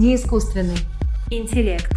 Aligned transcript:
Не 0.00 0.14
искусственный. 0.14 0.78
Интеллект. 1.28 1.92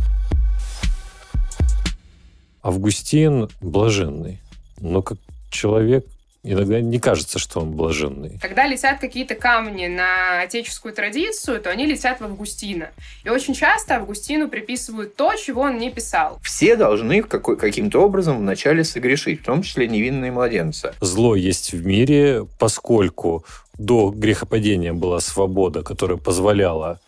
Августин 2.62 3.48
блаженный. 3.62 4.42
Но 4.82 5.02
как 5.02 5.18
человек 5.50 6.06
иногда 6.44 6.82
не 6.82 7.00
кажется, 7.00 7.40
что 7.40 7.62
он 7.62 7.72
блаженный. 7.72 8.40
Когда 8.42 8.68
летят 8.68 9.00
какие-то 9.00 9.36
камни 9.36 9.88
на 9.88 10.42
отеческую 10.42 10.94
традицию, 10.94 11.62
то 11.62 11.70
они 11.70 11.86
летят 11.86 12.20
в 12.20 12.26
Августина. 12.26 12.90
И 13.24 13.30
очень 13.30 13.54
часто 13.54 13.96
Августину 13.96 14.50
приписывают 14.50 15.16
то, 15.16 15.34
чего 15.36 15.62
он 15.62 15.78
не 15.78 15.90
писал. 15.90 16.40
Все 16.44 16.76
должны 16.76 17.24
какой- 17.24 17.56
каким-то 17.56 18.02
образом 18.02 18.40
вначале 18.40 18.84
согрешить, 18.84 19.40
в 19.40 19.46
том 19.46 19.62
числе 19.62 19.88
невинные 19.88 20.34
младенцы. 20.34 20.92
Зло 21.00 21.38
есть 21.38 21.72
в 21.72 21.86
мире, 21.86 22.46
поскольку 22.60 23.46
до 23.78 24.10
грехопадения 24.10 24.92
была 24.92 25.22
свобода, 25.22 25.84
которая 25.84 26.18
позволяла 26.18 27.00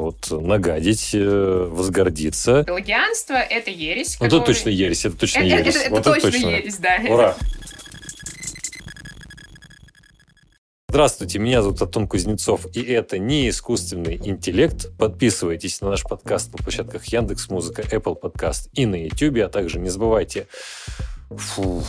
вот, 0.00 0.30
нагадить, 0.30 1.10
э, 1.12 1.68
возгордиться. 1.70 2.64
Пелагианство— 2.64 3.34
это 3.50 3.70
ересь. 3.70 4.18
Вот 4.18 4.26
это 4.26 4.40
точно 4.40 4.70
ересь, 4.70 5.04
это 5.04 5.16
точно 5.16 5.40
Это, 5.40 5.56
ересь. 5.58 5.76
это- 5.76 5.84
это 5.84 5.90
Вот 5.90 6.04
точно 6.22 6.36
ересь, 6.36 6.76
да. 6.78 6.98
Ура! 7.08 7.36
Здравствуйте, 10.88 11.38
меня 11.38 11.62
зовут 11.62 11.80
Антон 11.82 12.08
Кузнецов, 12.08 12.66
и 12.74 12.82
это 12.82 13.16
не 13.18 13.48
искусственный 13.48 14.16
интеллект. 14.24 14.88
Подписывайтесь 14.98 15.80
на 15.82 15.90
наш 15.90 16.02
подкаст 16.02 16.50
на 16.52 16.58
площадках 16.58 17.04
Яндекс 17.04 17.48
Музыка, 17.48 17.82
Apple 17.82 18.16
Подкаст 18.16 18.68
и 18.72 18.86
на 18.86 18.96
YouTube, 18.96 19.38
а 19.44 19.48
также 19.48 19.78
не 19.78 19.88
забывайте 19.88 20.48
Фу. 21.30 21.82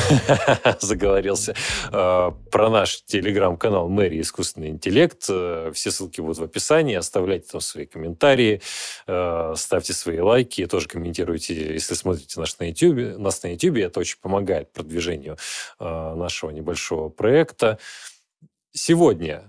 заговорился 0.80 1.54
э, 1.92 2.30
про 2.50 2.70
наш 2.70 3.02
телеграм-канал 3.04 3.88
Мэри 3.88 4.20
Искусственный 4.20 4.68
интеллект. 4.68 5.24
Э, 5.28 5.70
Все 5.74 5.90
ссылки 5.90 6.20
будут 6.20 6.38
в 6.38 6.42
описании. 6.42 6.94
Оставляйте 6.94 7.48
там 7.50 7.60
свои 7.60 7.86
комментарии, 7.86 8.60
э, 9.06 9.54
ставьте 9.56 9.92
свои 9.92 10.18
лайки, 10.18 10.66
тоже 10.66 10.88
комментируйте, 10.88 11.74
если 11.74 11.94
смотрите 11.94 12.40
нас 12.40 12.58
на 12.58 12.64
YouTube. 12.64 13.18
Нас 13.18 13.42
на 13.42 13.52
YouTube 13.52 13.76
это 13.78 14.00
очень 14.00 14.18
помогает 14.20 14.72
продвижению 14.72 15.36
нашего 15.78 16.50
небольшого 16.50 17.08
проекта. 17.08 17.78
Сегодня 18.72 19.44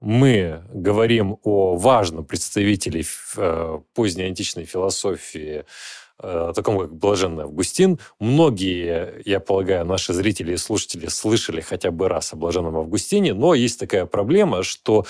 мы 0.00 0.64
говорим 0.72 1.38
о 1.42 1.76
важном 1.76 2.24
представителе 2.24 3.04
поздней 3.94 4.24
античной 4.24 4.64
философии, 4.64 5.64
э, 6.22 6.52
таком 6.54 6.78
как 6.78 6.94
Блаженный 6.94 7.44
Августин. 7.44 7.98
Многие, 8.18 9.22
я 9.24 9.40
полагаю, 9.40 9.84
наши 9.84 10.12
зрители 10.12 10.54
и 10.54 10.56
слушатели 10.56 11.06
слышали 11.06 11.60
хотя 11.60 11.90
бы 11.90 12.08
раз 12.08 12.32
о 12.32 12.36
Блаженном 12.36 12.76
Августине, 12.76 13.34
но 13.34 13.54
есть 13.54 13.78
такая 13.78 14.06
проблема, 14.06 14.62
что 14.62 15.06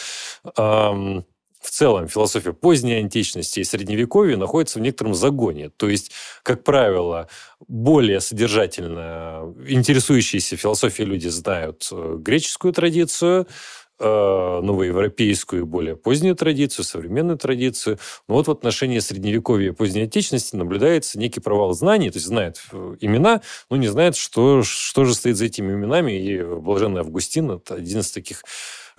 эм, 0.56 1.24
в 1.60 1.70
целом 1.70 2.08
философия 2.08 2.52
поздней 2.52 2.94
античности 2.94 3.60
и 3.60 3.64
средневековья 3.64 4.36
находится 4.36 4.78
в 4.78 4.82
некотором 4.82 5.14
загоне. 5.14 5.68
То 5.68 5.88
есть, 5.88 6.10
как 6.42 6.64
правило, 6.64 7.28
более 7.68 8.20
содержательно 8.20 9.54
интересующиеся 9.68 10.56
философией 10.56 11.08
люди 11.08 11.28
знают 11.28 11.86
э, 11.92 12.16
греческую 12.18 12.72
традицию, 12.72 13.46
новоевропейскую 14.00 15.62
и 15.62 15.64
более 15.64 15.96
позднюю 15.96 16.34
традицию, 16.34 16.84
современную 16.84 17.38
традицию. 17.38 17.98
Но 18.28 18.34
вот 18.34 18.48
в 18.48 18.50
отношении 18.50 18.98
средневековья 18.98 19.68
и 19.68 19.72
поздней 19.72 20.02
античности 20.02 20.56
наблюдается 20.56 21.18
некий 21.18 21.40
провал 21.40 21.72
знаний, 21.74 22.10
то 22.10 22.16
есть 22.16 22.26
знает 22.26 22.62
э, 22.72 22.96
имена, 23.00 23.42
но 23.68 23.76
не 23.76 23.88
знает, 23.88 24.16
что, 24.16 24.62
что 24.62 25.04
же 25.04 25.14
стоит 25.14 25.36
за 25.36 25.46
этими 25.46 25.72
именами. 25.72 26.12
И 26.12 26.42
Блаженный 26.42 27.00
Августин– 27.00 27.50
это 27.52 27.74
один 27.74 28.00
из 28.00 28.10
таких 28.10 28.42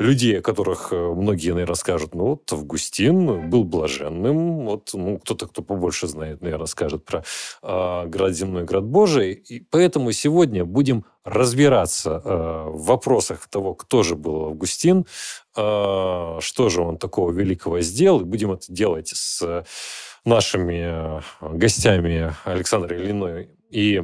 людей, 0.02 0.40
о 0.40 0.42
которых 0.42 0.90
э, 0.92 0.96
многие, 0.96 1.52
наверное, 1.52 1.76
скажут, 1.76 2.16
ну 2.16 2.26
вот 2.26 2.52
Августин 2.52 3.50
был 3.50 3.64
блаженным, 3.64 4.66
вот 4.66 4.90
ну, 4.94 5.20
кто-то, 5.20 5.48
кто 5.48 5.62
побольше 5.62 6.08
знает, 6.08 6.42
наверное, 6.42 6.66
скажет 6.66 7.06
про 7.06 7.24
э, 7.64 8.08
град 8.08 8.34
земной, 8.34 8.64
град 8.64 8.84
Божий. 8.84 9.34
И 9.34 9.60
поэтому 9.60 10.12
сегодня 10.12 10.66
будем 10.66 11.06
разбираться 11.24 12.22
э, 12.24 12.66
в 12.70 12.86
вопросах 12.86 13.48
того, 13.48 13.74
кто 13.76 14.04
же 14.04 14.16
был 14.16 14.46
Августин, 14.46 15.06
э, 15.56 16.38
что 16.40 16.70
же 16.70 16.82
он 16.82 16.98
такого 16.98 17.32
великого 17.32 17.82
сделал, 17.82 18.22
и 18.22 18.26
будем 18.26 18.52
это 18.52 18.72
делать 18.74 19.10
с 19.10 19.64
нашими 20.26 21.20
э, 21.20 21.22
гостями 21.42 22.34
Александрой 22.44 23.02
Ильиной 23.02 23.50
и 23.70 24.04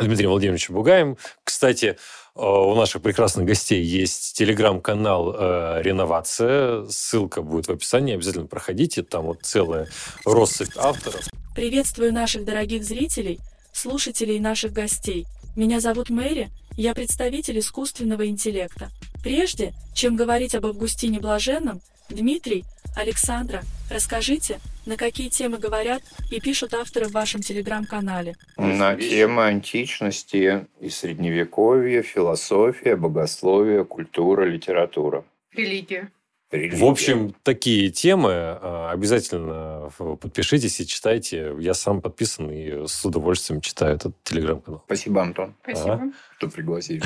Дмитрием 0.00 0.30
Владимировичем 0.30 0.74
Бугаем. 0.74 1.16
Кстати, 1.44 1.96
э, 2.36 2.40
у 2.40 2.74
наших 2.74 3.02
прекрасных 3.02 3.46
гостей 3.46 3.82
есть 3.82 4.36
телеграм-канал 4.36 5.34
э, 5.36 5.82
«Реновация». 5.82 6.86
Ссылка 6.86 7.42
будет 7.42 7.66
в 7.66 7.72
описании. 7.72 8.14
Обязательно 8.14 8.46
проходите. 8.46 9.02
Там 9.02 9.26
вот 9.26 9.40
целая 9.42 9.88
россыпь 10.24 10.76
авторов. 10.76 11.20
Приветствую 11.54 12.12
наших 12.12 12.44
дорогих 12.44 12.84
зрителей, 12.84 13.40
слушателей 13.72 14.38
наших 14.38 14.72
гостей. 14.72 15.26
Меня 15.56 15.80
зовут 15.80 16.08
Мэри, 16.10 16.50
я 16.76 16.94
представитель 16.94 17.58
искусственного 17.58 18.28
интеллекта. 18.28 18.90
Прежде, 19.24 19.74
чем 19.94 20.14
говорить 20.14 20.54
об 20.54 20.66
Августине 20.66 21.18
Блаженном, 21.18 21.80
Дмитрий, 22.08 22.64
Александра, 22.98 23.62
расскажите, 23.90 24.58
на 24.84 24.96
какие 24.96 25.28
темы 25.28 25.58
говорят 25.58 26.02
и 26.32 26.40
пишут 26.40 26.74
авторы 26.74 27.06
в 27.06 27.12
вашем 27.12 27.42
телеграм-канале. 27.42 28.34
На 28.56 28.96
темы 28.96 29.44
античности 29.44 30.66
и 30.80 30.88
средневековья, 30.88 32.02
философия, 32.02 32.96
богословие, 32.96 33.84
культура, 33.84 34.44
литература. 34.44 35.24
Религия. 35.52 36.10
религия. 36.50 36.76
В 36.76 36.84
общем, 36.84 37.36
такие 37.44 37.90
темы 37.90 38.30
э, 38.30 38.88
обязательно 38.90 39.92
подпишитесь 39.96 40.80
и 40.80 40.86
читайте. 40.86 41.54
Я 41.60 41.74
сам 41.74 42.00
подписан 42.00 42.50
и 42.50 42.88
с 42.88 43.04
удовольствием 43.04 43.60
читаю 43.60 43.94
этот 43.94 44.16
телеграм-канал. 44.24 44.82
Спасибо, 44.86 45.22
Антон, 45.22 45.54
Спасибо. 45.62 46.12
что 46.36 46.48
пригласили. 46.48 47.00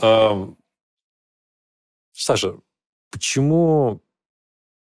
Саша, 2.12 2.56
почему 3.10 4.02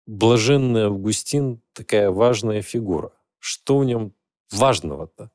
блаженный 0.05 0.85
Августин 0.85 1.61
такая 1.73 2.09
важная 2.09 2.61
фигура? 2.61 3.11
Что 3.39 3.79
в 3.79 3.85
нем 3.85 4.13
важного-то? 4.51 5.31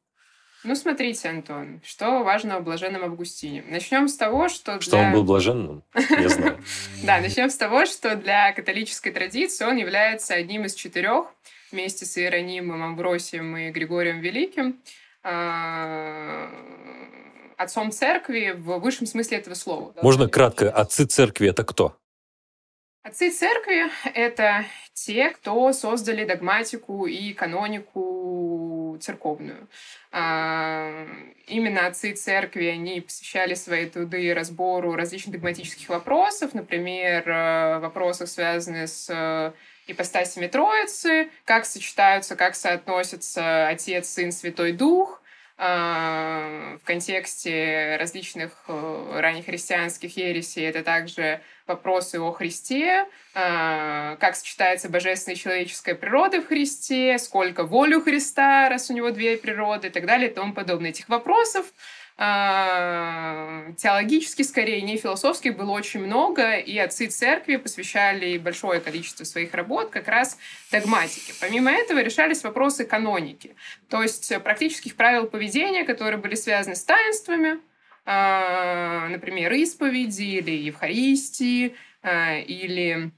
Ну, 0.65 0.75
смотрите, 0.75 1.29
Антон, 1.29 1.83
что 1.85 2.23
важно 2.23 2.57
о 2.57 2.61
блаженном 2.61 3.05
Августине. 3.05 3.63
Начнем 3.69 4.09
с 4.09 4.17
того, 4.17 4.49
что 4.49 4.81
Что 4.81 4.93
для... 4.93 5.07
он 5.07 5.13
был 5.13 5.23
блаженным? 5.23 5.85
Я 5.95 6.29
знаю. 6.31 6.59
Да, 7.03 7.21
начнем 7.21 7.51
с 7.51 7.57
того, 7.57 7.85
что 7.85 8.17
для 8.17 8.51
католической 8.53 9.11
традиции 9.11 9.67
он 9.67 9.77
является 9.77 10.33
одним 10.33 10.65
из 10.65 10.73
четырех, 10.73 11.27
вместе 11.71 12.07
с 12.07 12.17
Иеронимом, 12.17 12.83
Амбросием 12.83 13.55
и 13.59 13.71
Григорием 13.73 14.21
Великим, 14.21 14.81
а, 15.23 16.49
отцом 17.59 17.91
церкви 17.91 18.55
в 18.57 18.79
высшем 18.79 19.07
смысле 19.07 19.39
этого 19.39 19.55
слова. 19.55 19.93
Можно 20.01 20.29
кратко, 20.29 20.71
отцы 20.71 21.05
церкви 21.05 21.51
это 21.51 21.65
кто? 21.65 21.99
Отцы 23.05 23.31
церкви— 23.31 23.91
это 24.15 24.65
те, 24.95 25.29
кто 25.29 25.75
создали 25.75 26.25
догматику 26.25 27.05
и 27.05 27.35
канонику 27.35 28.97
церковную. 28.99 29.69
А, 30.11 31.07
Именно 31.47 31.87
отцы 31.87 32.15
церкви, 32.15 32.65
они 32.65 33.03
посвящали 33.03 33.53
свои 33.53 33.85
труды 33.85 34.33
разбору 34.33 34.95
различных 34.95 35.35
догматических 35.35 35.91
вопросов, 35.91 36.55
например, 36.55 37.29
э, 37.29 37.79
вопросов, 37.81 38.31
связанных 38.31 38.89
с 38.89 39.11
э, 39.11 39.53
ипостасями 39.87 40.47
Троицы, 40.47 41.29
как 41.45 41.67
сочетаются, 41.67 42.37
как 42.37 42.55
соотносятся 42.55 43.69
Отец, 43.69 44.09
Сын, 44.09 44.33
Святой 44.33 44.73
Дух, 44.73 45.21
а, 45.59 46.79
в 46.83 46.87
контексте 46.87 47.97
различных 48.01 48.65
э, 48.67 49.21
раннехристианских 49.21 50.17
ересей. 50.17 50.67
Это 50.67 50.83
также 50.83 51.43
вопросы 51.67 52.21
о 52.21 52.33
Христе, 52.33 53.07
а, 53.35 54.17
как 54.17 54.37
сочетается 54.37 54.89
божественная 54.89 55.37
и 55.37 55.39
человеческая 55.39 55.95
природа 55.95 56.41
в 56.41 56.47
Христе, 56.47 57.19
сколько 57.19 57.65
волю 57.65 58.01
Христа, 58.03 58.69
раз 58.69 58.91
у 58.91 58.95
него 58.95 59.11
две 59.11 59.37
природы 59.37 59.89
и 59.89 59.91
так 59.91 60.07
далее 60.07 60.31
и 60.31 60.35
тому 60.35 60.53
подобное. 60.53 60.91
Этих 60.91 61.09
вопросов 61.09 61.67
а, 62.17 63.73
теологически, 63.77 64.43
скорее, 64.43 64.83
не 64.83 64.99
философских, 64.99 65.57
было 65.57 65.73
очень 65.73 66.01
много, 66.01 66.57
и 66.57 66.77
отцы 66.79 67.07
церкви 67.07 67.57
посвящали 67.57 68.39
большое 68.39 68.81
количество 68.81 69.25
своих 69.25 69.53
работ 69.55 69.91
как 69.91 70.07
раз 70.07 70.39
догматике. 70.71 71.33
Помимо 71.41 71.73
этого 71.73 71.99
решались 71.99 72.45
вопросы 72.45 72.85
каноники, 72.85 73.57
то 73.89 74.03
есть 74.03 74.33
практических 74.43 74.95
правил 74.97 75.27
поведения, 75.27 75.85
которые 75.85 76.19
были 76.21 76.35
связаны 76.35 76.77
с 76.77 76.85
таинствами, 76.85 77.59
например, 78.05 79.53
исповеди 79.53 80.23
или 80.23 80.51
Евхаристии, 80.51 81.75
а, 82.03 82.39
или 82.39 83.13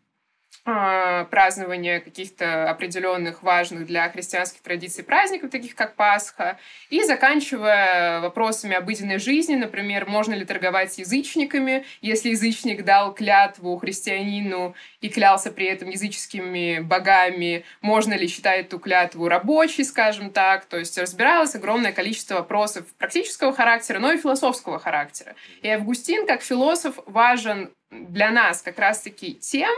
а, 0.69 1.27
празднования 1.27 2.01
каких-то 2.01 2.69
определенных 2.69 3.45
важных 3.45 3.87
для 3.87 4.09
христианских 4.09 4.63
традиций 4.63 5.05
праздников, 5.05 5.53
таких 5.53 5.77
как 5.77 5.95
Пасха, 5.95 6.59
и 6.91 7.05
заканчивая 7.05 8.19
вопросами 8.19 8.75
обыденной 8.75 9.21
жизни, 9.21 9.55
например, 9.55 10.07
можно 10.07 10.35
ли 10.35 10.45
торговать 10.45 10.93
с 10.93 10.99
язычниками, 10.99 11.85
если 12.01 12.31
язычник 12.31 12.85
дал 12.85 13.15
клятву 13.15 13.77
христианину 13.77 14.75
и 15.01 15.09
клялся 15.09 15.53
при 15.53 15.67
этом 15.67 15.89
языческими 15.89 16.81
богами, 16.81 17.65
можно 17.81 18.15
ли 18.15 18.27
считать 18.27 18.67
эту 18.67 18.81
клятву 18.81 19.29
рабочей, 19.29 19.85
скажем 19.85 20.31
так, 20.31 20.65
то 20.65 20.79
есть 20.79 20.99
разбиралось 20.99 21.55
огромное 21.55 21.93
количество 21.93 22.35
вопросов 22.35 22.87
практического 22.99 23.53
характера, 23.53 24.01
но 24.01 24.11
и 24.11 24.19
философского 24.19 24.81
характера. 24.81 25.37
И 25.63 25.69
Августин, 25.69 26.27
как 26.27 26.43
философ, 26.43 26.99
важен 27.07 27.71
для 27.91 28.31
нас 28.31 28.63
как 28.63 28.79
раз-таки 28.79 29.35
тем, 29.35 29.71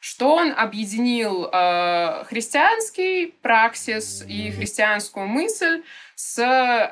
что 0.00 0.34
он 0.34 0.52
объединил 0.56 1.48
э, 1.52 2.24
христианский 2.24 3.34
праксис 3.40 4.24
и 4.26 4.50
христианскую 4.50 5.26
мысль 5.26 5.82
с 6.16 6.38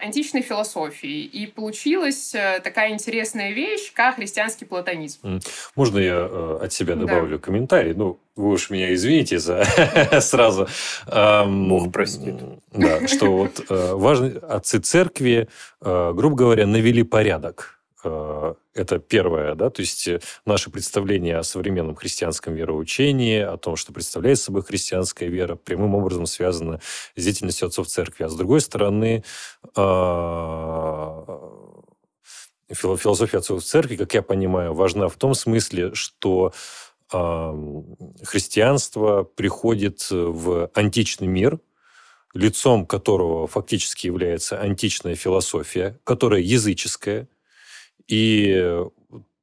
античной 0.00 0.42
философией. 0.42 1.24
И 1.24 1.46
получилась 1.46 2.34
э, 2.34 2.60
такая 2.62 2.92
интересная 2.92 3.52
вещь, 3.52 3.92
как 3.92 4.16
христианский 4.16 4.64
платонизм. 4.64 5.40
Можно 5.74 5.98
я 5.98 6.28
э, 6.30 6.58
от 6.62 6.72
себя 6.72 6.94
добавлю 6.94 7.38
да. 7.38 7.44
комментарий? 7.44 7.94
Ну, 7.94 8.20
вы 8.36 8.50
уж 8.52 8.70
меня 8.70 8.94
извините 8.94 9.38
за 9.40 9.64
сразу. 10.20 10.68
Бог 11.06 11.92
простит. 11.92 12.36
Да, 12.72 13.08
что 13.08 13.36
вот 13.36 13.64
э, 13.68 13.92
важно, 13.94 14.38
отцы 14.48 14.78
церкви, 14.78 15.48
э, 15.80 16.12
грубо 16.14 16.36
говоря, 16.36 16.66
навели 16.66 17.02
порядок 17.02 17.79
это 18.02 18.98
первое, 18.98 19.54
да, 19.54 19.70
то 19.70 19.80
есть 19.80 20.08
э, 20.08 20.20
наше 20.46 20.70
представление 20.70 21.36
о 21.36 21.42
современном 21.42 21.94
христианском 21.94 22.54
вероучении, 22.54 23.40
о 23.40 23.56
том, 23.56 23.76
что 23.76 23.92
представляет 23.92 24.38
собой 24.38 24.62
христианская 24.62 25.28
вера, 25.28 25.56
прямым 25.56 25.94
образом 25.94 26.26
связано 26.26 26.80
с 27.16 27.22
деятельностью 27.22 27.66
отцов 27.66 27.88
церкви. 27.88 28.24
А 28.24 28.28
с 28.28 28.34
другой 28.34 28.60
стороны, 28.60 29.24
а, 29.76 31.24
философия 32.70 33.38
отцов 33.38 33.64
церкви, 33.64 33.96
как 33.96 34.14
я 34.14 34.22
понимаю, 34.22 34.72
важна 34.74 35.08
в 35.08 35.16
том 35.16 35.34
смысле, 35.34 35.94
что 35.94 36.52
христианство 38.22 39.24
приходит 39.24 40.06
в 40.10 40.70
античный 40.74 41.26
мир, 41.26 41.58
лицом 42.34 42.86
которого 42.86 43.48
фактически 43.48 44.06
является 44.06 44.60
античная 44.60 45.16
философия, 45.16 45.98
которая 46.04 46.40
языческая, 46.40 47.28
и 48.10 48.84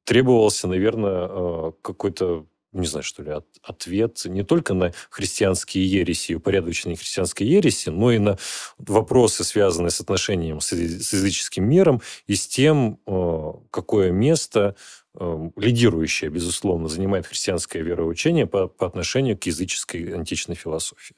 требовался, 0.04 0.68
наверное, 0.68 1.28
э, 1.28 1.72
какой-то 1.82 2.46
не 2.72 2.86
знаю, 2.86 3.02
что 3.02 3.22
ли, 3.22 3.32
ответ 3.62 4.24
не 4.26 4.42
только 4.42 4.74
на 4.74 4.92
христианские 5.10 5.86
ереси 5.86 6.34
упорядоченные 6.34 6.96
христианской 6.96 7.46
ереси, 7.46 7.88
но 7.88 8.12
и 8.12 8.18
на 8.18 8.36
вопросы, 8.76 9.42
связанные 9.42 9.90
с 9.90 10.00
отношением 10.00 10.60
с 10.60 10.72
языческим 10.72 11.64
миром 11.68 12.02
и 12.26 12.34
с 12.34 12.46
тем, 12.46 13.00
э, 13.06 13.52
какое 13.70 14.10
место 14.10 14.76
э, 15.14 15.50
лидирующее, 15.56 16.30
безусловно, 16.30 16.88
занимает 16.88 17.26
христианское 17.26 17.80
вероучение 17.80 18.46
по, 18.46 18.68
по 18.68 18.86
отношению 18.86 19.38
к 19.38 19.44
языческой 19.44 20.14
античной 20.14 20.54
философии. 20.54 21.16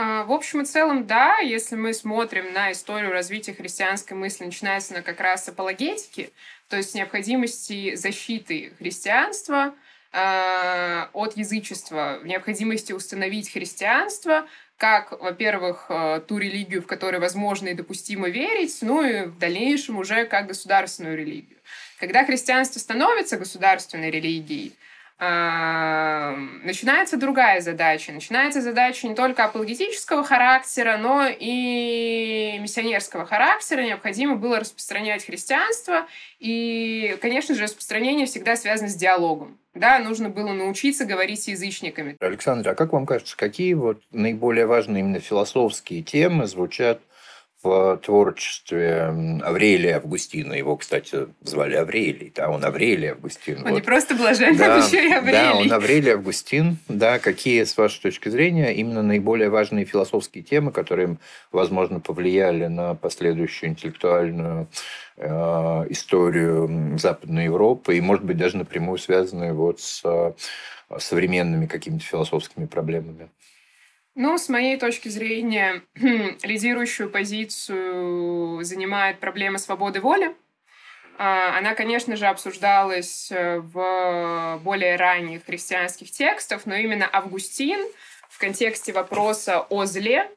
А, 0.00 0.22
в 0.22 0.32
общем 0.32 0.62
и 0.62 0.64
целом, 0.64 1.08
да, 1.08 1.38
если 1.38 1.74
мы 1.74 1.92
смотрим 1.92 2.52
на 2.52 2.70
историю 2.70 3.10
развития 3.10 3.52
христианской 3.52 4.16
мысли, 4.16 4.44
начинается 4.44 4.94
она 4.94 5.02
как 5.02 5.18
раз 5.18 5.44
с 5.44 5.48
апологетики, 5.48 6.30
то 6.68 6.76
есть 6.76 6.94
необходимости 6.94 7.94
защиты 7.94 8.72
христианства 8.78 9.74
э, 10.12 11.06
от 11.12 11.36
язычества, 11.36 12.20
необходимости 12.24 12.92
установить 12.92 13.50
христианство 13.52 14.46
как, 14.76 15.20
во-первых, 15.20 15.86
э, 15.88 16.20
ту 16.26 16.38
религию, 16.38 16.82
в 16.82 16.86
которой 16.86 17.18
возможно 17.18 17.68
и 17.68 17.74
допустимо 17.74 18.28
верить, 18.28 18.78
ну 18.80 19.02
и 19.02 19.24
в 19.24 19.38
дальнейшем 19.38 19.98
уже 19.98 20.24
как 20.24 20.46
государственную 20.46 21.16
религию. 21.16 21.58
Когда 21.98 22.24
христианство 22.24 22.78
становится 22.78 23.38
государственной 23.38 24.10
религией, 24.10 24.72
начинается 25.20 27.16
другая 27.16 27.60
задача. 27.60 28.12
Начинается 28.12 28.60
задача 28.60 29.08
не 29.08 29.16
только 29.16 29.44
апологетического 29.44 30.22
характера, 30.22 30.96
но 30.96 31.26
и 31.28 32.56
миссионерского 32.60 33.26
характера. 33.26 33.82
Необходимо 33.82 34.36
было 34.36 34.60
распространять 34.60 35.24
христианство. 35.24 36.06
И, 36.38 37.16
конечно 37.20 37.56
же, 37.56 37.64
распространение 37.64 38.26
всегда 38.26 38.54
связано 38.54 38.88
с 38.88 38.94
диалогом. 38.94 39.58
Да, 39.74 39.98
нужно 39.98 40.28
было 40.28 40.52
научиться 40.52 41.04
говорить 41.04 41.42
с 41.42 41.48
язычниками. 41.48 42.16
Александр, 42.20 42.70
а 42.70 42.74
как 42.74 42.92
вам 42.92 43.04
кажется, 43.04 43.36
какие 43.36 43.74
вот 43.74 44.00
наиболее 44.12 44.66
важные 44.66 45.00
именно 45.00 45.20
философские 45.20 46.02
темы 46.02 46.46
звучат 46.46 47.00
в 47.62 47.96
творчестве 48.04 49.12
Аврелия 49.42 49.96
Августина. 49.96 50.52
Его, 50.52 50.76
кстати, 50.76 51.26
звали 51.42 51.74
Аврелий, 51.74 52.32
да, 52.34 52.50
он 52.50 52.64
Аврелий 52.64 53.10
Августин. 53.10 53.58
Он 53.58 53.70
вот. 53.70 53.74
не 53.74 53.80
просто 53.80 54.14
блаженный, 54.14 54.56
да, 54.56 54.76
еще 54.86 55.08
и 55.08 55.12
Аврелий. 55.12 55.32
Да, 55.32 55.54
он 55.56 55.72
Аврелий 55.72 56.12
Августин. 56.12 56.78
Да, 56.86 57.18
какие, 57.18 57.64
с 57.64 57.76
вашей 57.76 58.00
точки 58.00 58.28
зрения, 58.28 58.72
именно 58.74 59.02
наиболее 59.02 59.50
важные 59.50 59.84
философские 59.84 60.44
темы, 60.44 60.70
которые, 60.70 61.16
возможно, 61.50 61.98
повлияли 61.98 62.66
на 62.66 62.94
последующую 62.94 63.70
интеллектуальную 63.70 64.68
э, 65.16 65.28
историю 65.90 66.96
Западной 66.96 67.44
Европы 67.44 67.96
и, 67.96 68.00
может 68.00 68.24
быть, 68.24 68.36
даже 68.36 68.56
напрямую 68.56 68.98
связанные 68.98 69.52
вот 69.52 69.80
с 69.80 70.02
э, 70.04 70.32
современными 70.98 71.66
какими-то 71.66 72.04
философскими 72.04 72.66
проблемами? 72.66 73.28
Ну, 74.20 74.36
с 74.36 74.48
моей 74.48 74.76
точки 74.76 75.08
зрения, 75.08 75.82
лидирующую 76.42 77.08
позицию 77.08 78.64
занимает 78.64 79.20
проблема 79.20 79.58
свободы 79.58 80.00
воли. 80.00 80.34
А, 81.18 81.56
она, 81.56 81.76
конечно 81.76 82.16
же, 82.16 82.26
обсуждалась 82.26 83.30
э, 83.30 83.60
в 83.60 84.58
более 84.64 84.96
ранних 84.96 85.44
христианских 85.44 86.10
текстах, 86.10 86.62
но 86.66 86.74
именно 86.74 87.08
Августин 87.12 87.78
в 88.28 88.40
контексте 88.40 88.92
вопроса 88.92 89.60
о 89.60 89.84
зле 89.84 90.28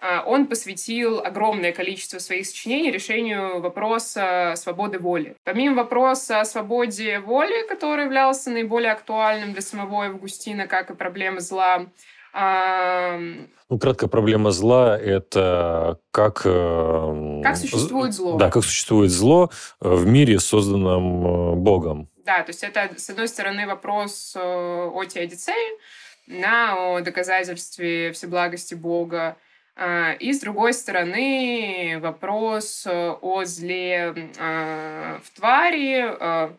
а, 0.00 0.24
он 0.26 0.48
посвятил 0.48 1.20
огромное 1.20 1.70
количество 1.70 2.18
своих 2.18 2.44
сочинений 2.44 2.90
решению 2.90 3.60
вопроса 3.60 4.54
свободы 4.56 4.98
воли. 4.98 5.36
Помимо 5.44 5.76
вопроса 5.76 6.40
о 6.40 6.44
свободе 6.44 7.20
воли, 7.20 7.68
который 7.68 8.06
являлся 8.06 8.50
наиболее 8.50 8.90
актуальным 8.90 9.52
для 9.52 9.62
самого 9.62 10.06
Августина, 10.06 10.66
как 10.66 10.90
и 10.90 10.94
проблема 10.94 11.38
зла, 11.38 11.86
ну, 12.34 13.78
краткая 13.78 14.08
проблема 14.08 14.50
зла– 14.50 14.98
это 15.00 15.98
как... 16.10 16.42
Э, 16.44 17.40
как 17.42 17.56
существует 17.56 18.12
зло. 18.12 18.36
Да, 18.36 18.50
как 18.50 18.64
существует 18.64 19.10
зло 19.10 19.50
в 19.80 20.06
мире, 20.06 20.40
созданном 20.40 21.26
э, 21.26 21.54
Богом. 21.56 22.08
Да, 22.24 22.42
то 22.42 22.50
есть 22.50 22.62
это, 22.62 22.90
с 22.96 23.08
одной 23.08 23.28
стороны, 23.28 23.66
вопрос 23.66 24.34
э, 24.36 24.40
о 24.40 25.04
теодицее, 25.04 25.78
на 26.26 26.96
о 26.96 27.00
доказательстве 27.00 28.12
всеблагости 28.12 28.74
Бога, 28.74 29.36
а, 29.74 30.12
и, 30.12 30.34
с 30.34 30.40
другой 30.40 30.74
стороны, 30.74 31.98
вопрос 32.02 32.86
о 32.86 33.44
зле 33.44 34.12
в 34.38 35.30
твари, 35.34 36.52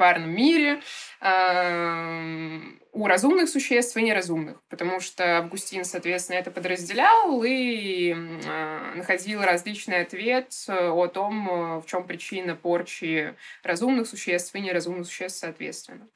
в 0.00 0.02
тварном 0.02 0.30
мире, 0.30 0.80
у 2.92 3.06
разумных 3.06 3.48
существ 3.48 3.96
и 3.96 4.02
неразумных, 4.02 4.56
потому 4.68 5.00
что 5.00 5.38
Августин, 5.38 5.84
соответственно, 5.84 6.38
это 6.38 6.50
подразделял 6.50 7.42
и 7.44 8.12
э, 8.12 8.92
находил 8.96 9.42
различный 9.42 10.00
ответ 10.00 10.52
о 10.68 11.06
том, 11.06 11.48
э, 11.48 11.80
в 11.80 11.86
чем 11.86 12.04
причина 12.04 12.56
порчи 12.56 13.34
разумных 13.62 14.08
существ 14.08 14.54
и 14.56 14.60
неразумных 14.60 15.06
существ, 15.06 15.38
соответственно. 15.38 16.08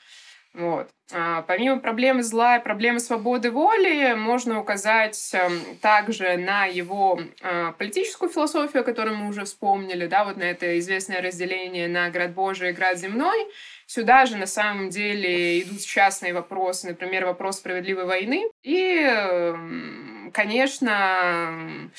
Вот. 0.55 0.89
А, 1.13 1.43
помимо 1.43 1.81
проблемы 1.81 2.23
зла 2.23 2.57
и 2.57 2.63
проблемы 2.63 3.01
свободы 3.01 3.51
воли, 3.51 4.15
можно 4.15 4.61
указать 4.61 5.31
э, 5.35 5.51
также 5.83 6.37
на 6.37 6.67
его 6.67 7.21
э, 7.43 7.73
политическую 7.77 8.31
философию, 8.31 8.83
о 8.83 8.85
которой 8.85 9.17
мы 9.17 9.29
уже 9.29 9.45
вспомнили, 9.45 10.07
да, 10.07 10.25
вот 10.25 10.37
на 10.37 10.45
это 10.45 10.79
известное 10.79 11.21
разделение 11.21 11.89
на 11.89 12.09
град 12.09 12.35
Божий 12.35 12.71
и 12.71 12.73
град 12.73 12.99
земной, 12.99 13.49
Сюда 13.87 14.27
же 14.27 14.37
на 14.37 14.47
самом 14.47 14.91
деле 14.91 15.61
идут 15.63 15.81
частные 15.81 16.33
вопросы, 16.33 16.89
например, 16.89 17.27
вопрос 17.27 17.59
справедливой 17.59 18.05
войны. 18.05 18.45
И, 18.63 18.99
эм, 18.99 20.31
конечно, 20.33 21.91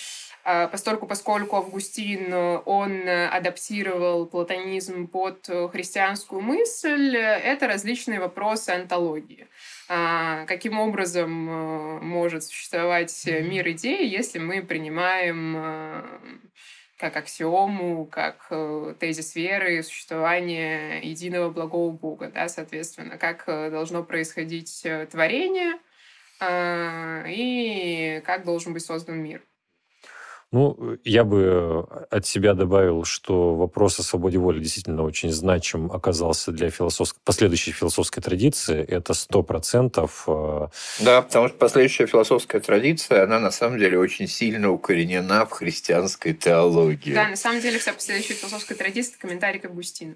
а, 0.44 0.68
постольку, 0.68 1.08
поскольку 1.08 1.56
Августин, 1.56 2.34
он 2.66 3.08
адаптировал 3.08 4.28
платонизм 4.28 5.08
под 5.08 5.48
христианскую 5.72 6.42
мысль, 6.42 7.16
это 7.18 7.68
различные 7.68 8.20
вопросы 8.20 8.70
антологии. 8.70 9.48
А, 9.88 10.46
каким 10.46 10.80
образом 10.80 11.50
э, 11.50 12.00
может 12.02 12.44
существовать 12.44 13.24
мир 13.26 13.70
идеи, 13.70 14.08
если 14.08 14.40
мы 14.40 14.64
принимаем 14.64 15.56
э, 15.58 16.04
как 17.06 17.18
аксиому, 17.18 18.08
как 18.08 18.48
э, 18.50 18.96
тезис 19.00 19.36
веры, 19.36 19.84
существования 19.84 21.00
единого 21.02 21.52
благого 21.52 21.92
Бога, 21.92 22.32
да, 22.34 22.48
соответственно, 22.50 23.20
как 23.20 23.44
э, 23.46 23.70
должно 23.70 24.04
происходить 24.04 24.82
э, 24.86 25.06
творение 25.06 25.76
и 26.42 28.22
как 28.26 28.44
должен 28.44 28.74
быть 28.74 28.84
создан 28.84 29.20
мир. 29.20 29.42
Ну, 30.56 30.98
я 31.04 31.26
бы 31.26 31.86
от 32.10 32.26
себя 32.26 32.54
добавил, 32.54 33.04
что 33.04 33.56
вопрос 33.56 34.00
о 34.00 34.04
свободе 34.04 34.38
воли 34.38 34.60
действительно 34.60 35.04
очень 35.04 35.30
значим 35.30 35.92
оказался 35.92 36.54
для 36.54 36.70
философской, 36.70 37.20
последующей 37.26 37.74
философской 37.74 38.24
традиции. 38.24 38.82
Это 38.82 39.14
сто 39.14 39.44
процентов. 39.44 40.24
Э, 40.28 40.68
да, 41.02 41.22
потому 41.24 41.50
что 41.50 41.58
последующая 41.58 42.08
философская 42.08 42.62
традиция, 42.62 43.26
она 43.26 43.38
на 43.38 43.52
самом 43.52 43.80
деле 43.80 44.00
очень 44.00 44.30
сильно 44.30 44.72
укоренена 44.72 45.46
в 45.46 45.52
христианской 45.52 46.34
теологии. 46.34 47.14
Да, 47.14 47.28
на 47.28 47.36
самом 47.36 47.60
деле 47.60 47.78
вся 47.78 47.92
последующая 47.92 48.36
философская 48.36 48.78
традиция– 48.78 49.12
это 49.18 49.28
комментарий 49.28 49.60
к 49.60 49.66
Августину. 49.66 50.16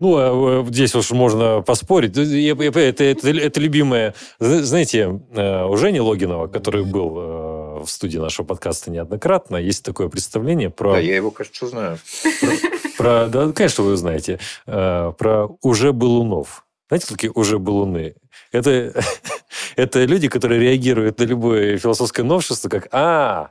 Ну, 0.00 0.16
а, 0.16 0.62
э, 0.62 0.72
здесь 0.72 0.96
уж 0.96 1.12
можно 1.12 1.62
поспорить. 1.62 2.18
Это, 2.18 2.82
это, 2.82 3.04
это, 3.04 3.28
это 3.28 3.60
любимое... 3.60 4.14
Знаете, 4.40 5.20
э, 5.32 5.64
у 5.64 5.76
Жени 5.76 6.00
Логинова, 6.00 6.48
который 6.48 6.84
был 6.84 7.53
в 7.84 7.90
студии 7.90 8.18
нашего 8.18 8.46
подкаста 8.46 8.90
неоднократно. 8.90 9.56
Есть 9.56 9.84
такое 9.84 10.08
представление 10.08 10.70
про... 10.70 10.92
Да, 10.92 10.98
я 10.98 11.16
его, 11.16 11.30
кажется, 11.30 11.66
знаю. 11.66 11.98
Про, 12.96 13.26
да, 13.26 13.50
конечно, 13.50 13.82
вы 13.82 13.96
знаете. 13.96 14.38
Э, 14.66 15.12
про 15.18 15.48
уже 15.62 15.92
былунов. 15.92 16.64
Знаете, 16.88 17.06
кто 17.06 17.14
такие 17.16 17.32
уже 17.34 17.58
былуны? 17.58 18.14
Это, 18.52 18.94
это 19.76 20.04
люди, 20.04 20.28
которые 20.28 20.60
реагируют 20.60 21.18
на 21.18 21.24
любое 21.24 21.76
философское 21.76 22.22
новшество, 22.22 22.68
как 22.68 22.88
«А, 22.92 23.50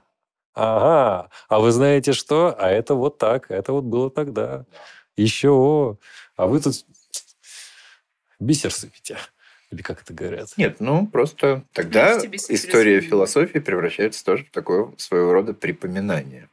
ага, 0.54 1.30
а 1.50 1.60
вы 1.60 1.72
знаете 1.72 2.14
что? 2.14 2.56
А 2.58 2.70
это 2.70 2.96
вот 2.96 3.18
так, 3.18 3.52
это 3.52 3.74
вот 3.74 3.84
было 3.84 4.10
тогда. 4.10 4.66
Еще, 5.18 5.98
а 6.38 6.48
вы 6.48 6.62
тут 6.62 6.86
бисер 8.40 8.72
сыпите». 8.72 9.18
Или 9.74 9.82
как 9.82 10.04
это 10.04 10.14
говорят? 10.14 10.50
Нет, 10.56 10.76
ну 10.80 11.08
просто 11.08 11.64
тогда 11.74 12.20
история 12.20 13.02
философии 13.02 13.58
превращается 13.58 14.24
тоже 14.24 14.46
в 14.46 14.52
такое 14.52 14.94
своего 14.98 15.34
рода 15.34 15.56
припоминание. 15.56 16.48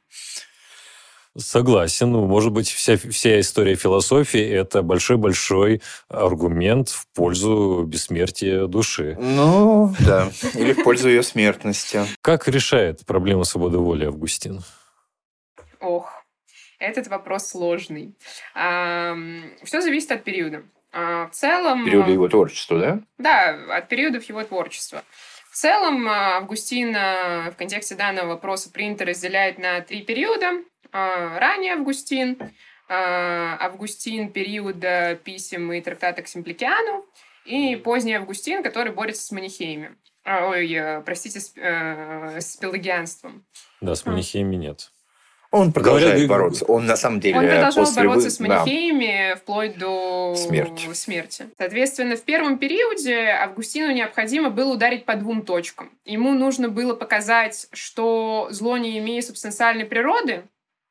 Согласен. 1.36 2.10
Ну, 2.10 2.26
может 2.26 2.50
быть, 2.50 2.68
вся, 2.70 2.96
вся 2.96 3.38
история 3.38 3.76
философии– 3.76 4.40
это 4.50 4.82
большой-большой 4.82 5.82
аргумент 6.08 6.88
в 6.88 7.06
пользу 7.08 7.84
бессмертия 7.86 8.66
души. 8.66 9.16
Ну, 9.20 9.94
да. 10.00 10.32
Или 10.54 10.72
в 10.72 10.82
пользу 10.82 11.08
ее 11.08 11.22
смертности. 11.22 12.00
Как 12.22 12.48
решает 12.48 13.04
проблему 13.06 13.44
свободы 13.44 13.78
воли 13.78 14.06
Августин? 14.06 14.62
Ох, 15.78 16.10
этот 16.78 17.06
вопрос 17.08 17.46
сложный. 17.48 18.14
Все 18.54 19.80
зависит 19.80 20.10
от 20.10 20.24
периода. 20.24 20.64
А, 20.92 21.28
в 21.28 21.30
целом... 21.32 21.84
Периода 21.84 22.10
его 22.10 22.28
творчества, 22.28 22.78
да? 22.78 23.00
Да, 23.18 23.76
от 23.76 23.88
периодов 23.88 24.24
его 24.24 24.42
творчества. 24.44 25.02
В 25.50 25.56
целом 25.56 26.08
а, 26.08 26.36
Августин 26.38 26.92
в 26.92 27.54
контексте 27.56 27.94
данного 27.94 28.30
вопроса 28.30 28.70
принято 28.70 29.04
разделять 29.04 29.58
на 29.58 29.80
три 29.80 30.02
периода. 30.02 30.62
А, 30.92 31.38
ранний 31.38 31.70
Августин, 31.70 32.38
Августин 32.88 34.32
периода 34.32 35.16
писем 35.22 35.72
и 35.72 35.80
трактата 35.80 36.22
к 36.22 36.28
Симпликиану, 36.28 37.06
и 37.44 37.76
поздний 37.76 38.14
Августин, 38.14 38.64
который 38.64 38.92
борется 38.92 39.22
с 39.22 39.30
манихеями. 39.30 39.96
Ой, 40.24 40.72
э, 40.72 41.00
простите, 41.02 41.40
с, 41.40 41.52
э, 41.56 42.40
с 42.40 42.56
пелагианством. 42.56 43.46
Да, 43.80 43.94
с 43.94 44.04
манихеями 44.04 44.56
нет. 44.56 44.92
Он 45.52 45.72
продолжает 45.72 46.12
Говорят, 46.12 46.28
бороться. 46.28 46.64
Он 46.66 46.86
на 46.86 46.96
самом 46.96 47.18
деле... 47.18 47.38
Он 47.38 47.44
продолжал 47.44 47.84
после 47.84 48.02
бороться 48.02 48.28
вы... 48.28 48.30
с 48.30 48.40
манихеями 48.40 49.30
да. 49.30 49.36
вплоть 49.36 49.78
до 49.78 50.34
смерти. 50.36 50.92
смерти. 50.94 51.48
Соответственно, 51.58 52.16
в 52.16 52.22
первом 52.22 52.58
периоде 52.58 53.16
Августину 53.26 53.92
необходимо 53.92 54.50
было 54.50 54.74
ударить 54.74 55.04
по 55.04 55.16
двум 55.16 55.42
точкам. 55.42 55.90
Ему 56.04 56.34
нужно 56.34 56.68
было 56.68 56.94
показать, 56.94 57.66
что 57.72 58.46
зло 58.50 58.76
не 58.76 58.96
имеет 58.98 59.24
субстанциальной 59.24 59.86
природы, 59.86 60.44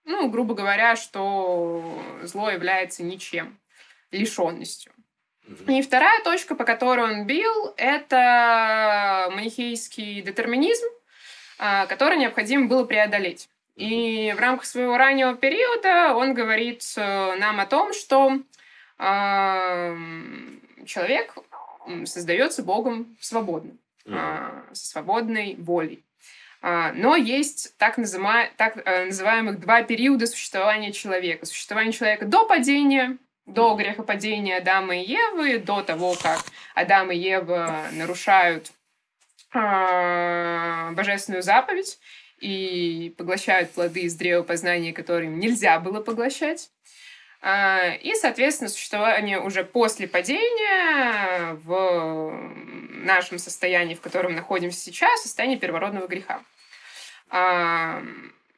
ну, 0.04 0.30
грубо 0.30 0.56
говоря, 0.56 0.98
что 0.98 1.84
зло 2.24 2.50
является 2.50 3.04
ничем, 3.04 3.58
лишенностью. 4.12 4.92
И 5.68 5.82
вторая 5.82 6.22
точка, 6.24 6.56
по 6.56 6.66
которой 6.66 7.06
он 7.06 7.26
бил, 7.26 7.74
это 7.78 9.32
манихейский 9.34 10.22
детерминизм, 10.22 10.86
а, 11.58 11.86
который 11.86 12.18
необходимо 12.18 12.68
было 12.68 12.84
преодолеть. 12.84 13.48
И 13.80 14.34
в 14.36 14.40
рамках 14.42 14.66
своего 14.66 14.98
раннего 14.98 15.36
периода 15.36 16.14
он 16.14 16.34
говорит 16.34 16.84
э, 16.98 17.36
нам 17.38 17.62
о 17.62 17.66
том, 17.66 17.94
что 17.94 18.42
э, 18.98 19.98
человек 20.86 21.34
создается 22.04 22.62
Богом 22.62 23.16
свободно, 23.22 23.72
э, 24.06 24.64
со 24.74 24.86
свободной 24.86 25.56
волей. 25.58 26.04
Э, 26.62 26.92
но 26.94 27.16
есть 27.16 27.78
так, 27.78 27.98
назыма, 27.98 28.48
так 28.58 28.82
э, 28.84 29.06
называемых 29.06 29.62
два 29.62 29.82
периода 29.84 30.28
существования 30.28 30.92
человека. 30.92 31.46
Существование 31.46 31.94
человека 31.94 32.26
до 32.26 32.46
падения, 32.46 33.18
до 33.46 33.76
грехопадения 33.76 34.58
Адама 34.58 34.98
и 34.98 35.10
Евы, 35.10 35.58
до 35.58 35.84
того, 35.84 36.16
как 36.22 36.40
Адам 36.76 37.14
и 37.14 37.16
Ева 37.16 37.86
нарушают 37.94 38.74
э, 39.54 40.92
божественную 40.92 41.44
заповедь, 41.44 41.98
и 42.40 43.14
поглощают 43.18 43.72
плоды 43.72 44.02
из 44.02 44.16
древа 44.16 44.44
познания, 44.44 44.94
которые 44.94 45.30
им 45.30 45.40
нельзя 45.40 45.80
было 45.80 46.02
поглощать. 46.02 46.70
А, 47.42 47.94
и, 48.02 48.14
соответственно, 48.16 48.70
существование 48.70 49.40
уже 49.40 49.64
после 49.64 50.08
падения 50.08 51.54
в 51.64 52.34
нашем 53.04 53.40
состоянии, 53.40 53.96
в 53.96 54.02
котором 54.02 54.36
находимся 54.36 54.80
сейчас, 54.80 55.24
состояние 55.24 55.58
первородного 55.58 56.08
греха. 56.08 56.44
А, 57.30 58.04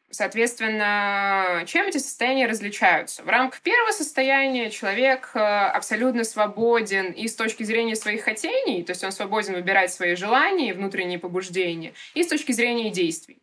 соответственно, 0.09 1.63
чем 1.67 1.87
эти 1.87 1.99
состояния 1.99 2.47
различаются? 2.47 3.23
В 3.23 3.29
рамках 3.29 3.61
первого 3.61 3.91
состояния 3.91 4.71
человек 4.71 5.31
э, 5.35 5.39
абсолютно 5.39 6.23
свободен 6.23 7.11
и 7.11 7.27
с 7.27 7.35
точки 7.35 7.63
зрения 7.63 7.95
своих 7.95 8.23
хотений, 8.23 8.83
то 8.83 8.91
есть 8.91 9.03
он 9.03 9.11
свободен 9.11 9.53
выбирать 9.53 9.93
свои 9.93 10.15
желания 10.15 10.69
и 10.69 10.73
внутренние 10.73 11.19
побуждения, 11.19 11.93
и 12.15 12.23
с 12.23 12.27
точки 12.27 12.51
зрения 12.51 12.89
действий. 12.89 13.41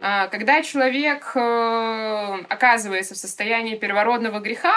А, 0.00 0.28
когда 0.28 0.62
человек 0.62 1.32
э, 1.34 2.38
оказывается 2.48 3.14
в 3.14 3.18
состоянии 3.18 3.76
первородного 3.76 4.40
греха, 4.40 4.74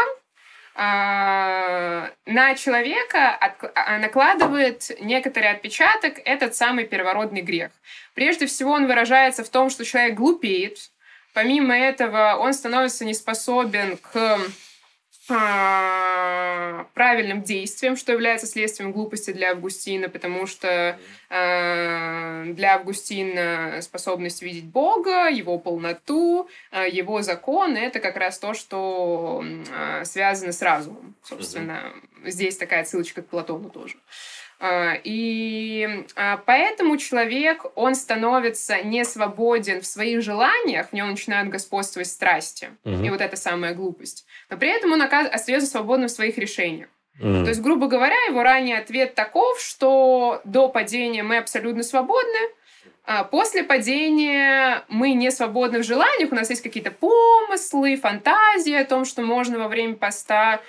а, 0.80 2.12
на 2.28 2.54
человека 2.54 3.36
а, 3.36 3.98
накладывает 3.98 4.92
некоторый 5.02 5.50
отпечаток 5.50 6.20
этот 6.24 6.56
самый 6.56 6.86
первородный 6.86 7.42
грех. 7.42 7.72
Прежде 8.14 8.46
всего 8.46 8.74
он 8.74 8.86
выражается 8.86 9.44
в 9.44 9.50
том, 9.50 9.72
что 9.72 9.84
человек 9.84 10.14
глупеет. 10.14 10.78
Помимо 11.34 11.76
этого 11.76 12.38
он 12.40 12.54
становится 12.54 13.06
неспособен 13.06 13.98
к 13.98 14.38
правильным 16.94 17.44
действием, 17.44 17.96
что 17.98 18.12
является 18.14 18.48
следствием 18.48 18.92
глупости 18.92 19.32
для 19.32 19.52
Августина, 19.52 20.10
потому 20.10 20.48
что 20.48 20.98
э, 21.30 22.44
для 22.54 22.76
Августина 22.76 23.80
способность 23.82 24.42
видеть 24.42 24.66
Бога, 24.66 25.28
его 25.28 25.60
полноту, 25.60 26.50
э, 26.72 26.90
его 26.90 27.22
закон— 27.22 27.76
это 27.78 28.00
как 28.00 28.16
раз 28.18 28.40
то, 28.40 28.54
что 28.54 29.44
э, 29.44 30.06
связано 30.06 30.52
с 30.54 30.62
разумом. 30.62 31.16
Собственно, 31.24 31.94
здесь 32.26 32.58
такая 32.58 32.86
ссылочка 32.86 33.22
к 33.22 33.28
Платону 33.28 33.70
тоже. 33.70 33.96
А, 33.98 34.47
и 35.04 36.06
а, 36.16 36.38
поэтому 36.38 36.98
человек, 36.98 37.66
он 37.76 37.94
становится 37.94 38.82
не 38.82 39.06
свободен 39.06 39.82
в 39.82 39.86
своих 39.86 40.22
желаниях, 40.22 40.90
в 40.90 40.94
нем 40.94 41.12
начинают 41.12 41.50
господствовать 41.50 42.08
страсти. 42.08 42.70
Угу. 42.84 43.04
И 43.04 43.10
вот 43.10 43.22
это 43.22 43.36
самая 43.36 43.76
глупость. 43.76 44.26
Но 44.50 44.58
при 44.58 44.70
этом 44.70 44.94
он 44.94 45.02
остается 45.02 45.70
свободным 45.70 46.08
в 46.08 46.12
своих 46.12 46.38
решениях. 46.38 46.90
Mm. 47.20 47.44
То 47.44 47.50
есть, 47.50 47.62
грубо 47.62 47.88
говоря, 47.88 48.16
его 48.28 48.44
ранний 48.44 48.74
ответ 48.74 49.16
таков, 49.16 49.60
что 49.60 50.40
до 50.44 50.70
падения 50.70 51.24
мы 51.24 51.38
абсолютно 51.38 51.82
свободны, 51.82 52.38
а 53.06 53.24
после 53.24 53.64
падения 53.64 54.84
мы 54.90 55.14
не 55.14 55.32
свободны 55.32 55.80
в 55.80 55.84
желаниях, 55.84 56.32
у 56.32 56.36
нас 56.36 56.50
есть 56.50 56.62
какие-то 56.62 56.92
помыслы, 56.92 57.96
фантазии 57.96 58.74
о 58.74 58.84
том, 58.84 59.06
что 59.06 59.22
можно 59.22 59.58
во 59.58 59.70
время 59.70 59.96
поста 59.96 60.60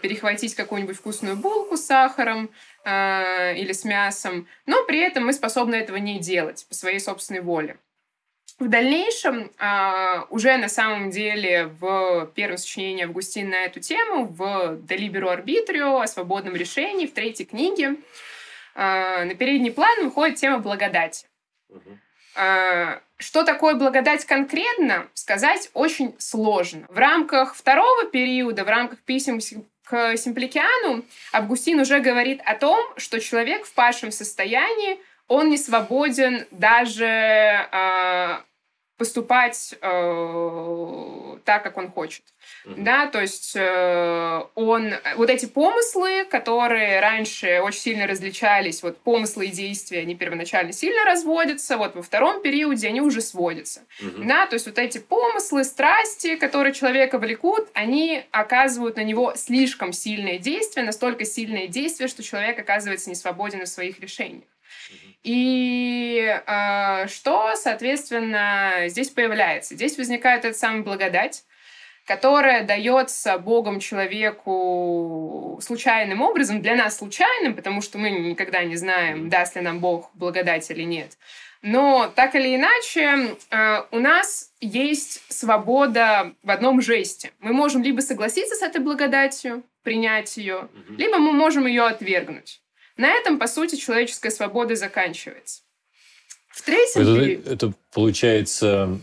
перехватить 0.00 0.54
какую-нибудь 0.54 0.96
вкусную 0.96 1.36
булку 1.36 1.76
с 1.76 1.86
сахаром, 1.86 2.50
э, 2.84 3.56
или 3.56 3.72
с 3.72 3.84
мясом, 3.84 4.48
но 4.66 4.84
при 4.84 5.00
этом 5.00 5.26
мы 5.26 5.32
способны 5.32 5.74
этого 5.74 5.96
не 5.96 6.18
делать 6.18 6.66
по 6.68 6.74
своей 6.74 7.00
собственной 7.00 7.40
воле. 7.40 7.78
В 8.58 8.68
дальнейшем, 8.68 9.50
э, 9.58 10.24
уже 10.28 10.56
на 10.58 10.68
самом 10.68 11.10
деле 11.10 11.66
в 11.66 12.30
первом 12.34 12.58
сочинении 12.58 13.04
Августин 13.04 13.50
на 13.50 13.64
эту 13.64 13.80
тему, 13.80 14.26
в 14.26 14.42
«De 14.82 14.98
libero 14.98 15.34
arbitrio», 15.34 16.02
о 16.02 16.06
свободном 16.06 16.54
решении, 16.56 17.06
в 17.06 17.14
третьей 17.14 17.46
книге, 17.46 17.96
э, 18.74 19.24
на 19.24 19.34
передний 19.34 19.72
план 19.72 20.04
выходит 20.04 20.36
тема 20.36 20.58
благодати. 20.58 21.26
Uh-huh. 21.70 23.00
что 23.18 23.44
такое 23.44 23.76
благодать 23.76 24.24
конкретно, 24.24 25.06
сказать 25.14 25.70
очень 25.72 26.16
сложно. 26.18 26.86
В 26.88 26.98
рамках 26.98 27.54
второго 27.54 28.06
периода, 28.06 28.64
в 28.64 28.68
рамках 28.68 28.98
писем 29.00 29.40
Симпликиану, 29.90 31.04
Августин 31.32 31.80
уже 31.80 32.00
говорит 32.00 32.40
о 32.44 32.54
том, 32.54 32.78
что 32.96 33.20
человек 33.20 33.64
в 33.64 33.72
павшем 33.74 34.12
состоянии, 34.12 34.98
он 35.28 35.48
не 35.50 35.58
свободен 35.58 36.46
даже 36.50 37.06
э, 37.06 38.38
поступать 38.96 39.74
э, 39.80 41.29
так, 41.44 41.62
как 41.62 41.76
он 41.76 41.90
хочет. 41.90 42.22
Mm-hmm. 42.64 42.82
Да, 42.82 43.06
то 43.06 43.20
есть 43.20 43.52
э, 43.56 44.40
он... 44.54 44.92
Вот 45.16 45.30
эти 45.30 45.46
помыслы, 45.46 46.24
которые 46.24 47.00
раньше 47.00 47.60
очень 47.60 47.80
сильно 47.80 48.06
различались, 48.06 48.82
вот 48.82 48.98
помыслы 48.98 49.46
и 49.46 49.50
действия, 49.50 50.00
они 50.00 50.14
первоначально 50.14 50.72
сильно 50.72 51.04
разводятся, 51.04 51.76
вот 51.76 51.94
во 51.94 52.02
втором 52.02 52.42
периоде 52.42 52.88
они 52.88 53.00
уже 53.00 53.20
сводятся. 53.20 53.80
Mm-hmm. 54.00 54.26
Да, 54.26 54.46
то 54.46 54.54
есть 54.54 54.66
вот 54.66 54.78
эти 54.78 54.98
помыслы, 54.98 55.64
страсти, 55.64 56.36
которые 56.36 56.72
человека 56.72 57.18
влекут, 57.18 57.68
они 57.74 58.24
оказывают 58.30 58.96
на 58.96 59.04
него 59.04 59.34
слишком 59.36 59.92
сильное 59.92 60.38
действие, 60.38 60.84
настолько 60.84 61.24
сильное 61.24 61.66
действие, 61.66 62.08
что 62.08 62.22
человек 62.22 62.58
оказывается 62.58 63.08
не 63.08 63.16
свободен 63.16 63.62
в 63.62 63.68
своих 63.68 64.00
решениях. 64.00 64.44
И 65.22 66.40
э, 66.46 67.06
что, 67.08 67.54
соответственно, 67.56 68.84
здесь 68.86 69.10
появляется? 69.10 69.74
Здесь 69.74 69.98
возникает 69.98 70.44
эта 70.44 70.56
самая 70.56 70.82
благодать, 70.82 71.44
которая 72.06 72.64
дается 72.64 73.38
Богом 73.38 73.80
человеку 73.80 75.58
случайным 75.62 76.22
образом, 76.22 76.62
для 76.62 76.74
нас 76.74 76.96
случайным, 76.96 77.54
потому 77.54 77.82
что 77.82 77.98
мы 77.98 78.10
никогда 78.10 78.64
не 78.64 78.76
знаем, 78.76 79.28
даст 79.28 79.56
ли 79.56 79.62
нам 79.62 79.80
Бог 79.80 80.10
благодать 80.14 80.70
или 80.70 80.82
нет. 80.82 81.18
Но 81.62 82.10
так 82.14 82.34
или 82.34 82.56
иначе, 82.56 83.36
э, 83.50 83.82
у 83.90 83.98
нас 83.98 84.52
есть 84.60 85.22
свобода 85.30 86.32
в 86.42 86.50
одном 86.50 86.80
жесте. 86.80 87.32
Мы 87.40 87.52
можем 87.52 87.82
либо 87.82 88.00
согласиться 88.00 88.54
с 88.54 88.62
этой 88.62 88.80
благодатью, 88.80 89.62
принять 89.82 90.36
ее, 90.38 90.68
либо 90.96 91.18
мы 91.18 91.32
можем 91.32 91.66
ее 91.66 91.82
отвергнуть. 91.82 92.62
На 92.96 93.10
этом, 93.10 93.38
по 93.38 93.46
сути, 93.46 93.76
человеческая 93.76 94.30
свобода 94.30 94.76
заканчивается. 94.76 95.62
В 96.48 96.62
третьем 96.62 97.02
это, 97.02 97.50
это 97.50 97.72
получается 97.92 98.98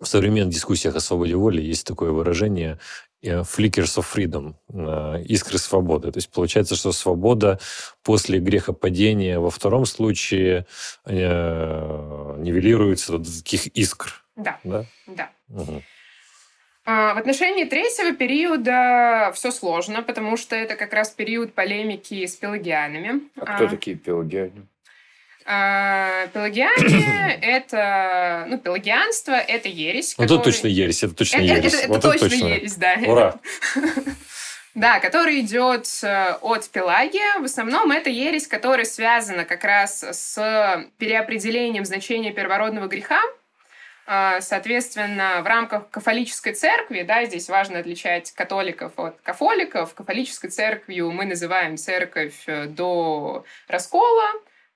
в 0.00 0.04
современных 0.04 0.54
дискуссиях 0.54 0.96
о 0.96 1.00
свободе 1.00 1.34
воли 1.34 1.60
есть 1.60 1.86
такое 1.86 2.10
выражение 2.10 2.78
э, 3.22 3.40
flickers 3.40 3.98
of 3.98 4.06
freedom, 4.12 4.54
э, 4.68 5.22
искры 5.24 5.58
свободы. 5.58 6.12
То 6.12 6.18
есть 6.18 6.30
получается, 6.30 6.76
что 6.76 6.92
свобода 6.92 7.58
после 8.02 8.38
грехопадения 8.38 9.38
во 9.38 9.50
втором 9.50 9.86
случае 9.86 10.66
э, 11.04 12.36
нивелируется 12.38 13.18
до 13.18 13.38
таких 13.38 13.66
искр. 13.68 14.24
Да. 14.36 14.58
Да. 14.64 14.86
да. 15.06 15.30
Угу. 15.48 15.82
А, 16.84 17.14
в 17.14 17.18
отношении 17.18 17.64
третьего 17.64 18.12
периода 18.12 19.30
все 19.34 19.52
сложно, 19.52 20.02
потому 20.02 20.36
что 20.36 20.56
это 20.56 20.74
как 20.74 20.92
раз 20.92 21.10
период 21.10 21.54
полемики 21.54 22.26
с 22.26 22.34
пелагианами. 22.34 23.22
А 23.36 23.54
кто 23.54 23.66
а, 23.66 23.68
такие 23.68 23.96
пелагиане? 23.96 24.66
А, 25.44 26.26
пелагиане— 26.28 27.38
это... 27.42 28.46
Ну, 28.48 28.58
пелагианство— 28.58 29.32
это 29.48 29.68
ересь. 29.68 30.16
Ну, 30.18 30.24
который... 30.24 30.40
это 30.40 30.44
точно 30.44 30.66
ересь, 30.66 31.04
это 31.04 31.14
точно 31.14 31.36
это, 31.36 31.44
ересь. 31.44 31.74
Это, 31.74 31.82
это, 31.82 31.88
вот 31.88 32.02
точно, 32.02 32.28
точно 32.28 32.46
ересь, 32.46 32.76
да. 32.76 32.96
Ура! 33.06 33.40
Да, 34.74 35.00
который 35.00 35.40
идет 35.40 35.86
э, 36.02 36.38
от 36.40 36.66
Пелагия. 36.70 37.38
В 37.40 37.44
основном 37.44 37.90
это 37.92 38.08
ересь, 38.08 38.46
которая 38.46 38.86
связана 38.86 39.44
как 39.44 39.64
раз 39.64 40.02
с 40.02 40.88
переопределением 40.96 41.84
значения 41.84 42.32
первородного 42.32 42.86
греха 42.86 43.20
а, 43.20 43.41
соответственно, 44.06 45.42
в 45.42 45.46
рамках 45.46 45.88
кафолической 45.90 46.54
церкви, 46.54 47.02
да, 47.02 47.24
здесь 47.24 47.48
важно 47.48 47.78
отличать 47.78 48.32
католиков 48.32 48.92
от 48.96 49.20
кафоликов. 49.22 49.94
Кафолической 49.94 50.50
церковью 50.50 51.10
мы 51.12 51.24
называем 51.24 51.76
церковь 51.76 52.42
э, 52.46 52.66
до 52.66 53.44
раскола 53.68 54.32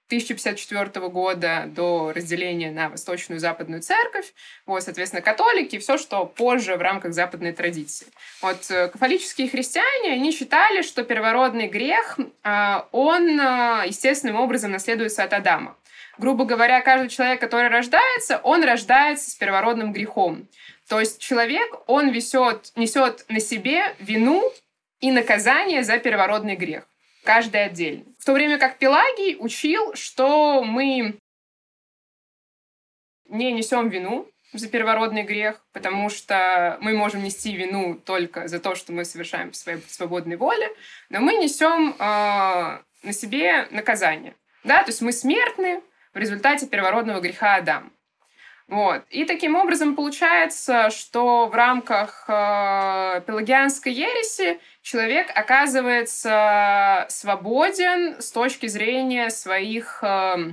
1054 0.06 1.08
года, 1.08 1.64
до 1.66 2.12
разделения 2.14 2.70
на 2.70 2.88
восточную 2.88 3.38
и 3.38 3.40
западную 3.40 3.82
церковь. 3.82 4.32
Вот, 4.64 4.82
соответственно, 4.84 5.20
католики, 5.20 5.78
все, 5.78 5.98
что 5.98 6.24
позже 6.24 6.76
в 6.76 6.80
рамках 6.80 7.12
западной 7.12 7.52
традиции. 7.52 8.06
Вот 8.40 8.70
э, 8.70 8.88
кафолические 8.88 9.48
христиане, 9.48 10.12
они 10.12 10.30
считали, 10.30 10.82
что 10.82 11.02
первородный 11.02 11.66
грех, 11.66 12.18
а, 12.44 12.86
он 12.92 13.40
э, 13.40 13.86
естественным 13.86 14.36
образом 14.36 14.70
наследуется 14.70 15.24
от 15.24 15.32
Адама 15.32 15.76
грубо 16.18 16.44
говоря, 16.44 16.80
каждый 16.80 17.08
человек, 17.08 17.40
который 17.40 17.68
рождается, 17.68 18.38
он 18.42 18.64
рождается 18.64 19.30
с 19.30 19.34
первородным 19.34 19.92
грехом. 19.92 20.48
То 20.88 21.00
есть 21.00 21.20
человек, 21.20 21.80
он 21.86 22.12
несет, 22.12 22.72
несет 22.76 23.24
на 23.28 23.40
себе 23.40 23.94
вину 23.98 24.42
и 25.00 25.10
наказание 25.10 25.82
за 25.82 25.98
первородный 25.98 26.56
грех. 26.56 26.88
Каждый 27.24 27.64
отдельно. 27.64 28.04
В 28.18 28.24
то 28.24 28.32
время 28.32 28.58
как 28.58 28.78
Пелагий 28.78 29.36
учил, 29.38 29.94
что 29.94 30.62
мы 30.62 31.18
не 33.28 33.52
несем 33.52 33.88
вину 33.88 34.28
за 34.52 34.68
первородный 34.68 35.24
грех, 35.24 35.60
потому 35.72 36.08
что 36.08 36.78
мы 36.80 36.94
можем 36.94 37.22
нести 37.24 37.54
вину 37.56 37.96
только 37.96 38.46
за 38.46 38.60
то, 38.60 38.74
что 38.74 38.92
мы 38.92 39.04
совершаем 39.04 39.50
по 39.50 39.56
своей 39.56 39.80
свободной 39.88 40.36
воле, 40.36 40.68
но 41.10 41.20
мы 41.20 41.34
несем 41.34 41.96
э, 41.98 41.98
на 41.98 43.12
себе 43.12 43.66
наказание. 43.70 44.34
Да? 44.64 44.82
То 44.82 44.90
есть 44.90 45.02
мы 45.02 45.12
смертны, 45.12 45.82
в 46.16 46.18
результате 46.18 46.66
первородного 46.66 47.20
греха 47.20 47.56
Адам. 47.56 47.92
Вот. 48.68 49.02
И 49.10 49.26
таким 49.26 49.54
образом 49.54 49.94
получается, 49.94 50.88
что 50.90 51.46
в 51.46 51.54
рамках 51.54 52.24
э, 52.26 53.20
пелагианской 53.26 53.92
ереси 53.92 54.58
человек 54.80 55.30
оказывается 55.34 57.04
свободен 57.10 58.20
с 58.20 58.32
точки 58.32 58.66
зрения 58.66 59.28
своих 59.28 59.98
э, 60.02 60.52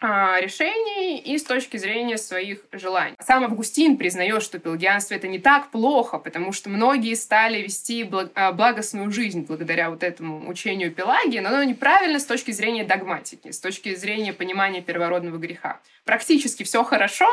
решений 0.00 1.18
и 1.18 1.36
с 1.36 1.44
точки 1.44 1.76
зрения 1.76 2.16
своих 2.16 2.64
желаний. 2.72 3.16
Сам 3.20 3.44
Августин 3.44 3.98
признает, 3.98 4.42
что 4.42 4.58
пелагианство 4.58 5.14
это 5.14 5.28
не 5.28 5.38
так 5.38 5.70
плохо, 5.70 6.18
потому 6.18 6.52
что 6.52 6.70
многие 6.70 7.14
стали 7.14 7.60
вести 7.60 8.08
а, 8.34 8.52
благостную 8.52 9.12
жизнь 9.12 9.44
благодаря 9.46 9.90
вот 9.90 10.02
этому 10.02 10.48
учению 10.48 10.90
Пелагии, 10.90 11.38
но 11.40 11.50
оно 11.50 11.62
неправильно 11.64 12.18
с 12.18 12.24
точки 12.24 12.50
зрения 12.50 12.84
догматики, 12.84 13.50
с 13.50 13.60
точки 13.60 13.94
зрения 13.94 14.32
понимания 14.32 14.80
первородного 14.80 15.36
греха. 15.36 15.80
Практически 16.04 16.62
все 16.62 16.82
хорошо, 16.82 17.28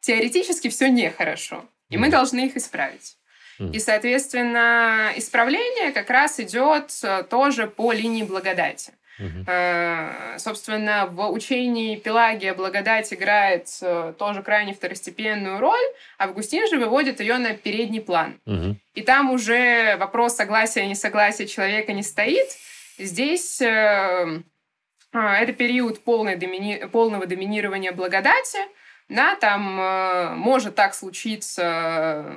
теоретически 0.00 0.68
все 0.68 0.88
нехорошо, 0.88 1.64
и 1.90 1.98
мы 1.98 2.08
должны 2.08 2.46
их 2.46 2.56
исправить. 2.56 3.16
И, 3.58 3.78
соответственно, 3.78 5.12
исправление 5.16 5.92
как 5.92 6.10
раз 6.10 6.38
идет 6.40 6.90
э, 7.02 7.22
тоже 7.22 7.66
по 7.66 7.90
линии 7.90 8.22
благодати. 8.22 8.92
Угу. 9.18 10.38
Собственно, 10.38 11.06
в 11.06 11.30
учении 11.30 11.96
Пелагия 11.96 12.54
благодать 12.54 13.12
играет 13.12 13.68
э, 13.80 14.12
тоже 14.18 14.42
крайне 14.42 14.74
второстепенную 14.74 15.58
роль, 15.58 15.84
Августин 16.18 16.68
же 16.68 16.78
выводит 16.78 17.20
ее 17.20 17.38
на 17.38 17.54
передний 17.54 18.00
план. 18.00 18.38
Угу. 18.46 18.76
И 18.94 19.02
там 19.02 19.30
уже 19.30 19.96
вопрос 19.96 20.36
согласия 20.36 20.84
и 20.84 20.88
несогласия 20.88 21.46
человека 21.46 21.92
не 21.92 22.02
стоит. 22.02 22.48
Здесь 22.98 23.60
э, 23.60 24.42
а, 25.12 25.36
это 25.36 25.52
период 25.52 26.04
полной 26.04 26.36
домини... 26.36 26.86
полного 26.92 27.26
доминирования 27.26 27.92
благодати. 27.92 28.58
Да, 29.08 29.36
там 29.36 29.80
э, 29.80 30.34
может 30.34 30.74
так 30.74 30.94
случиться, 30.94 32.36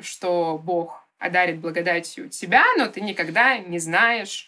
что 0.00 0.60
Бог 0.62 1.06
одарит 1.18 1.58
благодатью 1.58 2.28
тебя, 2.28 2.64
но 2.76 2.86
ты 2.86 3.00
никогда 3.00 3.58
не 3.58 3.78
знаешь, 3.78 4.47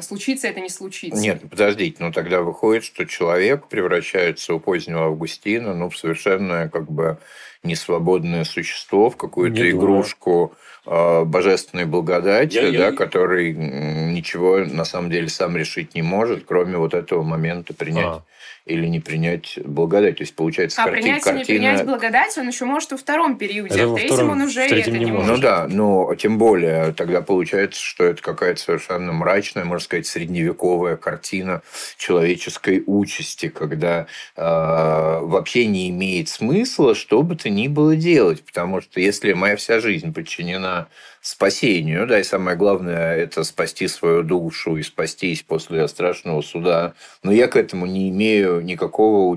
случится 0.00 0.48
это 0.48 0.60
не 0.60 0.70
случится. 0.70 1.20
Нет, 1.20 1.42
подождите, 1.48 1.96
ну 2.00 2.12
тогда 2.12 2.40
выходит, 2.40 2.84
что 2.84 3.04
человек 3.04 3.66
превращается 3.68 4.54
у 4.54 4.60
позднего 4.60 5.06
Августина 5.06 5.74
ну, 5.74 5.90
в 5.90 5.96
совершенно 5.96 6.68
как 6.68 6.90
бы 6.90 7.18
несвободное 7.62 8.44
существо, 8.44 9.10
в 9.10 9.16
какую-то 9.16 9.68
игрушку 9.70 10.54
э, 10.54 10.56
божественной 10.86 11.84
благодати, 11.84 12.56
я, 12.56 12.62
да, 12.62 12.86
я... 12.86 12.92
который 12.92 13.52
ничего 13.52 14.58
на 14.58 14.84
самом 14.84 15.10
деле 15.10 15.28
сам 15.28 15.56
решить 15.56 15.94
не 15.94 16.02
может, 16.02 16.44
кроме 16.46 16.78
вот 16.78 16.94
этого 16.94 17.22
момента 17.22 17.74
принять. 17.74 18.06
А 18.06 18.22
или 18.66 18.86
не 18.86 18.98
принять 18.98 19.58
благодать. 19.64 20.16
То 20.16 20.22
есть, 20.24 20.34
получается, 20.34 20.82
а 20.82 20.86
карти... 20.86 21.00
принять 21.00 21.22
картина... 21.22 21.38
не 21.38 21.44
принять 21.44 21.86
благодать 21.86 22.36
он 22.36 22.48
еще 22.48 22.64
может 22.64 22.90
во 22.90 22.96
втором 22.96 23.38
периоде, 23.38 23.74
это 23.74 23.84
а 23.84 23.86
в 23.86 23.94
третьем 23.94 24.14
втором, 24.16 24.30
он 24.32 24.42
уже 24.42 24.60
это 24.62 24.90
не, 24.90 25.04
не 25.04 25.12
может. 25.12 25.30
Ну 25.30 25.38
да, 25.38 25.66
но 25.68 26.14
тем 26.16 26.36
более 26.36 26.92
тогда 26.92 27.22
получается, 27.22 27.80
что 27.80 28.04
это 28.04 28.20
какая-то 28.20 28.60
совершенно 28.60 29.12
мрачная, 29.12 29.64
можно 29.64 29.84
сказать, 29.84 30.06
средневековая 30.06 30.96
картина 30.96 31.62
человеческой 31.96 32.82
участи, 32.86 33.48
когда 33.48 34.08
э, 34.36 34.42
вообще 34.42 35.66
не 35.66 35.88
имеет 35.90 36.28
смысла, 36.28 36.96
что 36.96 37.22
бы 37.22 37.36
ты 37.36 37.50
ни 37.50 37.68
было 37.68 37.94
делать, 37.94 38.44
потому 38.44 38.80
что 38.80 39.00
если 39.00 39.32
моя 39.32 39.54
вся 39.54 39.78
жизнь 39.78 40.12
подчинена 40.12 40.75
спасению, 41.20 42.06
да, 42.06 42.20
и 42.20 42.24
самое 42.24 42.56
главное– 42.56 43.16
это 43.16 43.42
спасти 43.44 43.88
свою 43.88 44.22
душу 44.22 44.76
и 44.76 44.82
спастись 44.82 45.42
после 45.42 45.88
страшного 45.88 46.40
суда, 46.42 46.94
но 47.22 47.32
я 47.32 47.48
к 47.48 47.56
этому 47.56 47.86
не 47.86 48.08
имею 48.10 48.60
никакого 48.60 49.36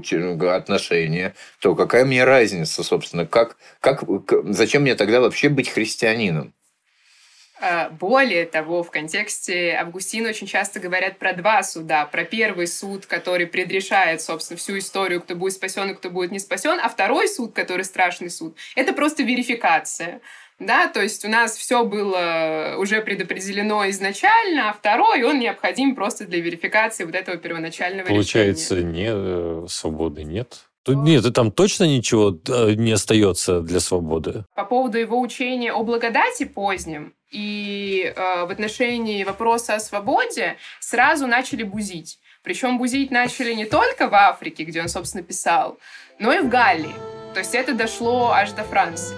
отношения, 0.55 1.33
то 1.59 1.75
какая 1.75 2.05
мне 2.05 2.23
разница, 2.23 2.83
собственно, 2.83 3.25
как, 3.25 3.57
как, 3.79 4.03
зачем 4.45 4.83
мне 4.83 4.95
тогда 4.95 5.19
вообще 5.19 5.49
быть 5.49 5.69
христианином? 5.69 6.53
А, 7.61 7.89
более 7.89 8.45
того, 8.45 8.83
в 8.83 8.91
контексте 8.91 9.73
Августина 9.73 10.29
очень 10.29 10.47
часто 10.47 10.79
говорят 10.79 11.17
про 11.17 11.33
два 11.33 11.61
суда. 11.63 12.05
Про 12.05 12.23
первый 12.23 12.67
суд, 12.67 13.05
который 13.05 13.47
предрешает, 13.47 14.21
собственно, 14.21 14.57
всю 14.57 14.77
историю, 14.77 15.21
кто 15.21 15.35
будет 15.35 15.53
спасен 15.53 15.89
и 15.89 15.93
кто 15.93 16.09
будет 16.09 16.31
не 16.31 16.39
спасен, 16.39 16.79
а 16.81 16.87
второй 16.87 17.27
суд, 17.27 17.53
который 17.53 17.83
страшный 17.83 18.29
суд, 18.29 18.55
это 18.75 18.93
просто 18.93 19.23
верификация. 19.23 20.21
Да, 20.59 20.87
то 20.87 21.01
есть 21.01 21.23
у 21.23 21.29
нас 21.29 21.55
все 21.55 21.85
было 21.85 22.75
уже 22.77 23.01
предопределено 23.01 23.89
изначально, 23.89 24.69
а 24.69 24.73
второй, 24.73 25.23
он 25.23 25.39
необходим 25.39 25.95
просто 25.95 26.25
для 26.25 26.41
верификации 26.41 27.05
вот 27.05 27.15
этого 27.15 27.37
первоначального 27.37 28.07
Получается, 28.07 28.75
решения. 28.75 28.91
не, 28.91 29.63
э, 29.63 29.67
свободы 29.69 30.23
нет? 30.23 30.65
Нет, 30.87 31.25
и 31.25 31.31
там 31.31 31.51
точно 31.51 31.83
ничего 31.83 32.37
э, 32.47 32.73
не 32.73 32.91
остается 32.91 33.61
для 33.61 33.79
свободы. 33.79 34.45
По 34.55 34.65
поводу 34.65 34.97
его 34.97 35.19
учения 35.19 35.71
о 35.71 35.83
благодати 35.83 36.45
позднем 36.45 37.13
и 37.31 38.11
э, 38.15 38.45
в 38.45 38.49
отношении 38.49 39.23
вопроса 39.23 39.75
о 39.75 39.79
свободе 39.79 40.57
сразу 40.79 41.27
начали 41.27 41.63
бузить. 41.63 42.19
Причем 42.43 42.77
бузить 42.77 43.11
начали 43.11 43.53
не 43.53 43.65
только 43.65 44.09
в 44.09 44.15
Африке, 44.15 44.63
где 44.63 44.81
он, 44.81 44.89
собственно, 44.89 45.23
писал, 45.23 45.77
но 46.17 46.31
и 46.33 46.39
в 46.39 46.49
Галлии. 46.49 46.95
То 47.33 47.39
есть 47.39 47.53
это 47.53 47.73
дошло 47.73 48.31
аж 48.31 48.51
до 48.51 48.63
Франции. 48.63 49.15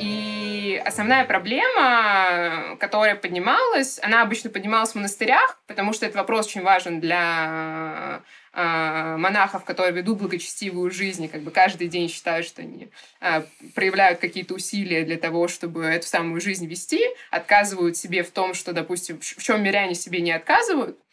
И 0.00 0.37
основная 0.84 1.24
проблема, 1.24 2.76
которая 2.78 3.14
поднималась, 3.14 3.98
она 4.02 4.22
обычно 4.22 4.50
поднималась 4.50 4.92
в 4.92 4.94
монастырях, 4.94 5.60
потому 5.66 5.92
что 5.92 6.06
этот 6.06 6.16
вопрос 6.16 6.46
очень 6.46 6.62
важен 6.62 7.00
для 7.00 8.22
э, 8.52 9.16
монахов, 9.16 9.64
которые 9.64 9.92
ведут 9.92 10.18
благочестивую 10.18 10.90
жизнь, 10.90 11.24
и 11.24 11.28
как 11.28 11.42
бы 11.42 11.50
каждый 11.50 11.88
день 11.88 12.08
считают, 12.08 12.46
что 12.46 12.62
они 12.62 12.88
э, 13.20 13.42
проявляют 13.74 14.20
какие-то 14.20 14.54
усилия 14.54 15.04
для 15.04 15.16
того, 15.16 15.48
чтобы 15.48 15.84
эту 15.84 16.06
самую 16.06 16.40
жизнь 16.40 16.66
вести, 16.66 17.00
отказывают 17.30 17.96
себе 17.96 18.22
в 18.22 18.30
том, 18.30 18.54
что, 18.54 18.72
допустим, 18.72 19.20
в 19.20 19.42
чем 19.42 19.62
миряне 19.62 19.94
себе 19.94 20.20
не 20.20 20.32
отказывают, 20.32 20.98
а, 20.98 21.07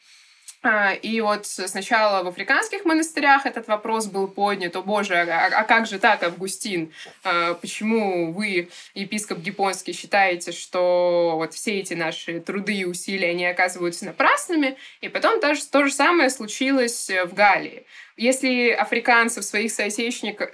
и 1.02 1.22
вот 1.22 1.46
сначала 1.46 2.24
в 2.24 2.28
африканских 2.28 2.86
монастырях 2.86 3.46
этот 3.46 3.68
вопрос 3.68 4.08
был 4.08 4.28
поднят. 4.28 4.76
О 4.76 4.82
боже, 4.82 5.16
а, 5.16 5.48
а 5.48 5.64
как 5.64 5.86
же 5.88 6.00
так, 6.00 6.24
Августин? 6.24 6.92
А, 7.24 7.54
почему 7.54 8.34
вы, 8.34 8.70
епископ 8.94 9.40
Гипонский, 9.40 9.94
считаете, 9.94 10.52
что 10.52 11.34
вот 11.36 11.54
все 11.54 11.80
эти 11.80 11.94
наши 11.94 12.40
труды 12.40 12.74
и 12.74 12.86
усилия, 12.86 13.32
они 13.32 13.46
оказываются 13.46 14.06
напрасными? 14.06 14.78
И 15.02 15.10
потом 15.10 15.40
то 15.40 15.56
же, 15.56 15.66
то 15.66 15.86
же 15.86 15.94
самое 15.94 16.30
случилось 16.30 17.10
в 17.10 17.34
Галлии. 17.34 17.86
Если 18.18 18.70
африканцев, 18.70 19.44
своих 19.44 19.72
соотечественников, 19.72 20.50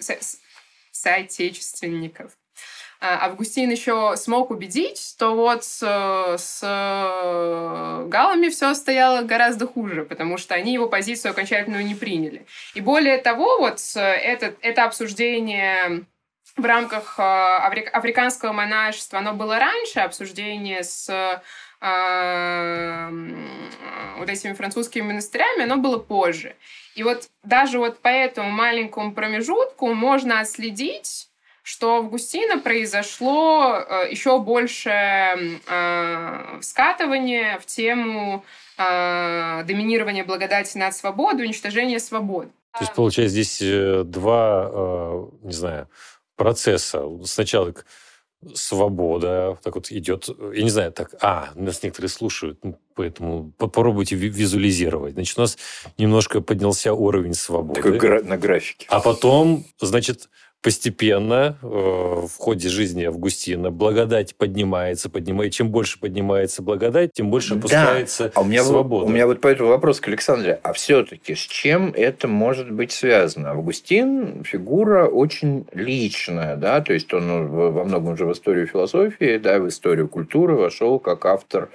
соотечественников 0.91 2.31
а, 2.31 2.40
Августин 3.01 3.71
еще 3.71 4.13
смог 4.15 4.51
убедить, 4.51 5.15
то 5.17 5.35
вот 5.35 5.63
с, 5.63 5.79
с 6.37 6.61
галами 8.07 8.49
все 8.49 8.75
стояло 8.75 9.23
гораздо 9.23 9.65
хуже, 9.65 10.05
потому 10.05 10.37
что 10.37 10.53
они 10.53 10.73
его 10.73 10.87
позицию 10.87 11.31
окончательную 11.31 11.83
не 11.83 11.95
приняли. 11.95 12.45
И 12.75 12.81
более 12.81 13.17
того, 13.17 13.57
вот 13.57 13.81
это, 13.95 14.53
это 14.61 14.85
обсуждение 14.85 16.05
в 16.57 16.65
рамках 16.65 17.15
а, 17.17 17.67
африканского 17.67 18.51
монашества, 18.51 19.19
оно 19.19 19.33
было 19.33 19.57
раньше, 19.57 19.99
обсуждение 19.99 20.83
с 20.83 21.09
а, 21.79 23.11
вот 24.17 24.29
этими 24.29 24.53
французскими 24.53 25.03
монастырями, 25.03 25.63
оно 25.63 25.77
было 25.77 25.97
позже. 25.97 26.55
И 26.95 27.03
вот 27.03 27.29
даже 27.43 27.79
вот 27.79 27.99
по 27.99 28.09
этому 28.09 28.51
маленькому 28.51 29.13
промежутку 29.13 29.93
можно 29.93 30.41
отследить 30.41 31.30
что 31.63 31.97
Августина 31.97 32.59
произошло 32.59 33.75
э, 33.75 34.11
еще 34.11 34.39
больше 34.39 34.89
э, 34.89 36.59
скатывания 36.61 37.59
в 37.59 37.65
тему 37.65 38.43
э, 38.77 39.63
доминирования 39.65 40.23
благодати 40.23 40.77
над 40.77 40.95
свободой, 40.95 41.45
уничтожения 41.45 41.99
свободы. 41.99 42.49
То 42.73 42.83
есть, 42.83 42.93
получается, 42.93 43.33
здесь 43.33 44.05
два, 44.05 45.27
не 45.41 45.51
знаю, 45.51 45.89
процесса. 46.37 47.03
Сначала 47.25 47.73
свобода, 48.55 49.57
так 49.61 49.75
вот 49.75 49.91
идет, 49.91 50.29
я 50.53 50.63
не 50.63 50.69
знаю, 50.69 50.91
так, 50.91 51.13
а, 51.21 51.49
нас 51.55 51.83
некоторые 51.83 52.09
слушают, 52.09 52.59
поэтому 52.95 53.51
попробуйте 53.57 54.15
визуализировать. 54.15 55.13
Значит, 55.13 55.37
у 55.37 55.41
нас 55.41 55.57
немножко 55.97 56.41
поднялся 56.41 56.93
уровень 56.93 57.33
свободы. 57.33 57.81
Такой 57.81 58.23
на 58.23 58.37
графике. 58.37 58.87
А 58.89 58.99
потом, 58.99 59.65
значит, 59.79 60.29
постепенно 60.61 61.57
э, 61.61 61.65
в 61.65 62.31
ходе 62.37 62.69
жизни 62.69 63.03
Августина 63.03 63.71
благодать 63.71 64.35
поднимается, 64.35 65.09
поднимает. 65.09 65.53
Чем 65.53 65.69
больше 65.69 65.99
поднимается 65.99 66.61
благодать, 66.61 67.13
тем 67.13 67.29
больше 67.29 67.55
опускается 67.55 68.25
да. 68.25 68.31
а 68.35 68.41
у 68.41 68.43
меня 68.45 68.63
свобода. 68.63 69.05
У 69.05 69.09
меня 69.09 69.25
вот 69.25 69.41
поэтому 69.41 69.69
вопрос 69.69 69.99
к 69.99 70.07
Александре. 70.07 70.59
А 70.63 70.73
все-таки 70.73 71.33
с 71.33 71.39
чем 71.39 71.93
это 71.95 72.27
может 72.27 72.71
быть 72.71 72.91
связано? 72.91 73.51
Августин 73.51 74.43
фигура 74.43 75.07
очень 75.07 75.65
личная, 75.73 76.55
да, 76.55 76.81
то 76.81 76.93
есть 76.93 77.13
он 77.13 77.27
ну, 77.27 77.71
во 77.71 77.83
многом 77.83 78.13
уже 78.13 78.25
в 78.25 78.31
историю 78.31 78.67
философии, 78.67 79.37
да, 79.37 79.59
в 79.59 79.67
историю 79.67 80.07
культуры 80.07 80.55
вошел 80.55 80.99
как 80.99 81.25
автор 81.25 81.69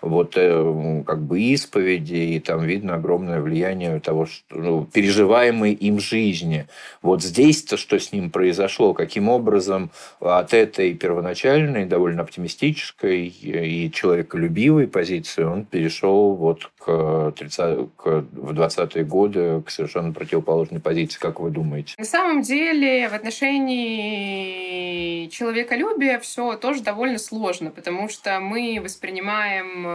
вот 0.00 0.34
э, 0.36 1.02
как 1.06 1.22
бы 1.22 1.40
исповеди, 1.40 2.14
и 2.14 2.40
там 2.40 2.62
видно 2.62 2.94
огромное 2.94 3.40
влияние 3.40 4.00
того, 4.00 4.26
что 4.26 4.56
ну, 4.56 4.84
переживаемой 4.84 5.72
им 5.72 6.00
жизни. 6.00 6.66
Вот 7.02 7.22
здесь-то 7.22 7.76
что 7.76 7.98
с 7.98 8.12
ним 8.12 8.30
произошло, 8.30 8.94
каким 8.94 9.28
образом 9.28 9.90
от 10.20 10.54
этой 10.54 10.94
первоначальной, 10.94 11.84
довольно 11.86 12.22
оптимистической 12.22 13.26
и 13.26 13.90
человеколюбивой 13.92 14.86
позиции 14.86 15.42
он 15.42 15.64
перешел 15.64 16.34
вот 16.34 16.70
к, 16.78 17.32
30, 17.36 17.88
к, 17.96 18.24
в 18.32 18.52
20-е 18.52 19.04
годы 19.04 19.62
к 19.62 19.70
совершенно 19.70 20.12
противоположной 20.12 20.80
позиции, 20.80 21.18
как 21.18 21.40
вы 21.40 21.50
думаете? 21.50 21.94
На 21.98 22.04
самом 22.04 22.42
деле 22.42 23.08
в 23.08 23.14
отношении 23.14 24.48
человеколюбия 25.28 26.18
все 26.18 26.56
тоже 26.56 26.82
довольно 26.82 27.18
сложно, 27.18 27.70
потому 27.70 28.08
что 28.08 28.40
мы 28.40 28.80
воспринимаем 28.82 29.86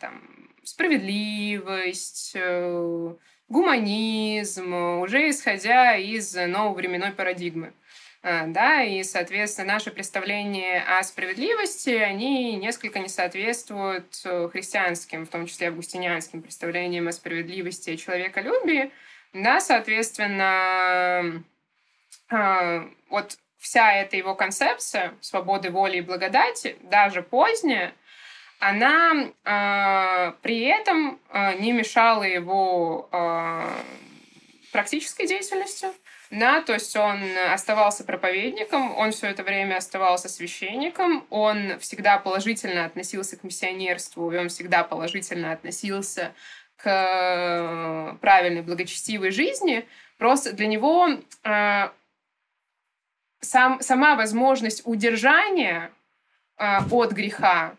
там, 0.00 0.22
справедливость, 0.64 2.32
э, 2.34 3.14
гуманизм, 3.48 4.74
уже 5.00 5.30
исходя 5.30 5.96
из 5.96 6.34
новой 6.34 6.74
временной 6.76 7.12
парадигмы. 7.12 7.72
Э, 8.22 8.46
да, 8.46 8.82
и, 8.82 9.02
соответственно, 9.02 9.74
наши 9.74 9.90
представления 9.90 10.82
о 10.82 11.02
справедливости, 11.02 11.90
они 11.90 12.54
несколько 12.56 13.00
не 13.00 13.08
соответствуют 13.08 14.14
христианским, 14.52 15.26
в 15.26 15.28
том 15.28 15.46
числе 15.46 15.68
августинианским 15.68 16.42
представлениям 16.42 17.08
о 17.08 17.12
справедливости 17.12 17.90
и 17.90 17.98
человеколюбии. 17.98 18.90
Да, 19.32 19.60
соответственно, 19.60 21.42
вот 23.08 23.38
вся 23.58 23.92
эта 23.94 24.16
его 24.16 24.34
концепция 24.34 25.14
свободы 25.20 25.70
воли 25.70 25.98
и 25.98 26.02
благодати, 26.02 26.76
даже 26.82 27.22
поздняя, 27.22 27.94
она 28.62 29.12
э, 29.44 30.32
при 30.40 30.60
этом 30.60 31.18
э, 31.30 31.58
не 31.58 31.72
мешала 31.72 32.22
его 32.22 33.08
э, 33.10 33.66
практической 34.70 35.26
деятельности. 35.26 35.88
Да, 36.30 36.62
то 36.62 36.72
есть 36.72 36.94
он 36.94 37.20
оставался 37.52 38.04
проповедником, 38.04 38.96
он 38.96 39.10
все 39.10 39.26
это 39.26 39.42
время 39.42 39.78
оставался 39.78 40.28
священником, 40.28 41.26
он 41.28 41.78
всегда 41.80 42.18
положительно 42.18 42.84
относился 42.84 43.36
к 43.36 43.42
миссионерству, 43.42 44.30
и 44.30 44.38
он 44.38 44.48
всегда 44.48 44.84
положительно 44.84 45.50
относился 45.52 46.32
к 46.76 48.16
правильной, 48.20 48.62
благочестивой 48.62 49.32
жизни. 49.32 49.84
Просто 50.18 50.52
для 50.52 50.68
него 50.68 51.08
э, 51.42 51.88
сам, 53.40 53.80
сама 53.80 54.14
возможность 54.14 54.82
удержания 54.84 55.90
э, 56.58 56.78
от 56.92 57.10
греха 57.10 57.74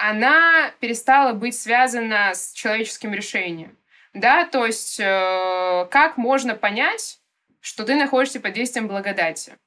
она 0.00 0.72
перестала 0.80 1.34
быть 1.34 1.54
связана 1.54 2.34
с 2.34 2.52
человеческим 2.52 3.12
решением. 3.12 3.76
Да, 4.14 4.46
то 4.46 4.64
есть 4.64 4.98
э, 4.98 5.86
как 5.90 6.16
можно 6.16 6.54
понять, 6.54 7.20
что 7.60 7.84
ты 7.84 7.94
находишься 7.94 8.40
под 8.40 8.54
действием 8.54 8.88
благодати? 8.88 9.58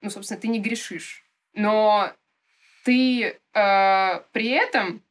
Ну, 0.00 0.08
собственно, 0.08 0.40
ты 0.40 0.48
не 0.48 0.60
грешишь. 0.60 1.24
Но 1.52 2.10
ты 2.84 3.22
э, 3.26 4.20
при 4.32 4.48
этом 4.48 5.02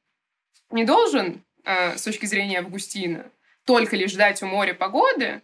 не 0.72 0.84
должен, 0.84 1.43
э, 1.63 1.96
с 1.96 2.02
точки 2.02 2.26
зрения 2.26 2.60
Августина, 2.60 3.26
только 3.65 3.96
лишь 3.96 4.12
ждать 4.12 4.41
у 4.41 4.48
моря 4.48 4.74
погоды, 4.74 5.43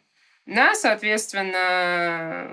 на, 0.50 0.74
соответственно, 0.74 2.48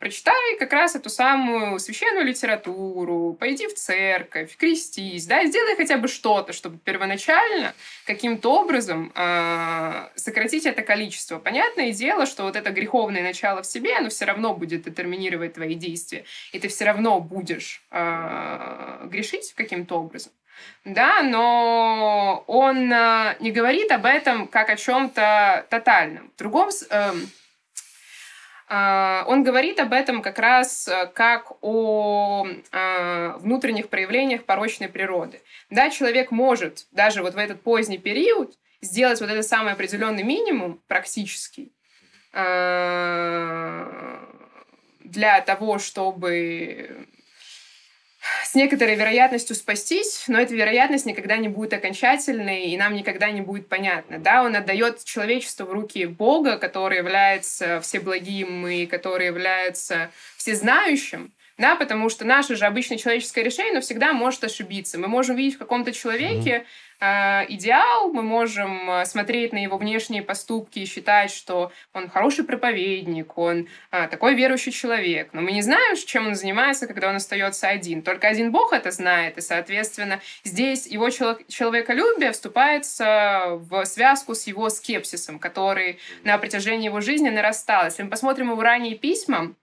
прочитай 0.00 0.56
как 0.58 0.72
раз 0.72 0.96
эту 0.96 1.10
самую 1.10 1.78
священную 1.78 2.24
литературу, 2.24 3.36
пойди 3.38 3.66
в 3.66 3.74
церковь, 3.74 4.56
крестись, 4.56 5.26
да, 5.26 5.44
сделай 5.44 5.76
хотя 5.76 5.98
бы 5.98 6.08
что-то, 6.08 6.54
чтобы 6.54 6.78
первоначально 6.78 7.74
каким-то 8.06 8.52
образом 8.52 9.12
э, 9.14 10.08
сократить 10.16 10.64
это 10.64 10.82
количество. 10.82 11.38
Понятное 11.38 11.92
дело, 11.92 12.24
что 12.24 12.44
вот 12.44 12.56
это 12.56 12.70
греховное 12.70 13.22
начало 13.22 13.62
в 13.62 13.66
себе, 13.66 13.96
оно 13.96 14.08
все 14.08 14.24
равно 14.24 14.54
будет 14.54 14.84
детерминировать 14.84 15.54
твои 15.54 15.74
действия, 15.74 16.24
и 16.52 16.58
ты 16.58 16.68
все 16.68 16.86
равно 16.86 17.20
будешь 17.20 17.82
э, 17.90 19.06
грешить 19.10 19.52
каким-то 19.54 19.96
образом. 20.00 20.32
Да, 20.84 21.22
но 21.22 22.44
он 22.46 22.92
э, 22.92 23.36
не 23.40 23.52
говорит 23.52 23.90
об 23.92 24.06
этом 24.06 24.48
как 24.48 24.70
о 24.70 24.76
чем-то 24.76 25.66
тотальном. 25.70 26.30
В 26.34 26.38
другом, 26.38 26.70
э, 26.70 26.72
а, 26.90 27.14
он 28.74 29.42
говорит 29.42 29.78
об 29.80 29.92
этом 29.92 30.22
как 30.22 30.38
раз 30.38 30.88
э, 30.88 31.06
как 31.14 31.52
о 31.60 32.46
а, 32.70 33.36
внутренних 33.38 33.90
проявлениях 33.90 34.44
порочной 34.44 34.88
природы. 34.88 35.42
Да, 35.68 35.90
человек 35.90 36.30
может 36.30 36.86
даже 36.90 37.22
вот 37.22 37.34
в 37.34 37.38
этот 37.38 37.60
поздний 37.60 37.98
период 37.98 38.54
сделать 38.80 39.20
вот 39.20 39.28
этот 39.28 39.44
самый 39.44 39.74
определенный 39.74 40.22
минимум 40.22 40.80
практически 40.88 41.70
а, 42.32 44.26
для 45.00 45.42
того, 45.42 45.78
чтобы 45.78 47.08
с 48.44 48.54
некоторой 48.54 48.94
вероятностью 48.94 49.56
спастись, 49.56 50.24
но 50.28 50.40
эта 50.40 50.54
вероятность 50.54 51.06
никогда 51.06 51.36
не 51.36 51.48
будет 51.48 51.72
окончательной, 51.72 52.66
и 52.66 52.76
нам 52.76 52.94
никогда 52.94 53.30
не 53.30 53.40
будет 53.40 53.68
понятно. 53.68 54.18
Да, 54.18 54.42
он 54.42 54.54
отдает 54.54 55.04
человечество 55.04 55.64
в 55.64 55.72
руки 55.72 56.06
Бога, 56.06 56.58
который 56.58 56.98
является 56.98 57.80
всеблагим 57.80 58.66
и 58.66 58.86
который 58.86 59.26
является 59.26 60.10
всезнающим, 60.36 61.32
да, 61.58 61.76
потому 61.76 62.08
что 62.08 62.24
наше 62.24 62.56
же 62.56 62.64
обычное 62.64 62.98
человеческое 62.98 63.44
решение, 63.44 63.80
всегда 63.80 64.12
может 64.12 64.42
ошибиться. 64.44 64.98
Мы 64.98 65.08
можем 65.08 65.36
видеть 65.36 65.56
в 65.56 65.58
каком-то 65.58 65.92
человеке 65.92 66.64
идеал, 67.48 68.12
мы 68.12 68.22
можем 68.22 68.90
э, 68.90 69.04
смотреть 69.04 69.52
на 69.52 69.58
его 69.58 69.76
внешние 69.76 70.22
поступки 70.22 70.78
и 70.80 70.86
считать, 70.86 71.30
что 71.30 71.72
он 71.92 72.08
хороший 72.08 72.44
проповедник, 72.44 73.36
он 73.36 73.68
э, 73.90 74.08
такой 74.08 74.34
верующий 74.34 74.72
человек. 74.72 75.30
Но 75.32 75.40
мы 75.40 75.52
не 75.52 75.62
знаем, 75.62 75.96
чем 75.96 76.28
он 76.28 76.34
занимается, 76.34 76.86
когда 76.86 77.08
он 77.08 77.16
остается 77.16 77.68
один. 77.68 78.02
Только 78.02 78.28
один 78.28 78.52
Бог 78.52 78.72
это 78.72 78.90
знает, 78.90 79.38
и, 79.38 79.40
соответственно, 79.40 80.20
здесь 80.44 80.86
его 80.86 81.10
человеколюбие 81.10 82.32
вступается 82.32 83.58
в 83.70 83.84
связку 83.84 84.34
с 84.34 84.46
его 84.46 84.70
скепсисом, 84.70 85.38
который 85.38 85.98
на 86.24 86.38
протяжении 86.38 86.86
его 86.86 87.00
жизни 87.00 87.30
нарастал. 87.30 87.84
Если 87.86 88.02
мы 88.02 88.10
посмотрим 88.10 88.50
его 88.50 88.62
ранние 88.62 88.96
письма, 88.96 89.54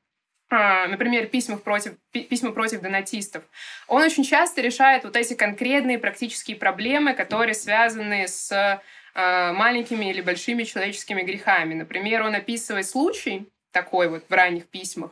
например, 0.50 1.28
письмах 1.28 1.62
против, 1.62 1.94
письма 2.12 2.52
против 2.52 2.82
донатистов, 2.82 3.44
он 3.88 4.02
очень 4.02 4.24
часто 4.24 4.62
решает 4.62 5.04
вот 5.04 5.16
эти 5.16 5.34
конкретные 5.36 6.00
практические 6.00 6.58
проблемы, 6.58 7.14
которые 7.14 7.54
связаны 7.54 8.28
с 8.28 8.82
а, 9.22 9.54
маленькими 9.54 10.10
или 10.10 10.22
большими 10.22 10.64
человеческими 10.64 11.22
грехами. 11.22 11.74
Например, 11.74 12.24
он 12.24 12.36
описывает 12.36 12.88
случай 12.88 13.48
такой 13.72 14.08
вот 14.08 14.24
в 14.30 14.34
ранних 14.34 14.68
письмах. 14.68 15.12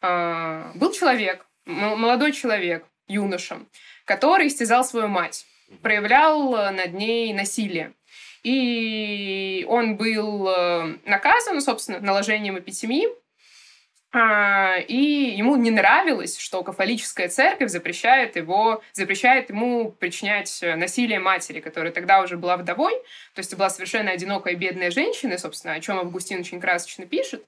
А, 0.00 0.72
был 0.74 0.92
человек, 0.92 1.46
молодой 1.64 2.32
человек, 2.32 2.86
юноша, 3.08 3.58
который 4.04 4.48
истязал 4.48 4.84
свою 4.84 5.08
мать, 5.08 5.46
проявлял 5.82 6.72
над 6.72 6.94
ней 6.94 7.32
насилие. 7.32 7.92
И 8.42 9.66
он 9.68 9.96
был 9.96 10.48
э, 10.48 10.98
наказан, 11.04 11.60
собственно, 11.60 11.98
наложением 11.98 12.56
эпитемии, 12.56 13.08
а, 13.08 13.25
и 14.14 15.34
ему 15.36 15.56
не 15.56 15.70
нравилось, 15.70 16.38
что 16.38 16.62
католическая 16.62 17.28
церковь 17.28 17.70
запрещает 17.70 18.36
его, 18.36 18.82
запрещает 18.92 19.50
ему 19.50 19.90
причинять 19.90 20.60
насилие 20.62 21.18
матери, 21.18 21.60
которая 21.60 21.92
тогда 21.92 22.22
уже 22.22 22.36
была 22.36 22.56
вдовой, 22.56 22.94
то 23.34 23.40
есть 23.40 23.54
была 23.54 23.68
совершенно 23.68 24.10
одинокая 24.12 24.54
бедная 24.54 24.90
женщина, 24.90 25.36
собственно, 25.36 25.74
о 25.74 25.80
чем 25.80 25.98
Августин 25.98 26.40
очень 26.40 26.60
красочно 26.60 27.04
пишет. 27.04 27.44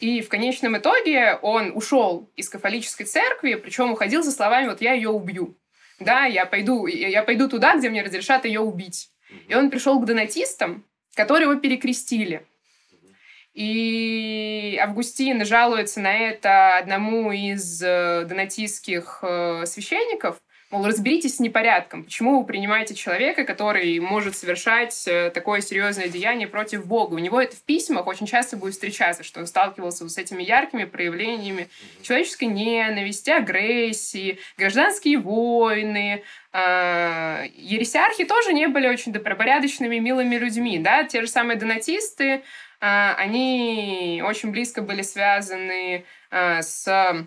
И 0.00 0.22
в 0.22 0.28
конечном 0.28 0.78
итоге 0.78 1.38
он 1.42 1.72
ушел 1.74 2.30
из 2.36 2.48
католической 2.48 3.04
церкви, 3.04 3.54
причем 3.54 3.90
уходил 3.90 4.22
со 4.22 4.30
словами 4.30 4.68
«вот 4.68 4.80
я 4.80 4.92
ее 4.92 5.10
убью». 5.10 5.56
Да, 5.98 6.26
я 6.26 6.46
пойду, 6.46 6.86
я 6.86 7.22
пойду 7.24 7.48
туда, 7.48 7.76
где 7.76 7.90
мне 7.90 8.02
разрешат 8.02 8.44
ее 8.44 8.60
убить. 8.60 9.10
И 9.48 9.54
он 9.54 9.70
пришел 9.70 10.00
к 10.00 10.06
донатистам, 10.06 10.84
которые 11.14 11.50
его 11.50 11.60
перекрестили. 11.60 12.46
И 13.58 14.78
Августин 14.80 15.44
жалуется 15.44 15.98
на 15.98 16.16
это 16.16 16.78
одному 16.78 17.32
из 17.32 17.82
э, 17.82 18.24
донатистских 18.24 19.18
э, 19.22 19.64
священников, 19.66 20.36
мол, 20.70 20.86
разберитесь 20.86 21.38
с 21.38 21.40
непорядком. 21.40 22.04
Почему 22.04 22.38
вы 22.38 22.46
принимаете 22.46 22.94
человека, 22.94 23.42
который 23.42 23.98
может 23.98 24.36
совершать 24.36 25.02
э, 25.08 25.32
такое 25.34 25.60
серьезное 25.60 26.06
деяние 26.06 26.46
против 26.46 26.86
Бога? 26.86 27.14
У 27.14 27.18
него 27.18 27.40
это 27.40 27.56
в 27.56 27.62
письмах 27.62 28.06
очень 28.06 28.26
часто 28.26 28.56
будет 28.56 28.74
встречаться, 28.74 29.24
что 29.24 29.40
он 29.40 29.48
сталкивался 29.48 30.08
с 30.08 30.16
этими 30.18 30.44
яркими 30.44 30.84
проявлениями 30.84 31.66
человеческой 32.02 32.44
ненависти, 32.44 33.30
агрессии, 33.30 34.38
гражданские 34.56 35.18
войны, 35.18 36.22
Ересиархи 36.54 38.24
тоже 38.24 38.52
не 38.52 38.68
были 38.68 38.88
очень 38.88 39.12
добропорядочными, 39.12 39.98
милыми 39.98 40.36
людьми. 40.36 40.78
Да? 40.78 41.04
Те 41.04 41.20
же 41.20 41.28
самые 41.28 41.58
донатисты, 41.58 42.36
а, 42.36 42.42
они 42.80 44.22
очень 44.24 44.50
близко 44.50 44.82
были 44.82 45.02
связаны 45.02 46.04
а, 46.30 46.62
с 46.62 47.26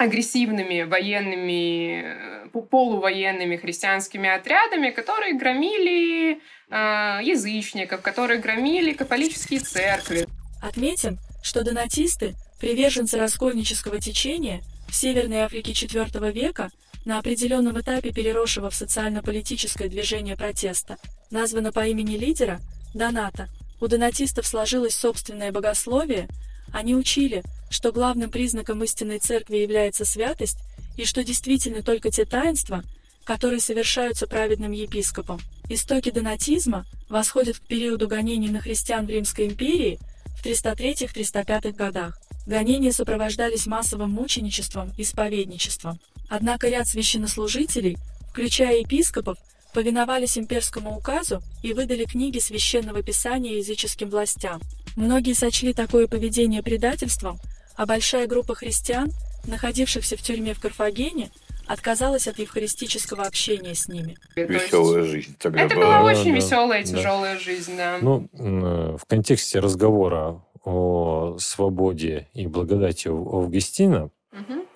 агрессивными 0.00 0.82
военными, 0.82 2.02
э, 2.02 2.48
полувоенными 2.48 3.56
христианскими 3.56 4.30
отрядами, 4.30 4.90
которые 4.90 5.34
громили 5.34 6.40
э, 6.70 7.20
язычников, 7.22 8.00
которые 8.00 8.40
громили 8.40 8.94
католические 8.94 9.60
церкви. 9.60 10.26
Отметим, 10.62 11.18
что 11.42 11.62
донатисты, 11.62 12.34
приверженцы 12.60 13.18
раскольнического 13.18 14.00
течения, 14.00 14.62
в 14.88 14.94
Северной 14.94 15.40
Африке 15.42 15.72
IV 15.72 16.32
века 16.32 16.70
на 17.04 17.18
определенном 17.18 17.78
этапе 17.78 18.10
переросшего 18.10 18.70
в 18.70 18.74
социально-политическое 18.74 19.88
движение 19.88 20.36
протеста, 20.36 20.96
названо 21.30 21.72
по 21.72 21.86
имени 21.86 22.16
лидера 22.16 22.58
Доната– 22.94 23.48
у 23.80 23.88
донатистов 23.88 24.46
сложилось 24.46 24.94
собственное 24.94 25.52
богословие, 25.52 26.28
они 26.72 26.94
учили, 26.94 27.42
что 27.70 27.92
главным 27.92 28.30
признаком 28.30 28.82
истинной 28.84 29.18
церкви 29.18 29.58
является 29.58 30.04
святость, 30.04 30.58
и 30.96 31.04
что 31.04 31.24
действительно 31.24 31.82
только 31.82 32.10
те 32.10 32.24
таинства, 32.24 32.84
которые 33.24 33.60
совершаются 33.60 34.26
праведным 34.26 34.72
епископом. 34.72 35.40
Истоки 35.68 36.10
донатизма 36.10 36.84
восходят 37.08 37.58
к 37.58 37.62
периоду 37.62 38.08
гонений 38.08 38.48
на 38.48 38.60
христиан 38.60 39.06
в 39.06 39.10
Римской 39.10 39.46
империи 39.46 39.98
в 40.36 40.44
303-305 40.44 41.72
годах. 41.72 42.18
Гонения 42.46 42.92
сопровождались 42.92 43.66
массовым 43.66 44.10
мученичеством 44.10 44.90
и 44.96 45.02
исповедничеством. 45.02 46.00
Однако 46.28 46.68
ряд 46.68 46.88
священнослужителей, 46.88 47.96
включая 48.30 48.80
епископов, 48.80 49.38
повиновались 49.72 50.38
имперскому 50.38 50.96
указу 50.96 51.42
и 51.62 51.72
выдали 51.72 52.04
книги 52.04 52.38
священного 52.38 53.02
писания 53.02 53.56
языческим 53.56 54.10
властям. 54.10 54.60
Многие 54.96 55.34
сочли 55.34 55.72
такое 55.72 56.06
поведение 56.06 56.62
предательством, 56.62 57.38
а 57.76 57.86
большая 57.86 58.26
группа 58.26 58.54
христиан, 58.54 59.10
находившихся 59.46 60.16
в 60.16 60.22
тюрьме 60.22 60.54
в 60.54 60.60
Карфагене, 60.60 61.30
отказалась 61.66 62.26
от 62.26 62.38
евхаристического 62.38 63.22
общения 63.22 63.74
с 63.74 63.86
ними. 63.86 64.16
Веселая 64.34 65.04
жизнь 65.04 65.36
тогда 65.38 65.62
Это 65.62 65.76
была, 65.76 66.00
была 66.00 66.10
очень 66.10 66.32
да, 66.32 66.36
веселая, 66.36 66.84
да. 66.84 66.88
тяжелая 66.88 67.38
жизнь, 67.38 67.76
да. 67.76 67.98
Ну, 68.02 68.28
в 68.32 69.06
контексте 69.06 69.60
разговора 69.60 70.42
о 70.64 71.36
свободе 71.38 72.28
и 72.34 72.46
благодати 72.48 73.08
Августина, 73.08 74.10
угу. 74.32 74.66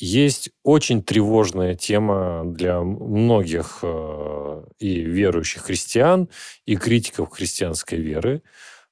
Есть 0.00 0.50
очень 0.62 1.02
тревожная 1.02 1.74
тема 1.74 2.42
для 2.44 2.80
многих 2.80 3.80
э, 3.82 4.64
и 4.78 5.00
верующих 5.00 5.62
христиан, 5.62 6.28
и 6.66 6.76
критиков 6.76 7.30
христианской 7.30 7.98
веры, 7.98 8.42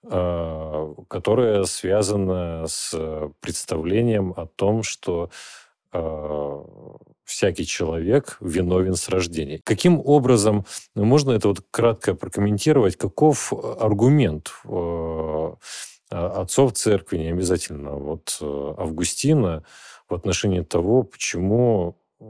э, 0.03 0.95
которая 1.09 1.63
связана 1.65 2.67
с 2.67 2.93
представлением 3.39 4.35
о 4.37 4.47
том, 4.47 4.83
что 4.83 5.31
э, 5.93 6.65
всякий 7.25 7.67
человек 7.67 8.37
виновен 8.41 8.97
с 8.97 9.09
рождения. 9.09 9.61
Каким 9.63 10.01
образом, 10.05 10.67
можно 10.97 11.31
это 11.31 11.49
вот 11.49 11.63
кратко 11.71 12.17
прокомментировать, 12.17 12.97
каков 12.97 13.53
аргумент 13.53 14.53
отцов 16.09 16.73
церкви, 16.75 17.19
не 17.19 17.31
обязательно 17.31 17.93
вот 17.97 18.39
Августина, 18.41 19.65
в 20.09 20.15
отношении 20.15 20.63
того, 20.63 21.03
почему 21.03 21.99
э, 22.21 22.25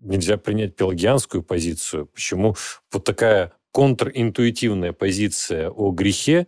нельзя 0.00 0.36
принять 0.36 0.76
пелагианскую 0.76 1.42
позицию, 1.42 2.06
почему 2.06 2.56
вот 2.90 3.04
такая 3.04 3.52
контринтуитивная 3.72 4.92
позиция 4.92 5.70
о 5.70 5.90
грехе 5.92 6.46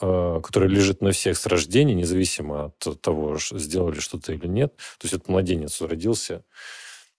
э, 0.00 0.40
который 0.42 0.68
лежит 0.68 1.00
на 1.00 1.12
всех 1.12 1.36
с 1.36 1.46
рождения, 1.46 1.94
независимо 1.94 2.72
от 2.84 3.00
того, 3.00 3.38
сделали 3.38 4.00
что-то 4.00 4.32
или 4.32 4.46
нет. 4.46 4.76
То 4.98 5.04
есть 5.04 5.14
вот 5.14 5.28
младенец 5.28 5.80
родился, 5.80 6.44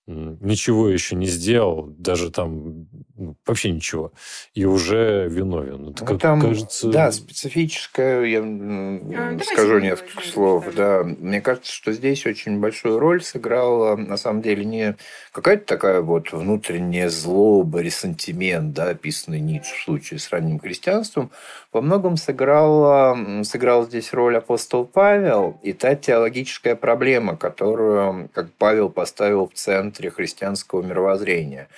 ничего 0.07 0.89
еще 0.89 1.15
не 1.15 1.25
сделал, 1.25 1.93
даже 1.97 2.31
там 2.31 2.87
ну, 3.17 3.35
вообще 3.45 3.71
ничего, 3.71 4.13
и 4.53 4.63
уже 4.63 5.27
виновен. 5.27 5.89
Это, 5.89 6.03
ну, 6.03 6.07
как, 6.07 6.21
там, 6.21 6.41
кажется... 6.41 6.89
Да, 6.89 7.11
специфическое, 7.11 8.23
я 8.23 8.39
а, 8.41 9.37
скажу 9.43 9.79
несколько 9.79 10.23
слов. 10.25 10.65
Да. 10.75 11.03
Мне 11.03 11.41
кажется, 11.41 11.73
что 11.73 11.91
здесь 11.91 12.25
очень 12.25 12.59
большую 12.59 12.99
роль 12.99 13.21
сыграла, 13.21 13.97
на 13.97 14.15
самом 14.15 14.41
деле, 14.41 14.63
не 14.63 14.95
какая-то 15.33 15.65
такая 15.65 16.01
вот 16.01 16.31
внутренняя 16.31 17.09
злоба, 17.09 17.81
ресентимент, 17.81 18.73
да, 18.73 18.89
описанный 18.89 19.41
Ницше 19.41 19.75
в 19.75 19.83
случае 19.83 20.19
с 20.19 20.29
ранним 20.29 20.59
христианством, 20.59 21.31
во 21.73 21.81
многом 21.81 22.15
сыграла, 22.15 23.43
сыграл 23.43 23.85
здесь 23.85 24.13
роль 24.13 24.37
апостол 24.37 24.85
Павел 24.85 25.59
и 25.63 25.73
та 25.73 25.95
теологическая 25.95 26.75
проблема, 26.75 27.35
которую, 27.35 28.29
как 28.33 28.53
Павел 28.53 28.89
поставил 28.89 29.47
в 29.47 29.53
центр 29.53 29.96
центре 29.97 30.11
христианского 30.11 30.83
мировоззрения. 30.83 31.69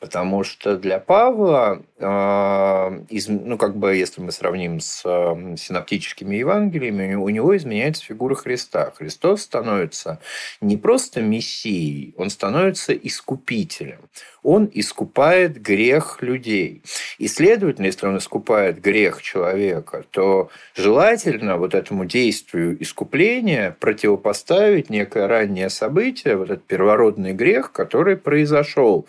Потому 0.00 0.44
что 0.44 0.76
для 0.76 0.98
Павла, 0.98 1.82
а, 1.98 2.90
ну, 3.28 3.58
как 3.58 3.76
бы, 3.76 3.94
если 3.94 4.20
мы 4.20 4.32
сравним 4.32 4.80
с 4.80 5.02
синоптическими 5.02 6.36
Евангелиями, 6.36 7.14
у 7.14 7.28
него 7.28 7.56
изменяется 7.56 8.04
фигура 8.04 8.34
Христа. 8.34 8.92
Христос 8.96 9.42
становится 9.42 10.18
не 10.60 10.76
просто 10.76 11.20
мессией, 11.20 12.14
он 12.16 12.30
становится 12.30 12.92
искупителем. 12.92 14.00
Он 14.46 14.70
искупает 14.72 15.60
грех 15.60 16.22
людей. 16.22 16.82
И, 17.18 17.26
следовательно, 17.26 17.86
если 17.86 18.06
он 18.06 18.18
искупает 18.18 18.80
грех 18.80 19.20
человека, 19.20 20.04
то 20.12 20.50
желательно 20.76 21.56
вот 21.56 21.74
этому 21.74 22.04
действию 22.04 22.80
искупления 22.80 23.76
противопоставить 23.80 24.88
некое 24.88 25.26
раннее 25.26 25.68
событие, 25.68 26.36
вот 26.36 26.50
этот 26.50 26.64
первородный 26.64 27.32
грех, 27.32 27.72
который 27.72 28.16
произошел 28.16 29.06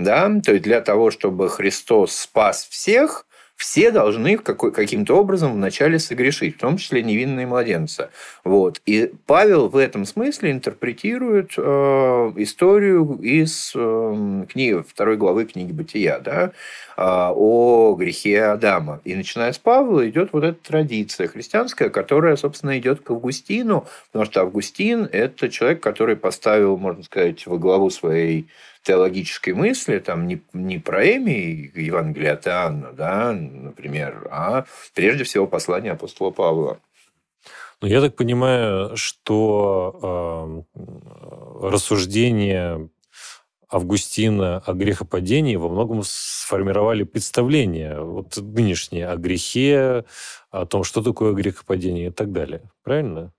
да? 0.00 0.30
То 0.44 0.52
есть 0.52 0.64
для 0.64 0.80
того, 0.80 1.10
чтобы 1.10 1.48
Христос 1.48 2.16
спас 2.16 2.66
всех, 2.68 3.26
все 3.60 3.90
должны 3.90 4.38
каким-то 4.38 5.16
образом 5.16 5.52
вначале 5.52 5.98
согрешить, 5.98 6.56
в 6.56 6.60
том 6.60 6.78
числе 6.78 7.02
невинные 7.02 7.46
младенцы. 7.46 8.08
Вот. 8.42 8.80
И 8.86 9.12
Павел 9.26 9.68
в 9.68 9.76
этом 9.76 10.06
смысле 10.06 10.52
интерпретирует 10.52 11.52
э, 11.58 11.62
историю 12.36 13.18
из 13.20 13.72
э, 13.74 14.44
книги, 14.48 14.82
второй 14.88 15.18
главы 15.18 15.44
книги 15.44 15.72
«Бытия», 15.72 16.20
да, 16.20 16.44
э, 16.46 16.50
о 16.96 17.94
грехе 17.98 18.44
Адама. 18.44 19.02
И 19.04 19.14
начиная 19.14 19.52
с 19.52 19.58
Павла 19.58 20.08
идет 20.08 20.30
вот 20.32 20.42
эта 20.42 20.58
традиция 20.58 21.28
христианская, 21.28 21.90
которая, 21.90 22.36
собственно, 22.36 22.78
идет 22.78 23.02
к 23.02 23.10
Августину, 23.10 23.86
потому 24.10 24.24
что 24.24 24.40
Августин– 24.40 25.06
это 25.12 25.50
человек, 25.50 25.82
который 25.82 26.16
поставил, 26.16 26.78
можно 26.78 27.02
сказать, 27.02 27.46
во 27.46 27.58
главу 27.58 27.90
своей 27.90 28.48
теологической 28.82 29.52
мысли, 29.52 29.98
там 29.98 30.26
не, 30.26 30.42
не 30.52 30.78
про 30.78 31.04
Эми 31.04 31.70
Евангелия 31.74 32.34
от 32.34 32.46
Иоанна, 32.46 32.92
да, 32.92 33.32
например, 33.32 34.28
а 34.30 34.64
прежде 34.94 35.24
всего 35.24 35.46
послание 35.46 35.92
апостола 35.92 36.30
Павла. 36.30 36.78
Ну, 37.82 37.88
я 37.88 38.00
так 38.00 38.14
понимаю, 38.16 38.96
что 38.96 40.64
э, 40.74 41.68
рассуждения 41.68 42.90
Августина 43.70 44.58
о 44.58 44.72
грехопадении 44.74 45.54
во 45.54 45.68
многом 45.68 46.02
сформировали 46.04 47.04
представление 47.04 48.00
вот 48.02 48.36
нынешнее 48.36 49.08
о 49.08 49.16
грехе, 49.16 50.04
о 50.50 50.66
том, 50.66 50.82
что 50.82 51.02
такое 51.02 51.32
грехопадение 51.32 52.08
и 52.08 52.10
так 52.10 52.32
далее. 52.32 52.62
Правильно? 52.82 53.32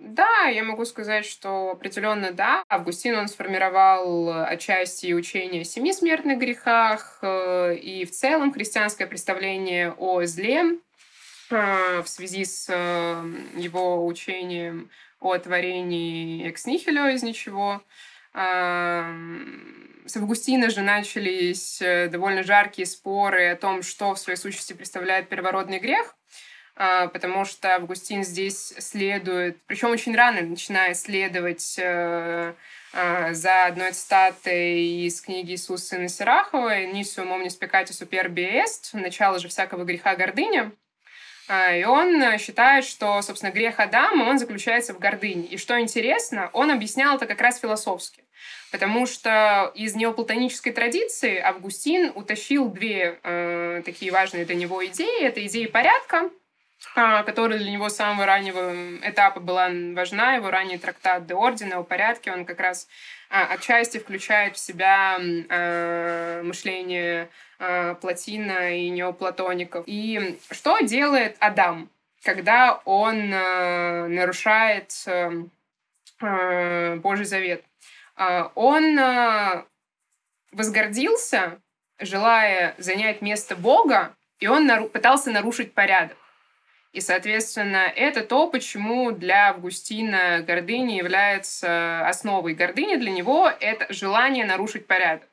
Да, 0.00 0.46
я 0.46 0.64
могу 0.64 0.84
сказать, 0.84 1.24
что 1.24 1.70
определенно 1.70 2.32
да. 2.32 2.64
Августин, 2.68 3.16
он 3.16 3.28
сформировал 3.28 4.44
отчасти 4.44 5.12
учение 5.12 5.62
о 5.62 5.64
семи 5.64 5.92
смертных 5.92 6.38
грехах 6.38 7.18
э, 7.22 7.76
и 7.76 8.04
в 8.04 8.10
целом 8.10 8.52
христианское 8.52 9.06
представление 9.06 9.92
о 9.92 10.24
зле 10.24 10.78
э, 11.50 12.02
в 12.02 12.08
связи 12.08 12.44
с 12.44 12.66
э, 12.68 13.24
его 13.56 14.06
учением 14.06 14.90
о 15.20 15.36
творении 15.38 16.48
экс 16.48 16.66
нихило 16.66 17.10
из 17.10 17.22
ничего. 17.22 17.82
С 18.34 20.16
Августина 20.16 20.70
же 20.70 20.80
начались 20.80 21.80
довольно 22.10 22.42
жаркие 22.42 22.86
споры 22.86 23.50
о 23.50 23.56
том, 23.56 23.82
что 23.82 24.14
в 24.14 24.18
своей 24.18 24.38
сущности 24.38 24.72
представляет 24.72 25.28
первородный 25.28 25.78
грех– 25.78 26.16
потому 26.74 27.44
что 27.44 27.74
Августин 27.74 28.24
здесь 28.24 28.74
следует, 28.78 29.62
причем 29.66 29.90
очень 29.90 30.16
рано 30.16 30.40
начинает 30.40 30.96
следовать 30.96 31.76
э, 31.78 32.54
э, 32.92 33.34
за 33.34 33.66
одной 33.66 33.92
цитатой 33.92 35.06
из 35.06 35.20
книги 35.20 35.52
Иисуса 35.52 35.84
сына 35.84 36.08
Сирахова 36.08 36.86
«Нисиум 36.86 37.32
omnis 37.32 37.58
peccatis 37.60 38.00
superbi 38.00 38.64
est» 38.64 38.90
«Начало 38.94 39.38
же 39.38 39.48
всякого 39.48 39.84
греха 39.84 40.16
гордыня». 40.16 40.72
А, 41.48 41.74
и 41.76 41.84
он 41.84 42.38
считает, 42.38 42.84
что, 42.84 43.20
собственно, 43.20 43.50
грех 43.50 43.78
Адама, 43.80 44.24
он 44.24 44.38
заключается 44.38 44.94
в 44.94 44.98
гордыне. 44.98 45.44
И 45.46 45.58
что 45.58 45.78
интересно, 45.78 46.48
он 46.52 46.70
объяснял 46.70 47.16
это 47.16 47.26
как 47.26 47.40
раз 47.40 47.58
философски. 47.58 48.24
Потому 48.70 49.06
что 49.06 49.70
из 49.74 49.94
неоплатонической 49.94 50.72
традиции 50.72 51.38
Августин 51.38 52.12
утащил 52.14 52.70
две 52.70 53.20
э, 53.22 53.82
такие 53.84 54.10
важные 54.10 54.46
для 54.46 54.54
него 54.54 54.84
идеи. 54.86 55.22
Это 55.22 55.44
идеи 55.46 55.66
порядка, 55.66 56.30
а, 56.30 56.41
которая 56.94 57.58
для 57.58 57.70
него 57.70 57.88
с 57.88 57.96
самого 57.96 58.26
раннего 58.26 58.98
этапа 59.02 59.40
была 59.40 59.70
важна. 59.94 60.34
Его 60.34 60.50
ранний 60.50 60.78
трактат 60.78 61.26
«Де 61.26 61.34
Ордена» 61.34 61.78
о 61.78 61.84
порядке, 61.84 62.32
он 62.32 62.44
как 62.44 62.60
раз 62.60 62.88
а, 63.30 63.46
отчасти 63.46 63.98
включает 63.98 64.56
в 64.56 64.58
себя 64.58 65.18
а, 65.18 66.42
мышление 66.42 67.28
Платина 68.00 68.76
и 68.76 68.88
неоплатоников. 68.88 69.84
И 69.86 70.38
что 70.50 70.80
делает 70.80 71.36
Адам, 71.38 71.88
когда 72.24 72.80
он 72.84 73.30
нарушает 73.30 74.92
Божий 76.20 77.24
Завет? 77.24 77.64
Он 78.16 79.64
возгордился, 80.50 81.60
желая 82.00 82.74
занять 82.78 83.22
место 83.22 83.54
Бога, 83.54 84.16
и 84.40 84.48
он 84.48 84.88
пытался 84.88 85.30
нарушить 85.30 85.72
порядок. 85.72 86.16
И, 86.92 87.00
соответственно, 87.00 87.90
это 87.96 88.22
то, 88.22 88.48
почему 88.48 89.12
для 89.12 89.48
Августина 89.48 90.44
гордыня 90.46 90.98
является 90.98 92.06
основой. 92.06 92.54
Гордыня 92.54 92.98
для 92.98 93.10
него— 93.10 93.50
это 93.60 93.86
желание 93.92 94.44
нарушить 94.44 94.86
порядок. 94.86 95.28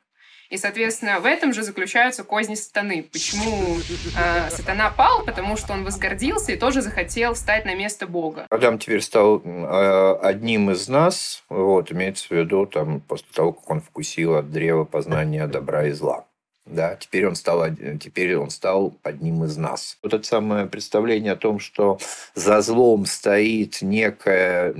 И, 0.48 0.56
соответственно, 0.56 1.20
в 1.20 1.26
этом 1.26 1.52
же 1.52 1.62
заключаются 1.62 2.24
козни 2.24 2.56
сатаны. 2.56 3.04
Почему 3.12 3.78
э, 4.16 4.50
сатана 4.50 4.90
пал? 4.90 5.24
Потому 5.24 5.56
что 5.56 5.74
он 5.74 5.84
возгордился 5.84 6.50
и 6.50 6.56
тоже 6.56 6.82
захотел 6.82 7.34
встать 7.34 7.64
на 7.64 7.74
место 7.74 8.08
Бога. 8.08 8.46
Адам 8.50 8.78
теперь 8.78 9.00
стал 9.00 9.40
э, 9.44 10.18
одним 10.22 10.72
из 10.72 10.88
нас, 10.88 11.44
вот, 11.48 11.92
имеется 11.92 12.26
в 12.26 12.30
виду, 12.32 12.66
там, 12.66 13.00
после 13.00 13.28
того, 13.32 13.52
как 13.52 13.70
он 13.70 13.80
вкусил 13.80 14.34
от 14.34 14.50
древа 14.50 14.84
познания 14.84 15.46
добра 15.46 15.86
и 15.86 15.92
зла. 15.92 16.24
Да, 16.70 16.94
теперь 16.94 17.26
он 17.26 17.34
стал, 17.34 17.64
теперь 18.00 18.36
он 18.36 18.50
стал 18.50 18.94
одним 19.02 19.44
из 19.44 19.56
нас. 19.56 19.98
Вот 20.04 20.14
это 20.14 20.24
самое 20.24 20.66
представление 20.66 21.32
о 21.32 21.36
том, 21.36 21.58
что 21.58 21.98
за 22.36 22.60
злом 22.60 23.06
стоит 23.06 23.82
некая 23.82 24.72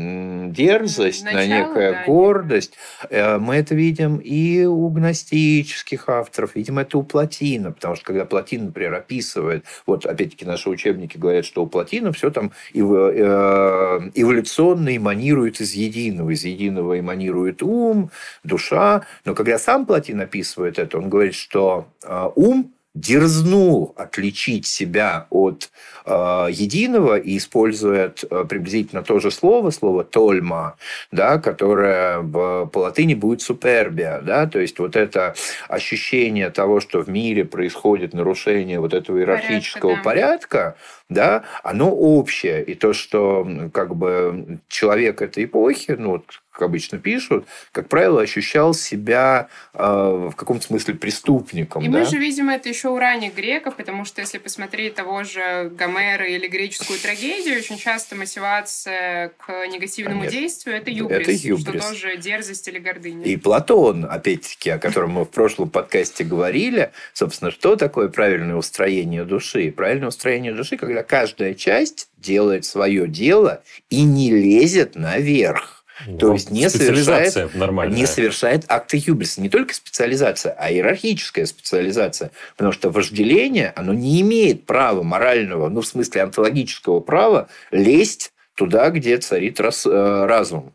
дерзость, 0.52 1.24
Начало, 1.24 1.42
некая 1.42 1.92
да, 1.92 2.04
гордость, 2.06 2.74
э, 3.08 3.38
мы 3.38 3.56
это 3.56 3.74
видим 3.74 4.18
и 4.18 4.64
у 4.64 4.88
гностических 4.88 6.08
авторов, 6.08 6.54
видим 6.54 6.78
это 6.78 6.96
у 6.96 7.02
Платина, 7.02 7.72
потому 7.72 7.96
что 7.96 8.04
когда 8.04 8.24
Платин, 8.24 8.66
например, 8.66 8.94
описывает, 8.94 9.64
вот 9.84 10.06
опять-таки 10.06 10.44
наши 10.44 10.70
учебники 10.70 11.18
говорят, 11.18 11.44
что 11.44 11.64
у 11.64 11.66
Платина 11.66 12.12
все 12.12 12.30
там 12.30 12.52
э, 12.72 12.78
эволюционно 12.78 14.96
эманирует 14.96 15.60
из 15.60 15.72
единого, 15.72 16.30
из 16.30 16.44
единого 16.44 17.00
эманирует 17.00 17.64
ум, 17.64 18.12
душа, 18.44 19.02
но 19.24 19.34
когда 19.34 19.58
сам 19.58 19.86
Платин 19.86 20.20
описывает 20.20 20.78
это, 20.78 20.96
он 20.96 21.08
говорит, 21.08 21.34
что 21.34 21.79
а, 22.04 22.32
ум 22.34 22.72
дерзнул 22.94 23.94
отличить 23.96 24.66
себя 24.66 25.26
от 25.30 25.70
э, 26.06 26.10
единого 26.50 27.18
и 27.18 27.36
использует 27.36 28.24
э, 28.28 28.44
приблизительно 28.48 29.02
то 29.02 29.20
же 29.20 29.30
слово, 29.30 29.70
слово 29.70 30.02
«тольма», 30.02 30.76
да, 31.12 31.38
которое 31.38 32.18
в, 32.18 32.66
по 32.66 32.78
латыни 32.80 33.14
будет 33.14 33.42
«супербия». 33.42 34.20
Да, 34.22 34.46
то 34.46 34.58
есть 34.58 34.80
вот 34.80 34.96
это 34.96 35.34
ощущение 35.68 36.50
того, 36.50 36.80
что 36.80 37.00
в 37.00 37.08
мире 37.08 37.44
происходит 37.44 38.12
нарушение 38.12 38.80
вот 38.80 38.92
этого 38.92 39.18
иерархического 39.18 39.96
порядка, 40.02 40.02
да. 40.02 40.10
порядка 40.10 40.76
да, 41.10 41.42
оно 41.62 41.90
общее. 41.90 42.62
И 42.64 42.74
то, 42.74 42.92
что 42.92 43.46
как 43.74 43.96
бы 43.96 44.58
человек 44.68 45.20
этой 45.20 45.44
эпохи, 45.44 45.96
ну, 45.98 46.24
вот, 46.58 46.64
обычно 46.64 46.98
пишут, 46.98 47.46
как 47.72 47.88
правило, 47.88 48.22
ощущал 48.22 48.74
себя 48.74 49.48
э, 49.74 49.82
в 49.82 50.32
каком-то 50.36 50.66
смысле 50.66 50.94
преступником. 50.94 51.82
И 51.82 51.88
да? 51.88 51.98
мы 51.98 52.04
же 52.04 52.16
видим 52.16 52.48
это 52.48 52.68
еще 52.68 52.88
у 52.88 52.98
ранних 52.98 53.34
греков, 53.34 53.76
потому 53.76 54.04
что 54.04 54.20
если 54.20 54.38
посмотреть 54.38 54.94
того 54.94 55.24
же 55.24 55.70
Гомера 55.76 56.26
или 56.26 56.48
греческую 56.48 56.98
трагедию, 56.98 57.58
очень 57.58 57.78
часто 57.78 58.16
мотивация 58.16 59.32
к 59.38 59.66
негативному 59.68 60.20
Конечно. 60.20 60.40
действию 60.40 60.76
это 60.76 60.90
юбрис, 60.90 61.20
Это 61.20 61.32
юбрис. 61.32 61.82
что 61.82 61.90
тоже 61.90 62.16
дерзость 62.16 62.68
или 62.68 62.78
гордыня. 62.78 63.24
И 63.24 63.36
Платон, 63.36 64.06
опять-таки, 64.08 64.70
о 64.70 64.78
котором 64.78 65.10
мы 65.10 65.24
в 65.24 65.30
прошлом 65.30 65.70
подкасте 65.70 66.24
говорили, 66.24 66.92
собственно, 67.12 67.50
что 67.50 67.76
такое 67.76 68.08
правильное 68.08 68.56
устроение 68.56 69.24
души? 69.24 69.72
Правильное 69.72 70.08
устроение 70.08 70.52
души, 70.52 70.76
когда 70.76 71.02
каждая 71.02 71.54
часть 71.54 72.08
делает 72.16 72.64
свое 72.64 73.08
дело 73.08 73.62
и 73.88 74.02
не 74.02 74.30
лезет 74.30 74.94
наверх. 74.94 75.79
То 76.06 76.28
Ну, 76.28 76.32
есть 76.34 76.50
не 76.50 76.68
совершает, 76.70 77.54
нормальная. 77.54 77.96
не 77.96 78.06
совершает 78.06 78.64
акты 78.68 79.02
юбриса. 79.04 79.40
Не 79.40 79.48
только 79.48 79.74
специализация, 79.74 80.52
а 80.58 80.70
иерархическая 80.72 81.46
специализация. 81.46 82.30
Потому 82.56 82.72
что 82.72 82.90
вожделение, 82.90 83.72
оно 83.76 83.92
не 83.92 84.20
имеет 84.22 84.66
права 84.66 85.02
морального, 85.02 85.68
ну, 85.68 85.80
в 85.80 85.86
смысле 85.86 86.22
онтологического 86.22 87.00
права, 87.00 87.48
лезть 87.70 88.32
туда, 88.54 88.90
где 88.90 89.16
царит 89.18 89.60
рас- 89.60 89.86
э, 89.86 90.26
разум. 90.26 90.72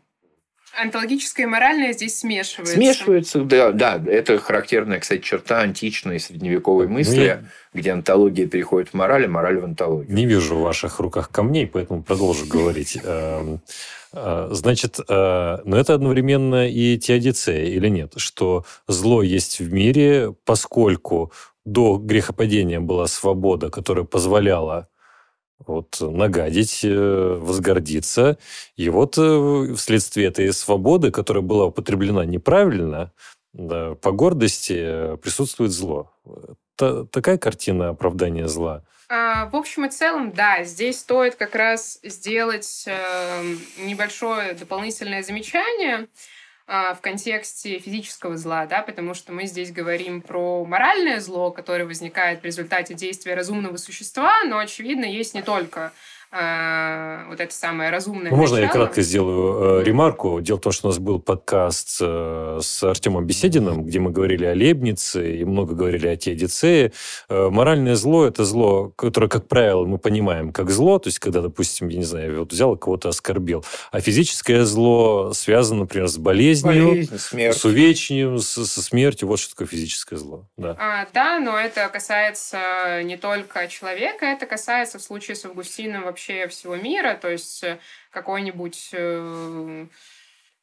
Антологическое 0.78 1.46
и 1.46 1.48
моральное 1.48 1.92
здесь 1.92 2.18
смешивается. 2.18 2.74
Смешивается, 2.74 3.40
да, 3.40 3.72
да. 3.72 4.02
Это 4.06 4.38
характерная, 4.38 5.00
кстати, 5.00 5.22
черта 5.22 5.60
античной 5.60 6.20
средневековой 6.20 6.86
мысли, 6.88 7.22
я- 7.24 7.42
где 7.74 7.92
антология 7.92 8.46
переходит 8.46 8.90
в 8.90 8.94
мораль, 8.94 9.24
а 9.24 9.28
мораль 9.28 9.58
в 9.58 9.64
антологию. 9.64 10.14
Не 10.14 10.26
вижу 10.26 10.56
в 10.56 10.60
ваших 10.62 11.00
руках 11.00 11.30
камней, 11.30 11.66
поэтому 11.66 12.02
продолжу 12.02 12.46
говорить. 12.48 12.98
Эм, 13.02 13.60
э, 14.12 14.48
Значит, 14.52 14.98
э, 15.08 15.58
но 15.64 15.76
это 15.78 15.94
одновременно 15.94 16.68
и 16.68 16.98
теодицея 16.98 17.66
или 17.66 17.88
нет? 17.88 18.14
Что 18.16 18.64
зло 18.88 19.22
есть 19.22 19.60
в 19.60 19.72
мире, 19.72 20.34
поскольку 20.44 21.32
до 21.64 21.96
грехопадения 21.98 22.80
была 22.80 23.06
свобода, 23.08 23.70
которая 23.70 24.04
позволяла 24.04 24.88
вот, 25.58 25.98
нагадить, 26.00 26.80
э, 26.84 27.38
возгордиться. 27.40 28.38
И 28.76 28.88
вот 28.88 29.16
э, 29.18 29.74
вследствие 29.76 30.28
этой 30.28 30.52
свободы, 30.52 31.10
которая 31.10 31.42
была 31.42 31.66
употреблена 31.66 32.24
неправильно, 32.24 33.12
да, 33.52 33.94
по 33.94 34.12
гордости 34.12 34.76
э, 34.76 35.16
присутствует 35.16 35.72
зло. 35.72 36.12
Та- 36.76 37.04
такая 37.04 37.38
картина 37.38 37.90
оправдания 37.90 38.48
зла. 38.48 38.84
А, 39.08 39.46
В 39.46 39.56
общем 39.56 39.86
и 39.86 39.88
целом, 39.88 40.32
да, 40.32 40.64
здесь 40.64 40.98
стоит 40.98 41.36
как 41.36 41.54
раз 41.54 42.00
сделать 42.02 42.84
э, 42.86 43.42
небольшое 43.78 44.52
дополнительное 44.54 45.22
замечание 45.22 46.08
в 46.66 46.98
контексте 47.00 47.78
физического 47.78 48.36
зла, 48.36 48.66
да, 48.66 48.82
потому 48.82 49.14
что 49.14 49.32
мы 49.32 49.46
здесь 49.46 49.70
говорим 49.70 50.20
про 50.20 50.64
моральное 50.64 51.20
зло, 51.20 51.52
которое 51.52 51.84
возникает 51.84 52.40
в 52.40 52.44
результате 52.44 52.94
действия 52.94 53.34
разумного 53.34 53.76
существа, 53.76 54.42
но, 54.44 54.58
очевидно, 54.58 55.04
есть 55.04 55.34
не 55.34 55.42
только 55.42 55.92
вот 57.28 57.40
это 57.40 57.54
самое 57.54 57.90
разумное 57.90 58.30
Ну, 58.30 58.36
можно 58.36 58.56
я 58.58 58.68
кратко 58.68 59.02
сделаю 59.02 59.80
э, 59.80 59.84
ремарку? 59.84 60.40
Дело 60.40 60.58
в 60.58 60.60
том, 60.60 60.72
что 60.72 60.88
у 60.88 60.90
нас 60.90 60.98
был 60.98 61.18
подкаст 61.20 61.98
э, 62.00 62.58
с 62.62 62.82
Артемом 62.82 63.26
Бесединым, 63.26 63.84
где 63.84 63.98
мы 63.98 64.10
говорили 64.10 64.44
о 64.44 64.54
Лебнице 64.54 65.36
и 65.38 65.44
много 65.44 65.74
говорили 65.74 66.06
о 66.08 66.16
Теодицее. 66.16 66.92
Э, 67.28 67.48
моральное 67.50 67.94
зло– 67.96 68.26
это 68.28 68.44
зло, 68.44 68.92
которое, 68.96 69.28
как 69.28 69.48
правило, 69.48 69.84
мы 69.86 69.98
понимаем 69.98 70.52
как 70.52 70.70
зло, 70.70 70.98
то 70.98 71.08
есть 71.08 71.18
когда, 71.18 71.40
допустим, 71.40 71.88
я 71.88 71.98
не 71.98 72.04
знаю, 72.04 72.40
вот 72.40 72.52
взял 72.52 72.74
и 72.74 72.78
кого-то 72.78 73.08
оскорбил. 73.08 73.64
А 73.90 74.00
физическое 74.00 74.64
зло 74.64 75.32
связано, 75.32 75.80
например, 75.80 76.08
с 76.08 76.18
болезнью, 76.18 76.88
Болезнь, 76.90 77.18
смерть. 77.18 77.56
с 77.56 77.64
увечьем, 77.64 78.38
с- 78.38 78.66
со 78.66 78.82
смертью. 78.82 79.28
Вот 79.28 79.38
что 79.38 79.50
такое 79.50 79.66
физическое 79.66 80.16
зло. 80.16 80.46
Да. 80.56 80.76
А, 80.78 81.06
да, 81.14 81.38
но 81.38 81.58
это 81.58 81.88
касается 81.88 83.02
не 83.04 83.16
только 83.16 83.68
человека, 83.68 84.26
это 84.26 84.46
касается 84.46 84.98
в 84.98 85.02
случае 85.02 85.36
с 85.36 85.44
Августином 85.44 86.04
вообще 86.04 86.25
всего 86.48 86.76
мира, 86.76 87.18
то 87.20 87.28
есть 87.30 87.62
э, 87.64 87.78
какой-нибудь, 88.10 88.90
э, 88.92 89.86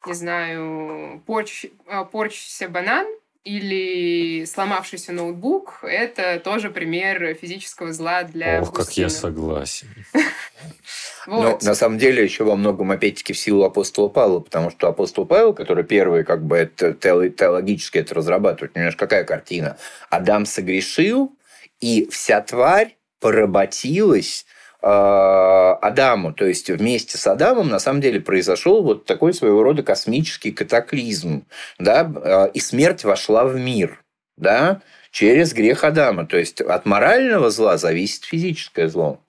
не 0.06 0.12
знаю, 0.14 1.22
порч, 1.26 1.66
э, 1.86 2.04
порчащийся 2.10 2.68
банан 2.68 3.06
или 3.44 4.44
сломавшийся 4.46 5.12
ноутбук, 5.12 5.80
это 5.82 6.40
тоже 6.40 6.70
пример 6.70 7.34
физического 7.34 7.92
зла 7.92 8.22
для 8.22 8.62
Ох, 8.62 8.72
как 8.72 8.90
я 8.92 9.08
согласен. 9.10 9.88
Но 11.26 11.52
Вот. 11.52 11.62
на 11.62 11.74
самом 11.74 11.98
деле 11.98 12.22
еще 12.22 12.44
во 12.44 12.54
многом, 12.56 12.90
опять-таки, 12.90 13.32
в 13.32 13.38
силу 13.38 13.64
апостола 13.64 14.08
Павла, 14.08 14.40
потому 14.40 14.70
что 14.70 14.88
апостол 14.88 15.24
Павел, 15.26 15.54
который 15.54 15.84
первый, 15.84 16.24
как 16.24 16.44
бы, 16.44 16.56
это 16.56 16.92
тео- 16.92 17.28
теологически 17.28 17.98
это 17.98 18.14
разрабатывает, 18.14 18.72
понимаешь, 18.72 18.96
какая 18.96 19.24
картина? 19.24 19.78
Адам 20.10 20.44
согрешил, 20.46 21.34
и 21.80 22.08
вся 22.10 22.40
тварь 22.40 22.96
поработилась 23.20 24.46
Адаму. 24.84 26.32
То 26.32 26.46
есть 26.46 26.68
вместе 26.68 27.16
с 27.16 27.26
Адамом 27.26 27.68
на 27.68 27.78
самом 27.78 28.00
деле 28.00 28.20
произошел 28.20 28.82
вот 28.82 29.06
такой 29.06 29.32
своего 29.32 29.62
рода 29.62 29.82
космический 29.82 30.52
катаклизм, 30.52 31.46
да, 31.78 32.10
э, 32.24 32.50
и 32.52 32.60
смерть 32.60 33.04
вошла 33.04 33.44
в 33.44 33.56
мир, 33.56 34.02
да, 34.36 34.82
через 35.10 35.54
грех 35.54 35.84
Адама. 35.84 36.26
То 36.26 36.36
есть 36.36 36.60
от 36.60 36.84
морального 36.86 37.50
зла 37.50 37.78
зависит 37.78 38.24
физическое 38.24 38.88
зло. 38.88 39.20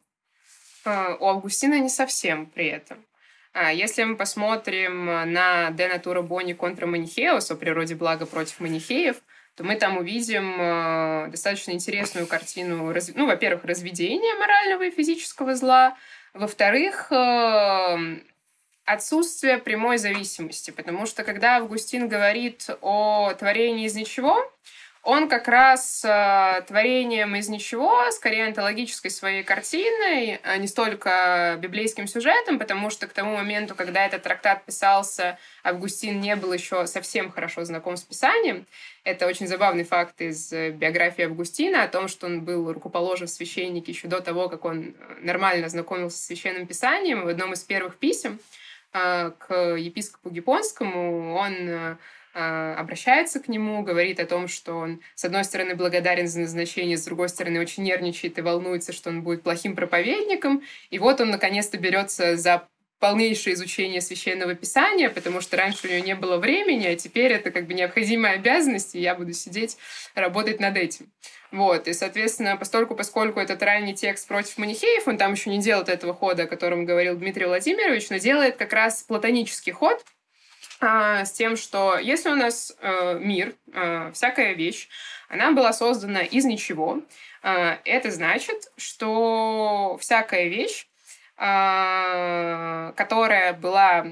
А, 0.83 1.15
У 1.19 1.25
Августина 1.25 1.79
не 1.79 1.89
совсем 1.89 2.47
при 2.47 2.67
этом. 2.67 2.97
А, 3.53 3.71
Если 3.71 4.03
мы 4.03 4.17
посмотрим 4.17 5.05
на 5.05 5.69
De 5.71 5.89
Natura 5.89 6.21
Boni 6.21 6.53
конtra 6.53 6.85
Манихеус 6.85 7.49
о 7.49 7.55
природе 7.55 7.95
блага 7.95 8.25
против 8.25 8.59
манихеев, 8.59 9.17
то 9.55 9.63
мы 9.63 9.75
там 9.77 9.97
увидим 9.97 10.55
э, 10.59 11.27
достаточно 11.29 11.71
интересную 11.71 12.27
картину, 12.27 12.91
раз- 12.91 13.11
ну, 13.15 13.25
во-первых, 13.25 13.63
разведения 13.63 14.35
морального 14.37 14.83
и 14.83 14.91
физического 14.91 15.55
зла, 15.55 15.97
во-вторых, 16.33 17.11
э, 17.11 18.19
отсутствие 18.83 19.57
прямой 19.57 19.97
зависимости, 19.97 20.71
потому 20.71 21.05
что 21.05 21.23
когда 21.23 21.57
Августин 21.57 22.07
говорит 22.07 22.69
о 22.81 23.33
творении 23.33 23.85
из 23.85 23.95
ничего, 23.95 24.37
он 25.05 25.29
как 25.29 25.47
раз 25.47 26.03
э, 26.03 26.63
творением 26.67 27.35
из 27.35 27.47
ничего, 27.47 28.09
скорее 28.09 28.47
антологической 28.47 29.11
своей 29.11 29.43
картиной, 29.43 30.39
а 30.43 30.57
не 30.57 30.67
столько 30.67 31.57
библейским 31.61 32.07
сюжетом, 32.07 32.57
потому 32.57 32.89
что 32.89 33.05
к 33.05 33.13
тому 33.13 33.37
моменту, 33.37 33.75
когда 33.75 34.03
этот 34.03 34.23
трактат 34.23 34.65
писался, 34.65 35.37
Августин 35.63 36.19
не 36.19 36.35
был 36.35 36.51
еще 36.51 36.87
совсем 36.87 37.31
хорошо 37.31 37.63
знаком 37.65 37.97
с 37.97 38.01
Писанием. 38.01 38.65
Это 39.03 39.27
очень 39.27 39.47
забавный 39.47 39.83
факт 39.83 40.19
из 40.21 40.51
э, 40.51 40.71
биографии 40.71 41.25
Августина 41.25 41.83
о 41.83 41.87
том, 41.87 42.07
что 42.07 42.25
он 42.25 42.41
был 42.41 42.73
рукоположен 42.73 43.27
в 43.27 43.31
священнике 43.31 43.91
еще 43.91 44.07
до 44.07 44.21
того, 44.21 44.49
как 44.49 44.65
он 44.65 44.95
э, 44.99 45.15
нормально 45.21 45.69
знакомился 45.69 46.17
с 46.17 46.25
Священным 46.25 46.65
Писанием. 46.65 47.25
В 47.25 47.27
одном 47.27 47.53
из 47.53 47.63
первых 47.63 47.97
писем 47.97 48.39
э, 48.91 49.31
к 49.37 49.53
епископу 49.75 50.31
Гипонскому 50.31 51.35
он 51.35 51.97
обращается 52.35 53.39
к 53.39 53.47
нему, 53.47 53.81
говорит 53.81 54.19
о 54.19 54.25
том, 54.25 54.47
что 54.47 54.73
он, 54.73 55.01
с 55.15 55.23
одной 55.23 55.43
стороны, 55.43 55.75
благодарен 55.75 56.27
за 56.27 56.41
назначение, 56.41 56.97
с 56.97 57.05
другой 57.05 57.29
стороны, 57.29 57.59
очень 57.59 57.83
нервничает 57.83 58.37
и 58.37 58.41
волнуется, 58.41 58.91
что 58.91 59.09
он 59.09 59.23
будет 59.23 59.43
плохим 59.43 59.75
проповедником. 59.75 60.61
И 60.89 60.99
вот 60.99 61.21
он, 61.21 61.29
наконец-то, 61.29 61.77
берется 61.77 62.35
за 62.35 62.67
полнейшее 62.99 63.53
изучение 63.53 64.01
священного 64.01 64.55
писания, 64.55 65.09
потому 65.09 65.41
что 65.41 65.57
раньше 65.57 65.87
у 65.87 65.91
него 65.91 66.05
не 66.05 66.15
было 66.15 66.37
времени, 66.37 66.87
а 66.87 66.95
теперь 66.95 67.31
это 67.33 67.51
как 67.51 67.67
бы 67.67 67.73
необходимая 67.73 68.35
обязанность, 68.35 68.95
и 68.95 68.99
я 68.99 69.15
буду 69.15 69.33
сидеть, 69.33 69.77
работать 70.15 70.59
над 70.59 70.77
этим. 70.77 71.11
Вот, 71.51 71.87
и, 71.87 71.93
соответственно, 71.93 72.57
постольку, 72.57 72.95
поскольку 72.95 73.39
этот 73.39 73.61
ранний 73.61 73.93
текст 73.93 74.27
против 74.27 74.57
манихеев, 74.57 75.07
он 75.07 75.17
там 75.17 75.33
еще 75.33 75.49
не 75.49 75.59
делает 75.59 75.89
этого 75.89 76.13
хода, 76.13 76.43
о 76.43 76.47
котором 76.47 76.85
говорил 76.85 77.15
Дмитрий 77.15 77.45
Владимирович, 77.45 78.09
но 78.09 78.17
делает 78.17 78.57
как 78.57 78.73
раз 78.73 79.03
платонический 79.03 79.71
ход, 79.71 80.03
а, 80.03 80.14
с 80.85 81.31
тем, 81.31 81.57
что 81.57 81.97
если 81.97 82.29
у 82.29 82.35
нас 82.35 82.77
э, 82.79 83.17
мир, 83.19 83.55
э, 83.73 84.11
всякая 84.13 84.53
вещь, 84.53 84.87
она 85.29 85.51
была 85.51 85.73
создана 85.73 86.21
из 86.21 86.45
ничего, 86.45 87.01
э, 87.43 87.77
это 87.85 88.11
значит, 88.11 88.71
что 88.77 89.97
всякая 89.99 90.47
вещь, 90.47 90.87
которая 91.37 92.93
была 93.51 94.05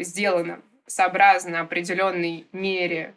сделана 0.00 0.60
сообразно 0.88 1.60
определенной 1.60 2.48
мере, 2.50 3.14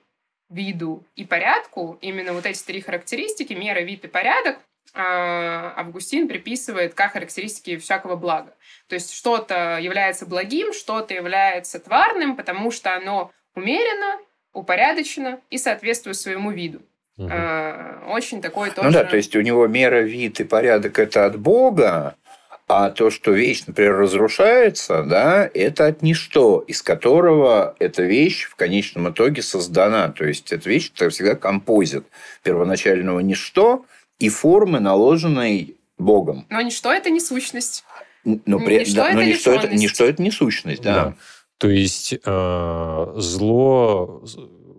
виду 0.49 1.03
и 1.15 1.25
порядку, 1.25 1.97
именно 2.01 2.33
вот 2.33 2.45
эти 2.45 2.63
три 2.63 2.81
характеристики, 2.81 3.53
мера, 3.53 3.79
вид 3.79 4.05
и 4.05 4.07
порядок, 4.07 4.59
Августин 4.93 6.27
приписывает 6.27 6.93
как 6.93 7.13
характеристики 7.13 7.77
всякого 7.77 8.15
блага. 8.15 8.53
То 8.87 8.95
есть 8.95 9.13
что-то 9.13 9.77
является 9.77 10.25
благим, 10.25 10.73
что-то 10.73 11.13
является 11.13 11.79
тварным, 11.79 12.35
потому 12.35 12.71
что 12.71 12.95
оно 12.95 13.31
умеренно, 13.55 14.19
упорядочено 14.53 15.39
и 15.49 15.57
соответствует 15.57 16.15
своему 16.15 16.51
виду. 16.51 16.81
Э, 17.17 18.03
Очень 18.09 18.41
такой 18.41 18.71
тоже... 18.71 18.87
Ну 18.87 18.93
да, 18.93 19.03
то 19.05 19.15
есть 19.15 19.35
у 19.35 19.41
него 19.41 19.67
мера, 19.67 20.01
вид 20.01 20.39
и 20.39 20.43
порядок 20.43 20.99
это 20.99 21.25
от 21.25 21.37
Бога, 21.37 22.15
А 22.67 22.89
то, 22.89 23.11
что 23.11 23.31
вещь, 23.31 23.63
например, 23.67 23.95
разрушается, 23.95 25.03
да, 25.03 25.49
это 25.53 25.85
от 25.85 26.01
ничто, 26.01 26.63
из 26.67 26.81
которого 26.81 27.75
эта 27.77 28.01
вещь 28.01 28.45
в 28.45 28.55
конечном 28.55 29.09
итоге 29.11 29.43
создана. 29.43 30.09
То 30.09 30.25
есть, 30.25 30.51
эта 30.51 30.67
вещь 30.67 30.91
это 30.95 31.09
всегда 31.09 31.35
композит 31.35 32.05
первоначального 32.43 33.19
ничто 33.19 33.85
и 34.19 34.29
формы, 34.29 34.79
наложенной 34.79 35.75
Богом. 35.97 36.45
Но 36.49 36.61
ничто– 36.61 36.91
это 36.93 37.09
не 37.09 37.19
сущность. 37.19 37.83
Но, 38.23 38.59
при... 38.59 38.79
Ничто 38.79 38.95
да, 38.95 39.07
это 39.09 39.15
но 39.15 39.23
ничто, 39.23 39.53
это, 39.53 39.67
ничто 39.75 40.05
это 40.05 40.21
не 40.21 40.31
сущность, 40.31 40.81
да. 40.81 40.93
Да. 40.93 41.15
То 41.57 41.69
есть 41.69 42.13
э, 42.13 43.13
зло 43.17 44.23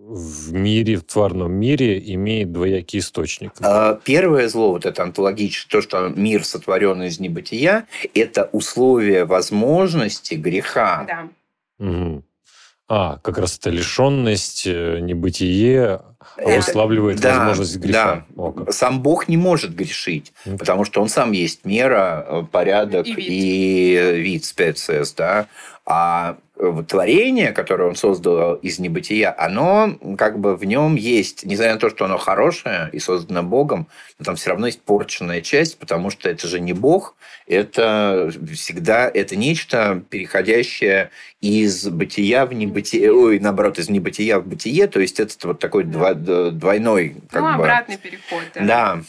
в 0.09 0.53
мире, 0.53 0.97
в 0.97 1.05
тварном 1.05 1.53
мире 1.53 1.99
имеет 2.15 2.53
двоякий 2.53 3.01
источник. 3.01 3.53
А, 3.61 3.99
Первое 4.05 4.49
зло, 4.49 4.73
вот 4.73 4.87
это 4.87 5.03
онтологическое, 5.03 5.81
то, 5.81 5.87
что 5.87 6.09
мир 6.09 6.45
сотворен 6.45 7.03
из 7.03 7.19
небытия, 7.19 7.87
это 8.15 8.49
условие 8.53 9.25
возможности 9.25 10.35
греха. 10.35 11.05
Да. 11.07 11.29
Мгм. 11.85 12.25
А, 12.89 13.19
как 13.19 13.39
раз 13.39 13.59
это 13.59 13.71
лишенность, 13.71 14.67
э, 14.67 15.01
небытие 15.01 16.03
Это- 16.37 16.55
обуславливает 16.55 17.21
да, 17.21 17.39
возможность 17.39 17.77
греха. 17.79 18.27
О, 18.37 18.53
как. 18.53 18.73
Сам 18.73 19.01
Бог 19.01 19.29
не 19.29 19.37
может 19.37 19.75
грешить, 19.75 20.33
Мгм. 20.45 20.59
потому 20.59 20.85
что 20.85 21.01
он 21.03 21.09
сам 21.09 21.33
есть 21.33 21.65
мера, 21.65 22.25
э, 22.29 22.43
порядок 22.51 23.07
И 23.07 23.13
вид. 23.15 23.27
и 23.29 24.13
вид 24.23 24.45
специес, 24.45 25.13
да. 25.13 25.47
А 25.89 26.39
э, 26.57 26.83
творение, 26.89 27.53
которое 27.53 27.89
он 27.89 27.95
создал 27.95 28.57
из 28.57 28.81
небытия, 28.81 29.33
оно 29.39 29.97
как 30.19 30.41
бы 30.41 30.57
в 30.57 30.65
нем 30.65 30.97
есть, 30.97 31.45
несмотря 31.45 31.75
на 31.75 31.79
то, 31.79 31.91
что 31.91 32.07
оно 32.07 32.19
хорошее 32.19 32.91
и 32.93 32.99
создано 32.99 33.45
Богом, 33.45 33.87
но 34.19 34.25
там 34.25 34.35
все 34.35 34.51
равно 34.51 34.67
есть 34.67 34.83
порченная 34.83 35.43
часть, 35.43 35.79
потому 35.79 36.11
что 36.11 36.29
это 36.29 36.49
же 36.49 36.59
не 36.59 36.73
Бог, 36.73 37.15
это 37.47 38.33
всегда 38.53 39.09
это 39.09 39.37
нечто 39.37 40.03
переходящее 40.11 41.11
из 41.41 41.87
бытия 41.89 42.47
в 42.47 42.53
небытие, 42.53 43.13
ой, 43.13 43.39
наоборот, 43.39 43.79
из 43.79 43.89
небытия 43.89 44.41
в 44.41 44.47
бытие, 44.49 44.89
то 44.89 44.99
есть 44.99 45.21
это 45.21 45.35
вот 45.47 45.61
такой 45.61 45.85
два- 45.85 46.15
двойной 46.15 47.17
как 47.31 47.43
ну, 47.43 47.49
бы. 47.49 47.55
обратный 47.55 47.97
переход. 47.97 48.43
Да. 48.57 48.65
Да, 48.65 49.03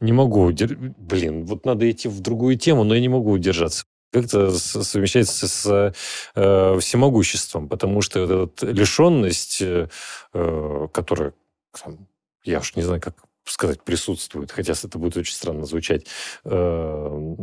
Не 0.00 0.12
могу 0.12 0.50
удер- 0.50 0.94
Блин, 0.96 1.44
вот 1.44 1.66
надо 1.66 1.90
идти 1.90 2.08
в 2.08 2.20
другую 2.20 2.56
тему, 2.56 2.84
но 2.84 2.94
я 2.94 3.02
не 3.02 3.08
могу 3.10 3.32
удержаться. 3.32 3.84
Как-то 4.16 4.50
совмещается 4.52 5.46
с 5.46 5.92
э, 6.34 6.78
всемогуществом, 6.80 7.68
потому 7.68 8.00
что 8.00 8.26
вот 8.26 8.62
эта 8.62 8.72
лишенность, 8.72 9.60
э, 9.60 9.88
э, 10.32 10.88
которая, 10.90 11.34
там, 11.78 12.08
я 12.42 12.60
уж 12.60 12.74
не 12.76 12.82
знаю, 12.82 13.02
как 13.02 13.16
сказать, 13.44 13.82
присутствует, 13.82 14.50
хотя 14.52 14.72
это 14.72 14.98
будет 14.98 15.18
очень 15.18 15.34
странно 15.34 15.66
звучать, 15.66 16.06
э, 16.44 17.34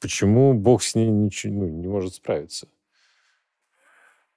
почему 0.00 0.54
Бог 0.54 0.82
с 0.82 0.94
ней 0.94 1.10
ничего, 1.10 1.52
ну, 1.52 1.68
не 1.68 1.88
может 1.88 2.14
справиться? 2.14 2.68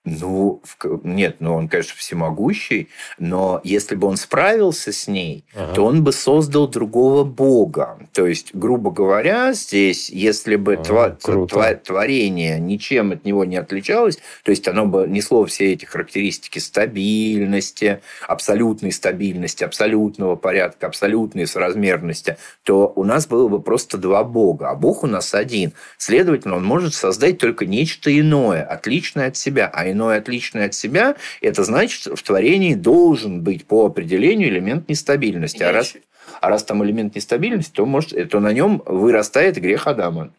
Ну, 0.05 0.61
нет, 1.03 1.35
ну 1.39 1.55
он, 1.55 1.67
конечно, 1.67 1.93
всемогущий, 1.97 2.87
но 3.19 3.59
если 3.65 3.95
бы 3.95 4.07
он 4.07 4.15
справился 4.15 4.93
с 4.93 5.07
ней, 5.09 5.43
Ага. 5.53 5.73
то 5.73 5.85
он 5.85 6.03
бы 6.05 6.13
создал 6.13 6.69
другого 6.69 7.25
бога. 7.25 7.99
То 8.13 8.25
есть, 8.25 8.55
грубо 8.55 8.91
говоря, 8.91 9.51
здесь, 9.51 10.09
если 10.09 10.55
бы 10.55 10.75
А, 10.75 10.77
тва- 10.81 11.17
круто. 11.21 11.53
тва- 11.55 11.75
творение 11.75 12.59
ничем 12.61 13.11
от 13.11 13.25
него 13.25 13.43
не 13.43 13.57
отличалось, 13.57 14.19
то 14.43 14.51
есть 14.51 14.67
оно 14.69 14.85
бы 14.85 15.05
несло 15.07 15.45
все 15.45 15.73
эти 15.73 15.83
характеристики 15.83 16.59
стабильности, 16.59 17.99
абсолютной 18.27 18.93
стабильности, 18.93 19.65
абсолютного 19.65 20.37
порядка, 20.37 20.87
абсолютной 20.87 21.45
соразмерности, 21.45 22.37
то 22.63 22.91
у 22.95 23.03
нас 23.03 23.27
было 23.27 23.49
бы 23.49 23.61
просто 23.61 23.97
два 23.97 24.23
бога, 24.23 24.69
а 24.69 24.75
бог 24.75 25.03
у 25.03 25.07
нас 25.07 25.33
один. 25.33 25.73
Следовательно, 25.97 26.55
он 26.55 26.63
может 26.63 26.93
создать 26.93 27.37
только 27.37 27.65
нечто 27.65 28.17
иное, 28.17 28.63
отличное 28.63 29.27
от 29.27 29.35
себя. 29.37 29.69
А 29.71 29.88
иное, 29.91 30.19
отличное 30.19 30.67
от 30.67 30.73
себя, 30.73 31.15
это 31.41 31.63
значит, 31.63 32.05
в 32.05 32.23
творении 32.23 32.75
должен 32.75 33.43
быть 33.43 33.65
по 33.65 33.85
определению 33.85 34.49
элемент 34.49 34.89
нестабильности. 34.89 35.63
А 35.63 35.71
раз, 35.71 35.95
а 36.41 36.49
раз 36.49 36.63
там 36.63 36.83
элемент 36.83 37.15
нестабильности, 37.15 37.71
то, 37.73 37.85
может, 37.85 38.29
то 38.29 38.39
на 38.39 38.53
нем 38.53 38.81
вырастает 38.85 39.57
грех 39.57 39.87
Адама. 39.87 40.33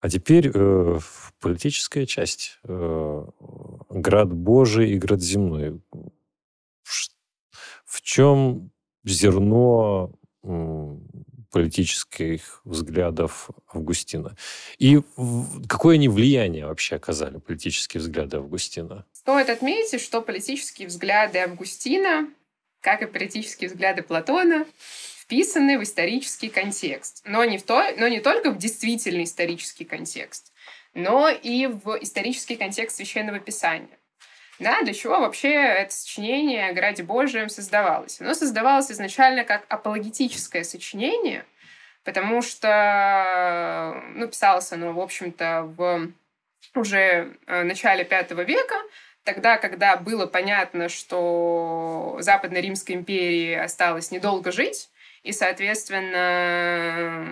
А 0.00 0.08
теперь 0.08 0.48
э, 0.48 0.98
в 1.00 1.32
политическая 1.40 2.06
часть. 2.06 2.58
Э, 2.64 3.24
град 3.90 4.32
Божий 4.32 4.92
и 4.92 4.98
град 4.98 5.20
земной. 5.20 5.80
В 7.84 8.02
чем 8.02 8.70
зерно 9.04 10.12
политических 11.50 12.60
взглядов 12.64 13.50
Августина? 13.72 14.36
И 14.78 15.00
какое 15.68 15.94
они 15.94 16.08
влияние 16.08 16.66
вообще 16.66 16.96
оказали, 16.96 17.38
политические 17.38 18.00
взгляды 18.00 18.36
Августина? 18.36 19.04
Стоит 19.12 19.50
отметить, 19.50 20.00
что 20.00 20.22
политические 20.22 20.88
взгляды 20.88 21.38
Августина, 21.38 22.28
как 22.80 23.02
и 23.02 23.06
политические 23.06 23.70
взгляды 23.70 24.02
Платона, 24.02 24.66
вписаны 25.28 25.78
в 25.78 25.82
исторический 25.82 26.48
контекст. 26.48 27.22
Но 27.26 27.44
не, 27.44 27.58
в 27.58 27.62
то, 27.62 27.84
но 27.98 28.08
не 28.08 28.20
только 28.20 28.50
в 28.50 28.58
действительный 28.58 29.24
исторический 29.24 29.84
контекст, 29.84 30.52
но 30.94 31.28
и 31.28 31.66
в 31.66 31.98
исторический 32.00 32.56
контекст 32.56 32.96
Священного 32.96 33.38
Писания. 33.38 33.97
Да, 34.58 34.82
для 34.82 34.92
чего 34.92 35.20
вообще 35.20 35.52
это 35.52 35.92
сочинение 35.94 36.68
о 36.68 36.72
Граде 36.72 37.02
Божием 37.02 37.48
создавалось? 37.48 38.20
Оно 38.20 38.34
создавалось 38.34 38.90
изначально 38.90 39.44
как 39.44 39.64
апологетическое 39.68 40.64
сочинение, 40.64 41.44
потому 42.02 42.42
что 42.42 44.02
ну, 44.14 44.26
писалось 44.26 44.72
оно, 44.72 44.92
в 44.92 45.00
общем-то, 45.00 45.62
в 45.76 46.10
уже 46.74 47.36
э, 47.46 47.62
начале 47.62 48.04
V 48.04 48.44
века, 48.44 48.76
тогда, 49.22 49.58
когда 49.58 49.96
было 49.96 50.26
понятно, 50.26 50.88
что 50.88 52.16
Западной 52.20 52.60
Римской 52.60 52.96
империи 52.96 53.54
осталось 53.54 54.10
недолго 54.10 54.50
жить, 54.50 54.90
и, 55.22 55.32
соответственно, 55.32 57.26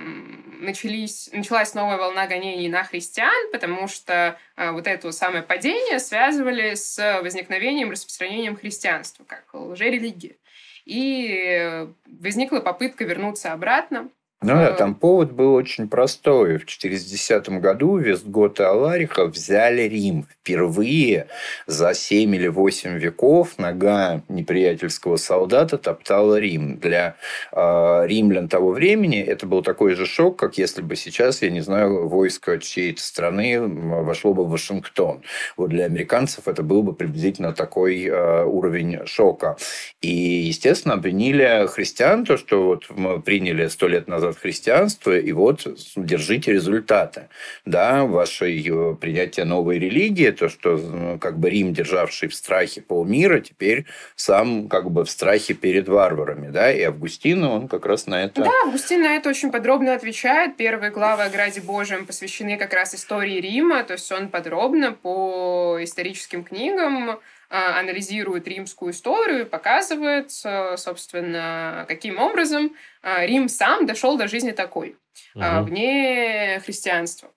начались, 0.60 1.30
началась 1.32 1.74
новая 1.74 1.96
волна 1.96 2.26
гонений 2.26 2.68
на 2.68 2.84
христиан, 2.84 3.50
потому 3.52 3.88
что 3.88 4.38
э, 4.56 4.70
вот 4.70 4.86
это 4.86 5.12
самое 5.12 5.42
падение 5.42 5.98
связывали 5.98 6.74
с 6.74 7.20
возникновением, 7.22 7.90
распространением 7.90 8.56
христианства 8.56 9.24
как 9.24 9.44
лжерелигии. 9.52 10.38
И 10.84 11.28
э, 11.28 11.88
возникла 12.06 12.60
попытка 12.60 13.04
вернуться 13.04 13.52
обратно. 13.52 14.08
Ну 14.42 14.48
да, 14.48 14.72
там 14.72 14.94
повод 14.94 15.32
был 15.32 15.54
очень 15.54 15.88
простой. 15.88 16.58
В 16.58 16.66
410 16.66 17.48
году 17.58 17.96
Вестгот 17.96 18.60
и 18.60 18.64
Алариха 18.64 19.24
взяли 19.24 19.82
Рим. 19.82 20.26
Впервые 20.30 21.28
за 21.66 21.94
7 21.94 22.36
или 22.36 22.46
8 22.46 22.98
веков 22.98 23.58
нога 23.58 24.22
неприятельского 24.28 25.16
солдата 25.16 25.78
топтала 25.78 26.38
Рим. 26.38 26.76
Для 26.76 27.16
э, 27.50 28.02
римлян 28.06 28.48
того 28.48 28.72
времени 28.72 29.20
это 29.20 29.46
был 29.46 29.62
такой 29.62 29.94
же 29.94 30.04
шок, 30.04 30.38
как 30.38 30.58
если 30.58 30.82
бы 30.82 30.96
сейчас, 30.96 31.40
я 31.40 31.48
не 31.48 31.62
знаю, 31.62 32.06
войско 32.06 32.58
чьей-то 32.58 33.00
страны 33.00 33.58
вошло 33.62 34.34
бы 34.34 34.44
в 34.44 34.50
Вашингтон. 34.50 35.22
Вот 35.56 35.70
для 35.70 35.86
американцев 35.86 36.46
это 36.46 36.62
был 36.62 36.82
бы 36.82 36.92
приблизительно 36.92 37.54
такой 37.54 38.04
э, 38.04 38.44
уровень 38.44 39.06
шока. 39.06 39.56
И, 40.02 40.10
естественно, 40.10 40.94
обвинили 40.94 41.66
христиан, 41.68 42.26
то, 42.26 42.36
что 42.36 42.66
вот 42.66 42.84
мы 42.90 43.20
приняли 43.22 43.66
сто 43.68 43.88
лет 43.88 44.06
назад 44.08 44.25
христианство, 44.32 45.16
и 45.16 45.32
вот 45.32 45.66
держите 45.96 46.52
результаты. 46.52 47.28
Да, 47.64 48.04
ваше 48.04 48.46
э, 48.46 48.94
принятие 48.94 49.44
новой 49.44 49.78
религии, 49.78 50.30
то, 50.30 50.48
что 50.48 50.78
э, 50.80 51.18
как 51.20 51.38
бы 51.38 51.50
Рим, 51.50 51.72
державший 51.72 52.28
в 52.28 52.34
страхе 52.34 52.80
полмира, 52.80 53.40
теперь 53.40 53.86
сам 54.14 54.68
как 54.68 54.90
бы 54.90 55.04
в 55.04 55.10
страхе 55.10 55.54
перед 55.54 55.88
варварами. 55.88 56.50
Да? 56.50 56.72
И 56.72 56.82
Августин, 56.82 57.44
он 57.44 57.68
как 57.68 57.86
раз 57.86 58.06
на 58.06 58.24
это... 58.24 58.42
Да, 58.42 58.50
Августин 58.66 59.02
на 59.02 59.16
это 59.16 59.28
очень 59.28 59.50
подробно 59.50 59.94
отвечает. 59.94 60.56
Первые 60.56 60.90
главы 60.90 61.24
о 61.24 61.30
Граде 61.30 61.60
Божьем 61.60 62.06
посвящены 62.06 62.56
как 62.56 62.72
раз 62.72 62.94
истории 62.94 63.40
Рима, 63.40 63.84
то 63.84 63.94
есть 63.94 64.10
он 64.12 64.28
подробно 64.28 64.92
по 64.92 65.78
историческим 65.80 66.44
книгам 66.44 67.18
анализирует 67.48 68.48
римскую 68.48 68.92
историю 68.92 69.42
и 69.42 69.44
показывает, 69.44 70.30
э, 70.44 70.76
собственно, 70.76 71.84
каким 71.88 72.18
образом 72.18 72.74
а, 73.02 73.24
Рим 73.24 73.48
сам 73.48 73.86
дошел 73.86 74.16
до 74.16 74.26
жизни 74.28 74.52
такой, 74.52 74.96
Мгм. 75.34 75.64
вне 75.64 76.60
христианства. 76.64 77.30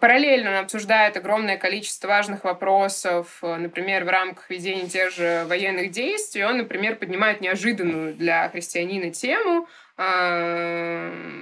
Параллельно 0.00 0.50
он 0.50 0.56
обсуждает 0.56 1.16
огромное 1.16 1.58
количество 1.58 2.08
важных 2.08 2.44
вопросов, 2.44 3.38
э, 3.42 3.56
например, 3.56 4.04
в 4.04 4.08
рамках 4.08 4.48
ведения 4.48 4.88
тех 4.88 5.12
же 5.12 5.44
военных 5.46 5.90
действий. 5.90 6.42
Он, 6.44 6.56
например, 6.56 6.96
поднимает 6.96 7.42
неожиданную 7.42 8.14
для 8.14 8.48
христианина 8.48 9.10
тему 9.10 9.66
э, 9.66 9.66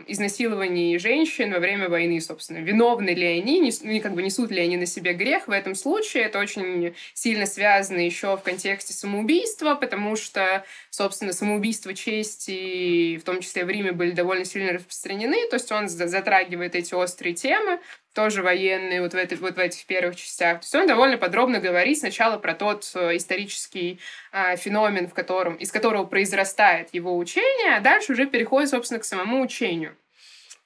изнасилований 0.06 0.98
женщин 0.98 1.52
во 1.52 1.60
время 1.60 1.88
войны, 1.88 2.20
собственно. 2.20 2.58
Виновны 2.58 3.10
ли 3.10 3.26
они, 3.26 3.60
не, 3.60 3.72
ну, 3.82 4.00
как 4.00 4.14
бы 4.14 4.22
несут 4.22 4.50
ли 4.50 4.60
они 4.60 4.76
на 4.76 4.86
себе 4.86 5.12
грех 5.12 5.46
в 5.48 5.52
этом 5.52 5.74
случае. 5.74 6.24
Это 6.24 6.38
очень 6.38 6.94
сильно 7.14 7.46
связано 7.46 7.98
еще 7.98 8.36
в 8.36 8.42
контексте 8.42 8.92
самоубийства, 8.92 9.74
потому 9.74 10.16
что, 10.16 10.64
собственно, 10.90 11.32
самоубийство 11.32 11.94
чести, 11.94 13.16
в 13.18 13.22
том 13.22 13.40
числе 13.40 13.64
в 13.64 13.70
Риме, 13.70 13.92
были 13.92 14.10
довольно 14.10 14.44
сильно 14.44 14.72
распространены. 14.72 15.48
То 15.48 15.54
есть 15.54 15.70
он 15.70 15.88
затрагивает 15.88 16.74
эти 16.74 16.94
острые 16.94 17.34
темы 17.34 17.78
тоже 18.12 18.42
военные 18.42 19.00
вот 19.00 19.12
в, 19.12 19.16
этой, 19.16 19.38
вот 19.38 19.56
в 19.56 19.58
этих 19.58 19.86
первых 19.86 20.16
частях. 20.16 20.60
То 20.60 20.64
есть 20.64 20.74
он 20.74 20.86
довольно 20.86 21.16
подробно 21.16 21.60
говорит 21.60 21.98
сначала 21.98 22.38
про 22.38 22.54
тот 22.54 22.90
э, 22.94 23.16
исторический 23.16 24.00
э, 24.32 24.56
феномен, 24.56 25.08
в 25.08 25.14
котором, 25.14 25.54
из 25.54 25.70
которого 25.70 26.04
произрастает 26.04 26.88
его 26.92 27.16
учение, 27.16 27.76
а 27.76 27.80
дальше 27.80 28.12
уже 28.12 28.26
переходит, 28.26 28.70
собственно, 28.70 29.00
к 29.00 29.04
самому 29.04 29.40
учению. 29.42 29.96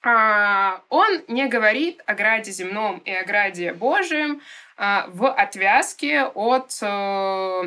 А, 0.06 0.82
он 0.90 1.22
не 1.28 1.46
говорит 1.46 2.02
о 2.04 2.14
граде 2.14 2.50
земном 2.50 2.98
и 2.98 3.10
о 3.10 3.24
граде 3.24 3.72
Божьем 3.72 4.42
а, 4.76 5.06
в 5.08 5.30
отвязке 5.30 6.24
от 6.24 6.78
э, 6.82 6.86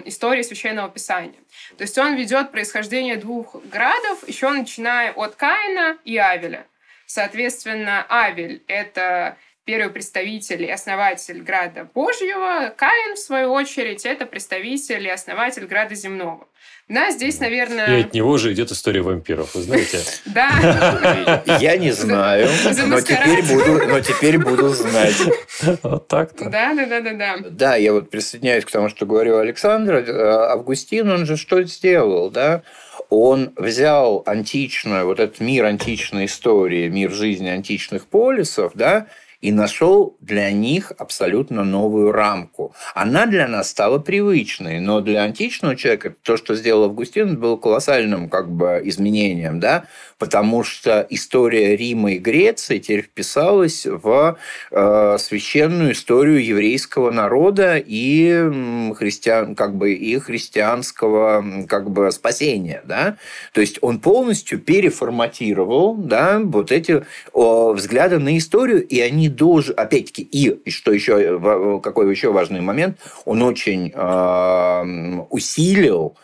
истории 0.05 0.43
Священного 0.43 0.89
Писания. 0.89 1.39
То 1.77 1.83
есть 1.83 1.97
он 1.97 2.15
ведет 2.15 2.51
происхождение 2.51 3.15
двух 3.15 3.55
градов, 3.65 4.27
еще 4.27 4.49
начиная 4.49 5.13
от 5.13 5.35
Каина 5.35 5.97
и 6.03 6.17
Авеля. 6.17 6.67
Соответственно, 7.07 8.05
Авель— 8.09 8.61
это 8.67 9.37
первый 9.67 9.91
представитель 9.91 10.63
и 10.63 10.71
основатель 10.71 11.43
Града 11.43 11.89
Божьего. 11.93 12.73
Каин, 12.75 13.15
в 13.15 13.19
свою 13.19 13.51
очередь, 13.51 14.05
это 14.05 14.25
представитель 14.25 15.05
и 15.05 15.09
основатель 15.09 15.65
Града 15.65 15.93
Земного. 15.93 16.47
Да, 16.87 17.11
здесь, 17.11 17.41
наверное... 17.41 17.97
И 17.97 18.03
от 18.03 18.13
него 18.13 18.37
же 18.37 18.53
идет 18.53 18.71
история 18.71 19.01
вампиров, 19.01 19.53
вы 19.55 19.61
знаете? 19.61 19.99
Да. 20.25 21.43
Я 21.59 21.75
не 21.75 21.91
знаю, 21.91 22.47
но 22.87 23.01
теперь 23.01 23.43
буду, 23.43 23.87
но 23.87 23.99
теперь 23.99 24.37
буду 24.39 24.69
знать. 24.69 25.17
Вот 25.83 26.07
так-то. 26.07 26.49
Да, 26.49 26.73
да, 26.73 26.85
да, 26.85 27.01
да, 27.01 27.13
да. 27.13 27.37
Да, 27.49 27.75
я 27.75 27.91
вот 27.91 28.09
присоединяюсь 28.09 28.63
к 28.63 28.71
тому, 28.71 28.89
что 28.89 29.05
говорил 29.05 29.39
Александр. 29.39 29.95
Э, 29.95 30.51
Августин, 30.51 31.09
он 31.09 31.25
же 31.25 31.35
что 31.35 31.61
сделал, 31.63 32.29
да? 32.29 32.63
он 33.09 33.53
взял 33.55 34.21
античную, 34.25 35.05
вот 35.05 35.19
этот 35.19 35.39
мир 35.39 35.65
античной 35.65 36.25
истории, 36.25 36.89
мир 36.89 37.11
жизни 37.11 37.47
античных 37.47 38.05
полисов, 38.05 38.73
да, 38.75 39.07
и 39.41 39.51
нашел 39.51 40.17
для 40.19 40.51
них 40.51 40.91
абсолютно 40.97 41.63
новую 41.63 42.11
рамку. 42.11 42.73
Она 42.95 43.25
для 43.25 43.47
нас 43.47 43.69
стала 43.69 43.99
привычной, 43.99 44.79
но 44.79 45.01
для 45.01 45.23
античного 45.23 45.75
человека 45.75 46.15
то, 46.23 46.37
что 46.37 46.55
сделал 46.55 46.85
Августин, 46.85 47.39
было 47.39 47.57
колоссальным 47.57 48.29
как 48.29 48.49
бы 48.49 48.81
изменением, 48.83 49.59
да, 49.59 49.85
потому 50.17 50.63
что 50.63 51.05
история 51.09 51.75
Рима 51.75 52.13
и 52.13 52.17
Греции 52.17 52.79
теперь 52.79 53.03
вписалась 53.03 53.85
в 53.85 54.37
э, 54.71 55.17
священную 55.19 55.91
историю 55.93 56.43
еврейского 56.43 57.11
народа 57.11 57.77
и 57.77 58.93
христиан, 58.95 59.55
как 59.55 59.75
бы 59.75 59.93
и 59.93 60.17
христианского 60.19 61.65
как 61.67 61.89
бы 61.91 62.11
спасения, 62.11 62.81
да, 62.85 63.17
то 63.53 63.61
есть 63.61 63.77
он 63.81 63.99
полностью 63.99 64.59
переформатировал, 64.59 65.95
да, 65.95 66.39
вот 66.43 66.71
эти 66.71 67.05
взгляды 67.33 68.19
на 68.19 68.37
историю, 68.37 68.85
и 68.85 68.99
они 68.99 69.29
должен, 69.29 69.73
опять-таки, 69.77 70.23
и 70.23 70.69
что 70.69 70.91
еще, 70.91 71.79
какой 71.83 72.09
еще 72.09 72.31
важный 72.31 72.61
момент, 72.61 72.97
он 73.25 73.41
очень 73.43 73.91
э, 73.93 75.25
усилил 75.29 76.17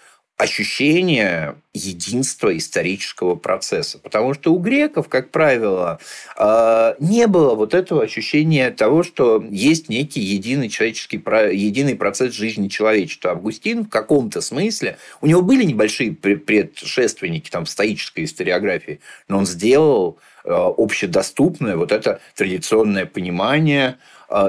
ощущение 0.43 1.55
единства 1.73 2.55
исторического 2.55 3.35
процесса. 3.35 3.97
Потому 3.97 4.33
что 4.33 4.53
у 4.53 4.59
греков, 4.59 5.07
как 5.07 5.31
правило, 5.31 5.99
э, 6.37 6.95
не 6.99 7.27
было 7.27 7.55
вот 7.55 7.73
этого 7.73 8.03
ощущения 8.03 8.69
того, 8.69 9.03
что 9.03 9.41
есть 9.49 9.87
некий 9.87 10.19
единый 10.19 10.67
человеческий, 10.67 11.17
единый 11.53 11.95
процесс 11.95 12.33
жизни 12.33 12.67
человечества. 12.67 13.31
Августин 13.31 13.85
в 13.85 13.89
каком-то 13.89 14.41
смысле, 14.41 14.97
у 15.21 15.27
него 15.27 15.41
были 15.41 15.63
небольшие 15.63 16.11
предшественники 16.11 17.49
там, 17.49 17.63
в 17.63 17.69
стоической 17.69 18.25
историографии, 18.25 18.99
но 19.29 19.37
он 19.37 19.45
сделал 19.45 20.19
э, 20.43 20.49
общедоступное 20.51 21.77
вот 21.77 21.93
это 21.93 22.19
традиционное 22.35 23.05
понимание 23.05 23.97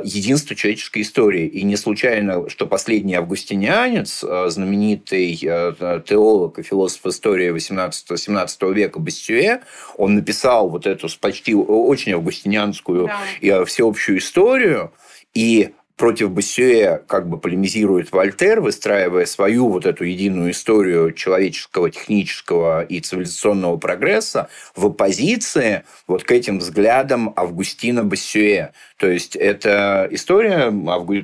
единство 0.05 0.57
человеческой 0.57 1.03
истории. 1.03 1.47
И 1.47 1.63
не 1.63 1.77
случайно, 1.77 2.49
что 2.49 2.67
последний 2.67 3.15
августинянец, 3.15 4.25
э, 4.25 4.47
знаменитый 4.49 5.39
э, 5.43 6.01
теолог 6.07 6.59
и 6.59 6.63
философ 6.63 7.07
истории 7.07 7.53
18-17 7.55 8.73
века 8.73 8.99
Бастюэ, 8.99 9.61
он 9.97 10.15
написал 10.15 10.71
вот 10.71 10.87
эту 10.87 11.09
почти 11.21 11.55
очень 11.55 12.13
августинянскую 12.13 13.11
да. 13.43 13.65
всеобщую 13.65 14.19
историю, 14.19 14.93
и 15.35 15.71
против 15.97 16.31
Боссюэ 16.31 17.01
как 17.07 17.29
бы 17.29 17.39
полемизирует 17.39 18.11
Вольтер, 18.11 18.61
выстраивая 18.61 19.27
свою 19.27 19.69
вот 19.69 19.87
эту 19.87 20.05
единую 20.05 20.51
историю 20.51 21.13
человеческого, 21.13 21.91
технического 21.91 22.83
и 22.83 23.01
цивилизационного 23.01 23.77
прогресса 23.77 24.49
в 24.75 24.87
оппозиции 24.87 25.85
вот 26.09 26.25
к 26.25 26.33
этим 26.33 26.59
взглядам 26.59 27.33
Августина 27.37 28.03
Боссюэ. 28.03 28.71
То 28.97 29.09
есть, 29.09 29.37
это 29.37 30.09
история, 30.11 30.73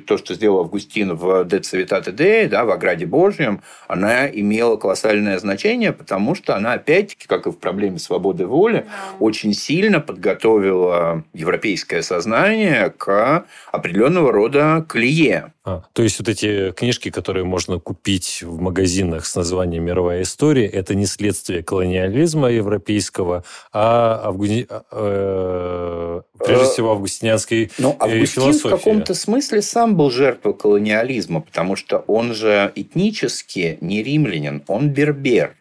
то, 0.05 0.17
что 0.17 0.35
сделал 0.35 0.59
Августин 0.59 1.15
в 1.15 1.43
«De 1.45 1.61
Civitate 1.61 2.13
Dei», 2.13 2.47
да, 2.47 2.65
в 2.65 2.71
«Ограде 2.71 3.05
Божьем», 3.05 3.61
она 3.87 4.27
имела 4.27 4.75
колоссальное 4.75 5.39
значение, 5.39 5.91
потому 5.91 6.35
что 6.35 6.55
она, 6.55 6.73
опять-таки, 6.73 7.27
как 7.27 7.47
и 7.47 7.51
в 7.51 7.57
проблеме 7.57 7.97
свободы 7.97 8.45
воли, 8.45 8.85
очень 9.19 9.53
сильно 9.53 9.99
подготовила 9.99 11.23
европейское 11.33 12.01
сознание 12.01 12.93
к 12.95 13.45
определенного 13.71 14.31
рода 14.31 14.60
клие. 14.87 15.53
А, 15.63 15.83
то 15.93 16.01
есть 16.01 16.19
вот 16.19 16.27
эти 16.27 16.71
книжки, 16.71 17.11
которые 17.11 17.43
можно 17.43 17.79
купить 17.79 18.41
в 18.41 18.59
магазинах 18.59 19.25
с 19.25 19.35
названием 19.35 19.83
«Мировая 19.83 20.23
история», 20.23 20.65
это 20.65 20.95
не 20.95 21.05
следствие 21.05 21.63
колониализма 21.63 22.49
европейского, 22.49 23.43
а 23.71 24.21
авгуни... 24.23 24.67
э, 24.91 26.21
прежде 26.39 26.65
всего 26.65 26.91
августинянской 26.91 27.71
Но 27.77 27.89
ну, 27.89 27.97
Августин 27.99 28.43
философии. 28.43 28.67
в 28.67 28.77
каком-то 28.77 29.13
смысле 29.13 29.61
сам 29.61 29.95
был 29.95 30.09
жертвой 30.09 30.53
колониализма, 30.53 31.41
потому 31.41 31.75
что 31.75 31.99
он 32.07 32.33
же 32.33 32.71
этнически 32.75 33.77
не 33.81 34.01
римлянин, 34.01 34.63
он 34.67 34.89
бербер. 34.89 35.55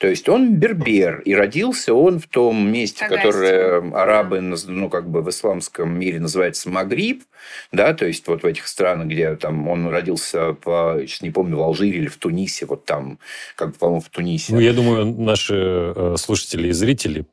То 0.00 0.06
есть 0.06 0.30
он 0.30 0.54
бербер, 0.54 1.20
и 1.26 1.34
родился 1.34 1.92
он 1.92 2.20
в 2.20 2.26
том 2.26 2.72
месте, 2.72 3.04
Агасти. 3.04 3.22
которое 3.22 3.92
арабы, 3.92 4.40
ну, 4.40 4.88
как 4.88 5.10
бы 5.10 5.20
в 5.20 5.28
исламском 5.28 5.92
мире 5.92 6.18
называется 6.18 6.70
Магриб, 6.70 7.24
да, 7.70 7.92
то 7.92 8.06
есть 8.06 8.26
вот 8.26 8.42
в 8.42 8.46
этих 8.46 8.66
странах, 8.66 9.08
где 9.08 9.36
там 9.36 9.68
он 9.68 9.88
родился, 9.88 10.54
по, 10.54 10.96
сейчас 11.00 11.20
не 11.20 11.30
помню, 11.30 11.58
в 11.58 11.62
Алжире 11.62 11.98
или 11.98 12.08
в 12.08 12.16
Тунисе, 12.16 12.64
вот 12.64 12.86
там, 12.86 13.18
как 13.56 13.72
бы, 13.72 13.74
по-моему, 13.74 14.00
в 14.00 14.08
Тунисе. 14.08 14.54
Ну, 14.54 14.60
я 14.60 14.72
думаю, 14.72 15.04
наши 15.04 15.92
э, 15.94 16.14
слушатели 16.16 16.68
и 16.68 16.72
зрители, 16.72 17.26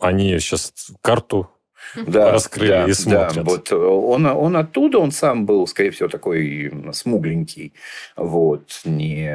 они 0.00 0.36
сейчас 0.40 0.72
карту 1.00 1.48
да, 2.06 2.32
раскрыли 2.32 2.68
да, 2.70 2.84
и 2.86 2.92
смотрят. 2.92 3.34
Да, 3.34 3.42
вот 3.42 3.72
он, 3.72 4.26
он 4.26 4.56
оттуда, 4.56 4.98
он 4.98 5.10
сам 5.10 5.46
был, 5.46 5.66
скорее 5.66 5.90
всего, 5.90 6.08
такой 6.08 6.72
смугленький, 6.92 7.72
вот, 8.16 8.80
не, 8.84 9.30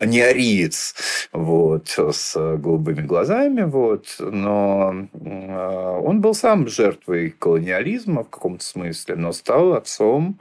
не 0.00 0.20
ариец, 0.20 0.94
вот, 1.32 1.88
с 1.98 2.56
голубыми 2.56 3.02
глазами, 3.02 3.62
вот, 3.62 4.16
но 4.18 5.06
э, 5.12 6.00
он 6.02 6.20
был 6.20 6.34
сам 6.34 6.68
жертвой 6.68 7.30
колониализма 7.30 8.24
в 8.24 8.30
каком-то 8.30 8.64
смысле, 8.64 9.16
но 9.16 9.32
стал 9.32 9.74
отцом 9.74 10.38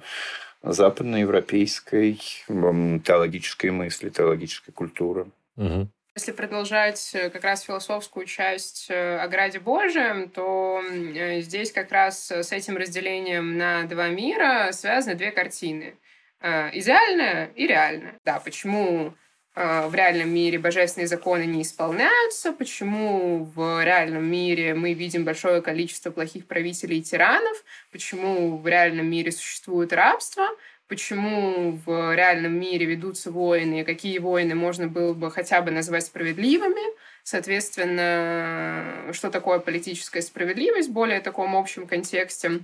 западноевропейской 0.64 2.20
теологической 2.48 3.72
мысли, 3.72 4.10
теологической 4.10 4.74
культуры. 4.74 5.28
Угу. 5.56 5.88
Если 6.20 6.34
продолжать 6.34 7.12
э, 7.14 7.30
как 7.30 7.46
раз 7.46 7.62
философскую 7.62 8.26
часть 8.26 8.88
э, 8.90 9.20
о 9.20 9.30
Граде 9.30 9.62
Божьем, 9.62 10.30
то 10.30 10.84
э, 10.84 11.40
здесь 11.40 11.72
как 11.72 11.94
раз 11.94 12.30
с 12.30 12.52
этим 12.52 12.76
разделением 12.76 13.58
на 13.58 13.84
два 13.84 14.10
мира 14.10 14.74
связаны 14.74 15.16
две 15.16 15.32
картины. 15.32 15.96
Идеальная 16.42 17.52
и 17.56 17.66
реальная. 17.68 18.20
Да, 18.26 18.42
почему 18.42 19.14
в 19.56 19.92
реальном 19.94 20.30
мире 20.30 20.60
божественные 20.60 21.08
законы 21.08 21.46
не 21.46 21.62
исполняются, 21.62 22.52
почему 22.52 23.46
в 23.56 23.84
реальном 23.84 24.26
мире 24.26 24.74
мы 24.74 24.94
видим 24.94 25.24
большое 25.24 25.62
количество 25.62 26.12
плохих 26.12 26.48
правителей 26.48 27.00
и 27.00 27.02
тиранов, 27.02 27.64
почему 27.94 28.58
в 28.58 28.68
реальном 28.68 29.10
мире 29.10 29.32
существует 29.32 29.94
рабство, 29.94 30.50
почему 30.90 31.80
в 31.86 32.16
реальном 32.16 32.60
мире 32.60 32.86
ведутся 32.88 33.32
войны, 33.32 33.82
и 33.82 33.84
какие 33.86 34.18
войны 34.18 34.56
можно 34.56 34.88
было 34.88 35.14
бы 35.14 35.32
хотя 35.32 35.62
бы 35.62 35.72
назвать 35.72 36.06
справедливыми, 36.06 36.82
соответственно, 37.24 39.14
что 39.14 39.30
такое 39.30 39.60
политическая 39.60 40.22
справедливость 40.22 40.90
в 40.90 40.94
более 40.94 41.22
таком 41.22 41.56
общем 41.56 41.88
контексте. 41.88 42.62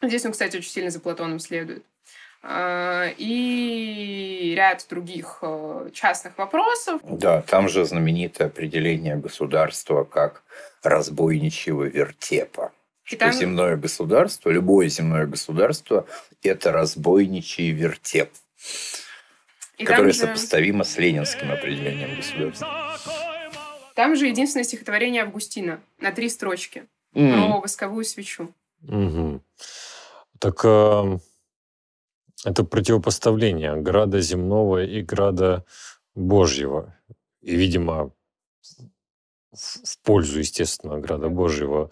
Здесь 0.00 0.24
он, 0.24 0.32
кстати, 0.32 0.56
очень 0.56 0.70
сильно 0.70 0.90
за 0.90 1.00
Платоном 1.00 1.40
следует. 1.40 1.84
а, 2.42 3.08
и 3.16 4.54
ряд 4.56 4.86
других 4.88 5.38
э, 5.42 5.90
частных 5.92 6.38
вопросов. 6.38 7.00
Да, 7.02 7.42
там 7.42 7.68
же 7.68 7.84
знаменитое 7.84 8.46
определение 8.46 9.16
государства 9.16 10.04
как 10.04 10.44
разбойничьего 10.82 11.84
вертепа. 11.84 12.72
Там... 13.18 13.32
земное 13.32 13.76
государство, 13.76 14.50
любое 14.50 14.88
земное 14.88 15.26
государство– 15.26 16.06
это 16.42 16.72
разбойничий 16.72 17.70
вертеп, 17.70 18.30
и 19.78 19.84
которое 19.84 20.12
же... 20.12 20.18
сопоставимо 20.18 20.82
с 20.84 20.98
ленинским 20.98 21.52
определением 21.52 22.16
государства. 22.16 22.98
Там 23.94 24.16
же 24.16 24.26
единственное 24.26 24.64
стихотворение 24.64 25.22
Августина 25.22 25.80
на 26.00 26.12
три 26.12 26.28
строчки 26.28 26.86
mm. 27.14 27.32
про 27.32 27.60
восковую 27.60 28.04
свечу. 28.04 28.52
Угу. 28.82 29.40
Так 30.38 30.60
э, 30.64 31.18
это 32.44 32.64
противопоставление 32.64 33.76
града 33.76 34.20
земного 34.20 34.84
и 34.84 35.00
града 35.00 35.64
Божьего. 36.14 36.94
И, 37.40 37.56
видимо, 37.56 38.12
в 39.56 40.02
пользу, 40.02 40.38
естественно, 40.38 40.98
града 40.98 41.28
Божьего. 41.28 41.90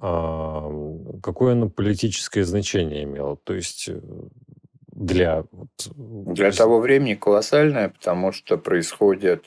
Э, 0.00 1.18
какое 1.22 1.52
оно 1.52 1.68
политическое 1.68 2.44
значение 2.44 3.04
имело? 3.04 3.36
То 3.36 3.54
есть 3.54 3.88
э, 3.88 4.00
для... 4.92 5.44
Для 5.96 6.52
того 6.52 6.80
времени 6.80 7.14
колоссальное, 7.14 7.88
потому 7.88 8.32
что 8.32 8.58
происходит 8.58 9.46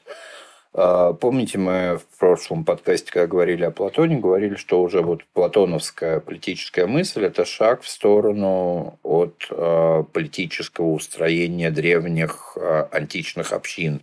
а, 0.75 1.13
помните, 1.13 1.59
мы 1.59 1.99
в 1.99 2.17
прошлом 2.17 2.65
подкасте, 2.65 3.11
когда 3.11 3.27
говорили 3.27 3.63
о 3.63 3.71
Платоне, 3.71 4.17
говорили, 4.17 4.55
что 4.55 4.81
уже 4.81 5.01
вот 5.01 5.23
платоновская 5.33 6.19
политическая 6.19 6.87
мысль– 6.87 7.25
это 7.25 7.45
шаг 7.45 7.83
в 7.83 7.89
сторону 7.89 8.97
от 9.03 9.47
а, 9.51 10.03
политического 10.03 10.87
устроения 10.87 11.69
древних 11.69 12.57
а, 12.57 12.89
античных 12.91 13.53
общин 13.53 14.01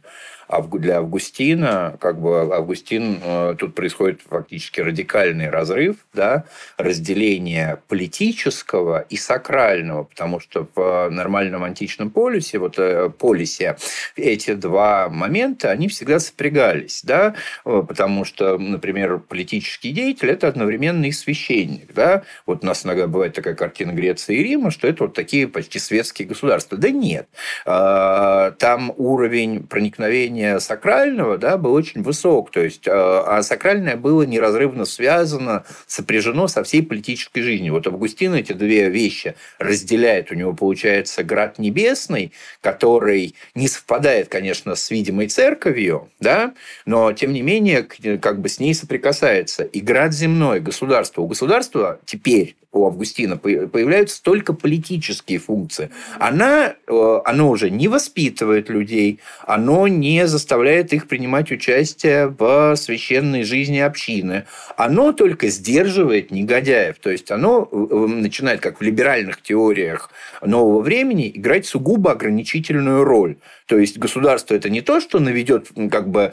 для 0.73 0.99
Августина, 0.99 1.97
как 2.01 2.21
бы 2.21 2.55
Августин, 2.55 3.21
э, 3.23 3.55
тут 3.59 3.75
происходит 3.75 4.21
фактически 4.29 4.81
радикальный 4.81 5.49
разрыв, 5.49 5.97
да, 6.13 6.45
разделение 6.77 7.79
политического 7.89 9.01
и 9.09 9.17
сакрального, 9.17 10.05
потому 10.05 10.41
что 10.41 10.67
в 10.75 11.09
нормальном 11.11 11.65
античном 11.65 12.11
полюсе, 12.11 12.59
вот 12.59 12.79
э, 12.79 13.11
полисе, 13.11 13.77
эти 14.17 14.55
два 14.55 15.09
момента, 15.09 15.71
они 15.71 15.89
всегда 15.89 16.19
сопрягались, 16.19 17.03
да, 17.05 17.35
э, 17.65 17.83
потому 17.87 18.25
что, 18.25 18.59
например, 18.59 19.19
политический 19.19 19.93
деятель– 19.93 20.31
это 20.31 20.49
одновременно 20.49 21.05
и 21.05 21.13
священник, 21.13 21.93
да, 21.95 22.23
вот 22.47 22.65
у 22.65 22.67
нас 22.67 22.85
иногда 22.85 23.07
бывает 23.07 23.35
такая 23.35 23.55
картина 23.55 23.93
Греции 23.93 24.37
и 24.37 24.43
Рима, 24.43 24.71
что 24.71 24.89
это 24.89 25.05
вот 25.05 25.15
такие 25.15 25.47
почти 25.47 25.79
светские 25.79 26.27
государства. 26.27 26.77
Да 26.77 26.91
нет, 26.91 27.29
там 27.65 28.93
уровень 28.97 29.67
проникновения 29.67 30.40
понимание 30.41 30.61
сакрального 30.61 31.39
да, 31.39 31.57
был 31.57 31.75
очень 31.75 32.03
высок. 32.03 32.51
То 32.51 32.61
есть, 32.61 32.87
а, 32.89 33.39
а 33.39 33.43
сакральное 33.43 33.97
было 33.97 34.23
неразрывно 34.23 34.85
связано, 34.85 35.65
сопряжено 35.87 36.49
со 36.49 36.63
всей 36.63 36.83
политической 36.83 37.43
жизнью. 37.43 37.75
Вот 37.75 37.87
Августин 37.87 38.35
эти 38.35 38.53
две 38.53 38.89
вещи 38.89 39.35
разделяет. 39.59 40.31
У 40.31 40.35
него 40.35 40.53
получается 40.53 41.23
град 41.23 41.59
небесный, 41.59 42.33
который 42.61 43.35
не 43.55 43.69
совпадает, 43.69 44.29
конечно, 44.29 44.75
с 44.75 44.91
видимой 44.91 45.29
церковью, 45.29 46.09
да, 46.21 46.55
но, 46.87 47.13
тем 47.13 47.33
не 47.33 47.43
менее, 47.43 47.83
как 48.21 48.41
бы 48.41 48.49
с 48.49 48.59
ней 48.61 48.75
соприкасается. 48.75 49.65
И 49.65 49.81
град 49.81 50.13
земной, 50.13 50.61
государство. 50.61 51.23
У 51.23 51.27
государства 51.27 51.99
теперь 52.05 52.57
у 52.73 52.87
Августина 52.87 53.37
появляются 53.37 54.23
только 54.23 54.53
политические 54.53 55.39
функции. 55.41 55.91
Она, 56.21 56.75
э, 56.87 57.21
оно 57.25 57.51
уже 57.51 57.69
не 57.69 57.89
воспитывает 57.89 58.69
людей, 58.69 59.19
оно 59.45 59.89
не 59.89 60.27
заставляет 60.29 60.93
их 60.93 61.09
принимать 61.09 61.51
участие 61.51 62.29
в 62.29 62.77
священной 62.77 63.43
жизни 63.43 63.79
общины. 63.79 64.45
Оно 64.77 65.13
только 65.13 65.49
сдерживает 65.49 66.31
негодяев. 66.31 66.99
То 67.01 67.11
есть 67.11 67.33
оно 67.33 67.69
э, 67.71 67.87
э, 67.91 67.95
начинает, 68.07 68.61
как 68.61 68.79
в 68.79 68.83
либеральных 68.83 69.43
теориях 69.43 70.11
нового 70.41 70.81
времени, 70.81 71.33
играть 71.35 71.67
сугубо 71.67 72.13
ограничительную 72.13 73.03
роль. 73.03 73.37
То 73.67 73.79
есть 73.79 73.99
государство 73.99 74.55
это 74.55 74.71
не 74.71 74.81
то, 74.81 75.01
что 75.01 75.21
наведет, 75.21 75.69
как 75.91 76.09
бы 76.09 76.33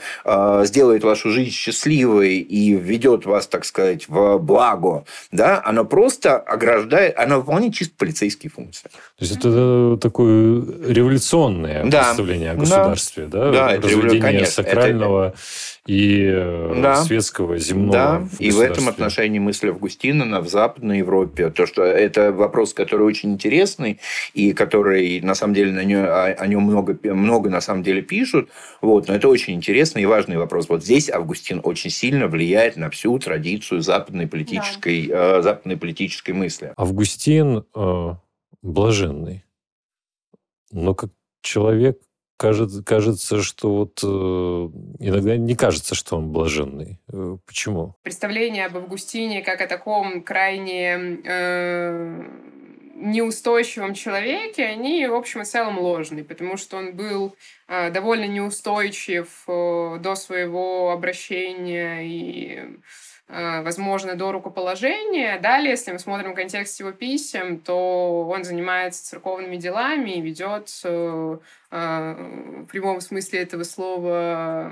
сделает 0.63 1.03
вашу 1.03 1.29
жизнь 1.29 1.51
счастливой 1.51 2.37
и 2.37 2.73
введет 2.73 3.25
вас, 3.25 3.45
так 3.47 3.63
сказать, 3.63 4.07
в 4.07 4.39
благо, 4.39 5.05
да, 5.31 5.61
оно 5.63 5.85
просто 5.85 6.26
чисто 6.27 6.37
ограждает, 6.37 7.17
она 7.17 7.37
выполняет 7.37 7.73
чисто 7.73 7.93
полицейские 7.97 8.49
функции. 8.49 8.89
То 8.89 8.91
есть 9.19 9.37
это 9.37 9.97
такое 10.01 10.63
революционное 10.87 11.85
да. 11.85 12.03
представление 12.03 12.51
о 12.51 12.55
государстве, 12.55 13.25
да? 13.25 13.51
Да, 13.51 13.71
это 13.73 13.87
Разведение 13.87 14.21
конечно, 14.21 14.63
сакрального 14.63 15.27
это... 15.27 15.37
и 15.87 16.29
э, 16.31 16.79
да. 16.81 16.95
светского, 16.97 17.57
земного. 17.57 17.91
Да, 17.91 18.27
и 18.39 18.51
в 18.51 18.59
этом 18.59 18.89
отношении 18.89 19.39
мысль 19.39 19.69
Августина 19.69 20.39
в 20.41 20.47
Западной 20.47 20.99
Европе, 20.99 21.49
то, 21.49 21.65
что 21.65 21.83
это 21.83 22.31
вопрос, 22.31 22.73
который 22.73 23.05
очень 23.05 23.33
интересный, 23.33 23.99
и 24.33 24.53
который, 24.53 25.19
на 25.21 25.33
самом 25.33 25.53
деле, 25.53 25.71
на 25.71 25.83
нем, 25.83 26.05
о 26.05 26.47
нем 26.47 26.63
много, 26.63 26.97
много, 27.03 27.49
на 27.49 27.61
самом 27.61 27.83
деле, 27.83 28.01
пишут, 28.01 28.49
вот, 28.81 29.07
но 29.07 29.15
это 29.15 29.27
очень 29.27 29.55
интересный 29.55 30.03
и 30.03 30.05
важный 30.05 30.37
вопрос. 30.37 30.69
Вот 30.69 30.83
здесь 30.83 31.09
Августин 31.09 31.61
очень 31.63 31.89
сильно 31.89 32.27
влияет 32.27 32.77
на 32.77 32.89
всю 32.89 33.17
традицию 33.17 33.81
западной 33.81 34.27
политической, 34.27 35.07
да. 35.07 35.39
э, 35.39 35.41
западной 35.41 35.77
политической 35.77 35.87
политической 35.87 36.31
мысли. 36.31 36.73
Августин 36.75 37.65
э, 37.75 38.15
блаженный. 38.61 39.45
Но 40.71 40.93
как 40.93 41.11
человек 41.41 41.99
кажется, 42.37 42.83
кажется, 42.83 43.41
что 43.41 43.75
вот 43.75 43.99
э, 44.03 44.07
иногда 44.07 45.35
не 45.37 45.55
кажется, 45.55 45.95
что 45.95 46.17
он 46.17 46.31
блаженный. 46.31 46.99
Э, 47.11 47.37
почему? 47.45 47.95
Представление 48.03 48.67
об 48.67 48.77
Августине 48.77 49.41
как 49.41 49.61
о 49.61 49.67
таком 49.67 50.23
крайне 50.23 51.19
э, 51.25 52.23
неустойчивом 52.95 53.93
человеке, 53.93 54.65
они, 54.65 55.07
в 55.07 55.15
общем 55.15 55.41
и 55.41 55.45
целом, 55.45 55.79
ложные, 55.79 56.23
потому 56.23 56.57
что 56.57 56.77
он 56.77 56.95
был 56.95 57.35
э, 57.67 57.91
довольно 57.91 58.25
неустойчив 58.25 59.43
э, 59.47 59.97
до 59.99 60.15
своего 60.15 60.91
обращения 60.91 62.01
и 62.03 62.77
Э, 63.29 63.61
возможно, 63.61 64.15
до 64.15 64.31
рукоположения. 64.31 65.37
Далее, 65.39 65.71
если 65.71 65.91
мы 65.91 65.99
смотрим 65.99 66.33
контекст 66.33 66.79
его 66.79 66.91
писем, 66.91 67.59
то 67.59 68.25
он 68.29 68.45
занимается 68.45 69.03
церковными 69.03 69.57
делами 69.57 70.11
и 70.11 70.21
ведет 70.21 70.69
в 71.69 72.65
прямом 72.71 73.01
смысле 73.01 73.41
этого 73.41 73.63
слова 73.63 74.71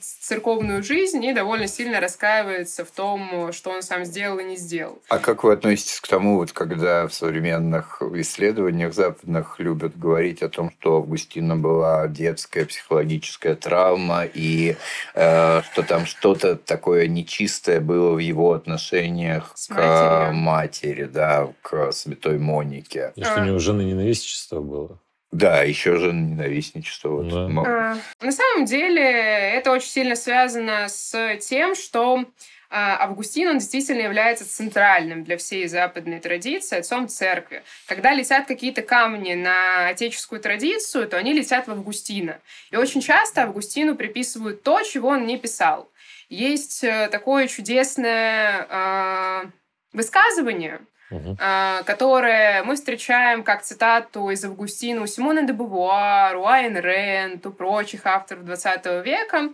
церковную 0.00 0.82
жизнь 0.82 1.22
и 1.24 1.32
довольно 1.32 1.66
сильно 1.66 2.00
раскаивается 2.00 2.84
в 2.84 2.90
том, 2.90 3.52
что 3.52 3.70
он 3.70 3.82
сам 3.82 4.04
сделал 4.04 4.38
и 4.38 4.44
не 4.44 4.56
сделал. 4.56 5.00
А 5.08 5.18
как 5.18 5.44
вы 5.44 5.52
относитесь 5.52 6.00
к 6.00 6.08
тому, 6.08 6.36
вот, 6.36 6.52
когда 6.52 7.06
в 7.06 7.14
современных 7.14 8.02
исследованиях 8.02 8.94
западных 8.94 9.58
любят 9.58 9.98
говорить 9.98 10.42
о 10.42 10.48
том, 10.48 10.70
что 10.78 10.94
у 10.94 10.96
Августина 10.98 11.56
была 11.56 12.06
детская 12.08 12.64
психологическая 12.64 13.54
травма 13.54 14.24
и 14.24 14.76
э, 15.14 15.62
что 15.62 15.82
там 15.82 16.06
что-то 16.06 16.56
такое 16.56 17.06
нечистое 17.06 17.80
было 17.80 18.14
в 18.14 18.18
его 18.18 18.52
отношениях 18.52 19.52
С 19.54 19.68
к 19.68 19.74
матерью. 19.74 20.34
матери, 20.34 21.04
да, 21.04 21.52
к 21.62 21.92
святой 21.92 22.38
Монике. 22.38 23.12
И 23.16 23.22
что 23.22 23.40
у 23.40 23.44
него 23.44 23.58
жены 23.58 23.82
ненавистничество 23.82 24.60
было? 24.60 24.98
Да, 25.34 25.64
еще 25.64 25.96
же 25.96 26.12
ненавистничество. 26.12 27.08
Вот. 27.08 27.28
Да. 27.28 27.98
А, 28.20 28.24
на 28.24 28.30
самом 28.30 28.66
деле 28.66 29.02
это 29.02 29.72
очень 29.72 29.88
сильно 29.88 30.14
связано 30.14 30.88
с 30.88 31.36
тем, 31.38 31.74
что 31.74 32.24
а, 32.70 33.02
Августин, 33.02 33.48
он 33.48 33.58
действительно 33.58 34.02
является 34.02 34.48
центральным 34.48 35.24
для 35.24 35.36
всей 35.36 35.66
западной 35.66 36.20
традиции, 36.20 36.78
отцом 36.78 37.08
церкви. 37.08 37.64
Когда 37.88 38.14
летят 38.14 38.46
какие-то 38.46 38.82
камни 38.82 39.34
на 39.34 39.88
отеческую 39.88 40.40
традицию, 40.40 41.08
то 41.08 41.16
они 41.16 41.32
летят 41.32 41.66
в 41.66 41.72
Августина. 41.72 42.40
И 42.70 42.76
очень 42.76 43.00
часто 43.00 43.42
Августину 43.42 43.96
приписывают 43.96 44.62
то, 44.62 44.82
чего 44.82 45.08
он 45.08 45.26
не 45.26 45.36
писал. 45.36 45.90
Есть 46.28 46.84
э, 46.84 47.08
такое 47.10 47.48
чудесное 47.48 48.66
э, 48.70 49.44
высказывание, 49.92 50.80
угу. 51.10 51.36
которое 51.84 52.62
мы 52.64 52.74
встречаем 52.76 53.42
как 53.42 53.62
цитату 53.62 54.30
из 54.30 54.44
Августина 54.44 55.02
у 55.02 55.06
Симона 55.06 55.42
де 55.42 55.52
Бувуар, 55.52 56.36
у 56.36 56.46
Айн 56.46 56.76
Рент, 56.76 57.46
у 57.46 57.50
прочих 57.50 58.06
авторов 58.06 58.44
20 58.44 58.86
века 59.04 59.50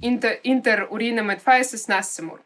«Интер 0.00 0.86
уринам 0.90 1.30
et 1.30 1.40
faesis 1.44 1.88
nassimur». 1.88 2.38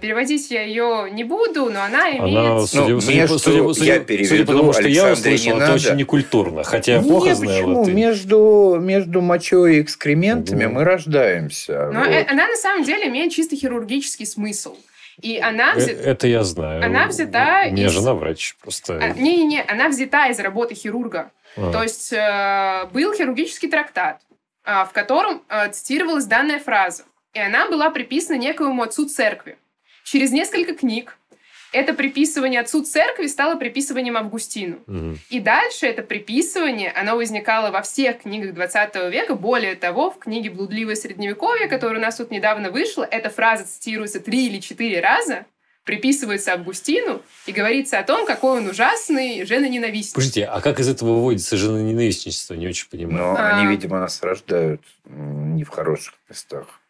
Переводить 0.00 0.50
я 0.50 0.62
ее 0.62 1.08
не 1.12 1.22
буду, 1.22 1.68
но 1.68 1.82
она 1.82 2.10
имеет... 2.10 2.38
Она, 2.38 2.66
судя, 2.66 2.94
ну, 2.94 3.00
судя, 3.00 3.14
между, 3.18 3.38
судя, 3.38 3.74
судя, 3.74 3.94
я 3.94 4.00
переведу, 4.00 4.28
судя 4.30 4.46
по 4.46 4.52
тому, 4.54 4.72
что 4.72 4.82
Александре 4.82 4.94
я 4.94 5.12
услышал, 5.12 5.60
это 5.60 5.74
очень 5.74 5.96
некультурно. 5.96 6.64
Хотя 6.64 6.94
я 6.94 7.02
плохо 7.02 7.28
Нет, 7.28 7.36
знаю. 7.36 7.62
Почему? 7.62 7.84
Ты... 7.84 7.92
Между, 7.92 8.78
между 8.80 9.20
мочой 9.20 9.76
и 9.76 9.82
экскрементами 9.82 10.64
угу. 10.64 10.76
мы 10.76 10.84
рождаемся. 10.84 11.90
Но 11.92 12.00
вот. 12.00 12.08
Э, 12.08 12.26
она 12.26 12.48
на 12.48 12.56
самом 12.56 12.84
деле 12.84 13.08
имеет 13.08 13.32
чисто 13.32 13.54
хирургический 13.54 14.24
смысл. 14.24 14.76
И 15.20 15.38
она... 15.38 15.74
Э, 15.74 15.80
это 15.80 16.26
я 16.26 16.44
знаю. 16.44 16.84
Она 16.84 17.06
взята... 17.06 17.64
У 17.68 17.72
меня 17.72 17.86
из... 17.86 17.92
жена 17.92 18.14
врач, 18.14 18.56
просто... 18.60 18.98
А, 18.98 19.08
Не-не-не, 19.10 19.62
она 19.62 19.88
взята 19.88 20.28
из 20.28 20.38
работы 20.38 20.74
хирурга. 20.74 21.30
А. 21.56 21.72
То 21.72 21.82
есть 21.82 22.12
э, 22.12 22.88
был 22.92 23.14
хирургический 23.14 23.70
трактат, 23.70 24.20
э, 24.64 24.84
в 24.84 24.90
котором 24.92 25.42
э, 25.48 25.70
цитировалась 25.70 26.26
данная 26.26 26.58
фраза. 26.58 27.04
И 27.32 27.40
она 27.40 27.68
была 27.68 27.90
приписана 27.90 28.36
некоему 28.36 28.82
отцу 28.82 29.08
церкви. 29.08 29.58
Через 30.04 30.32
несколько 30.32 30.74
книг 30.74 31.18
это 31.72 31.94
приписывание 31.94 32.60
отцу 32.60 32.82
церкви 32.84 33.26
стало 33.26 33.56
приписыванием 33.56 34.16
Августину. 34.16 34.78
Мгм. 34.86 35.18
И 35.30 35.40
дальше 35.40 35.86
это 35.86 36.02
приписывание, 36.02 36.90
оно 36.92 37.16
возникало 37.16 37.70
во 37.70 37.82
всех 37.82 38.22
книгах 38.22 38.54
20 38.54 39.10
века. 39.10 39.34
Более 39.34 39.74
того, 39.74 40.10
в 40.10 40.18
книге 40.18 40.50
«Блудливое 40.50 40.94
средневековье», 40.94 41.68
которая 41.68 41.98
у 41.98 42.02
нас 42.02 42.16
тут 42.16 42.30
недавно 42.30 42.70
вышла, 42.70 43.04
эта 43.04 43.30
фраза 43.30 43.64
цитируется 43.64 44.20
три 44.20 44.46
или 44.46 44.58
четыре 44.60 45.00
раза, 45.00 45.46
приписывается 45.84 46.52
Августину 46.54 47.22
и 47.46 47.52
говорится 47.52 47.98
о 47.98 48.02
том, 48.02 48.26
какой 48.26 48.58
он 48.58 48.68
ужасный 48.68 49.44
женоненавистник. 49.44 50.14
Подождите, 50.14 50.44
а 50.44 50.60
как 50.60 50.80
из 50.80 50.88
этого 50.88 51.10
выводится 51.14 51.56
женоненавистничество? 51.56 52.54
Не 52.54 52.66
очень 52.66 52.88
понимаю. 52.90 53.18
Но 53.18 53.36
А. 53.36 53.56
они, 53.58 53.70
видимо, 53.70 54.00
нас 54.00 54.20
рождают 54.22 54.82
не 55.04 55.62
в 55.62 55.68
хороших 55.68 56.14
местах. 56.28 56.80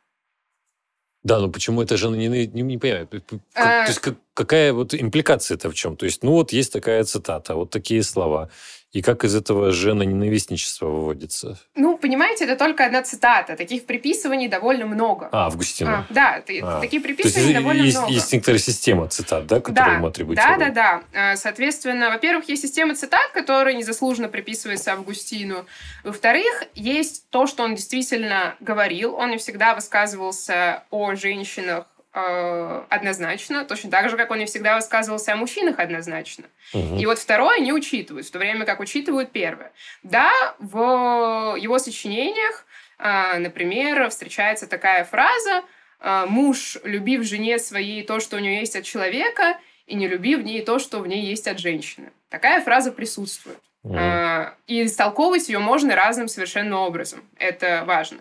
Да, 1.27 1.41
но 1.41 1.49
почему 1.49 1.83
это 1.83 1.97
женоненавистничество? 1.97 2.57
Не, 2.57 2.63
не 2.63 2.79
понимаю. 2.79 3.07
П- 3.09 3.19
п- 3.19 3.41
как-. 3.53 3.87
То 3.87 3.91
есть 3.91 3.99
как- 3.99 4.15
какая 4.33 4.73
вот 4.73 4.95
импликация-то 4.95 5.69
в 5.71 5.75
чем? 5.75 5.97
То 5.97 6.07
есть, 6.07 6.23
ну 6.23 6.31
вот 6.31 6.53
есть 6.53 6.73
такая 6.73 7.03
цитата, 7.03 7.57
вот 7.57 7.71
такие 7.71 8.05
слова. 8.05 8.49
И 8.97 9.03
как 9.03 9.25
из 9.25 9.35
этого 9.35 9.73
женоненавистничество 9.73 10.87
выводится? 10.87 11.59
Ну, 11.75 11.99
понимаете, 11.99 12.45
это 12.45 12.57
только 12.57 12.87
одна 12.87 13.03
цитата. 13.03 13.55
Таких 13.55 13.85
приписываний 13.85 14.49
довольно 14.49 14.87
много. 14.87 15.29
А, 15.33 15.49
Августина. 15.49 16.07
А, 16.09 16.13
да, 16.15 16.37
А. 16.63 16.81
такие 16.81 17.03
То 17.03 17.09
есть 17.09 17.19
приписывания 17.19 17.61
довольно 17.61 17.83
есть, 17.83 17.99
много. 17.99 18.11
есть 18.15 18.33
некоторая 18.33 18.59
система 18.59 19.07
цитат, 19.09 19.47
да, 19.47 19.61
которую 19.61 19.97
да, 19.97 19.99
мы 19.99 20.09
атрибутируем? 20.09 20.59
да, 20.59 20.71
да, 20.71 21.03
да. 21.13 21.33
Э, 21.33 21.37
Соответственно, 21.37 22.09
во-первых, 22.09 22.49
есть 22.49 22.63
система 22.63 22.95
цитат, 22.95 23.33
которая 23.35 23.75
незаслуженно 23.75 24.29
приписывается 24.29 24.95
Августину. 24.95 25.67
Во-вторых, 26.03 26.65
есть 26.75 27.29
то, 27.29 27.47
что 27.47 27.65
он 27.65 27.75
действительно 27.75 28.55
говорил. 28.61 29.15
Он 29.15 29.29
не 29.29 29.37
всегда 29.37 29.75
высказывался 29.75 30.85
о 30.91 31.15
женщинах 31.17 31.85
э, 32.17 32.83
однозначно, 32.89 33.65
точно 33.65 33.91
так 33.91 34.09
же, 34.09 34.17
как 34.17 34.31
он 34.31 34.39
не 34.39 34.47
всегда 34.47 34.77
высказывался 34.77 35.35
о 35.35 35.37
мужчинах 35.37 35.79
однозначно. 35.79 36.45
Мгм. 36.73 36.97
И 36.97 37.07
вот 37.07 37.19
второе 37.19 37.59
не 37.61 37.73
учитывают, 37.73 38.27
в 38.27 38.31
то 38.31 38.39
время 38.39 38.65
как 38.65 38.81
учитывают 38.81 39.31
первое. 39.33 39.73
Да, 40.03 40.33
в 40.59 41.57
его 41.59 41.79
сочинениях, 41.79 42.65
а, 42.99 43.39
например, 43.39 44.09
встречается 44.09 44.67
такая 44.67 45.05
фраза 45.05 45.63
а, 46.01 46.27
«Муж, 46.27 46.79
любив 46.85 47.23
жене 47.23 47.59
своей 47.59 48.03
то, 48.03 48.21
что 48.21 48.37
у 48.37 48.39
нее 48.39 48.61
есть 48.61 48.77
от 48.77 48.85
человека, 48.85 49.59
и 49.87 49.95
не 49.95 50.09
любив 50.09 50.41
в 50.41 50.43
ней 50.43 50.63
то, 50.63 50.79
что 50.79 51.01
в 51.01 51.07
ней 51.07 51.23
есть 51.27 51.47
от 51.47 51.59
женщины». 51.59 52.13
Такая 52.31 52.63
фраза 52.63 52.93
присутствует. 52.93 53.59
А, 53.85 54.55
И 54.67 54.85
истолковывать 54.85 55.49
ее 55.49 55.59
можно 55.59 55.95
разным 55.95 56.29
совершенно 56.29 56.79
образом. 56.79 57.21
Это 57.39 57.85
важно. 57.87 58.19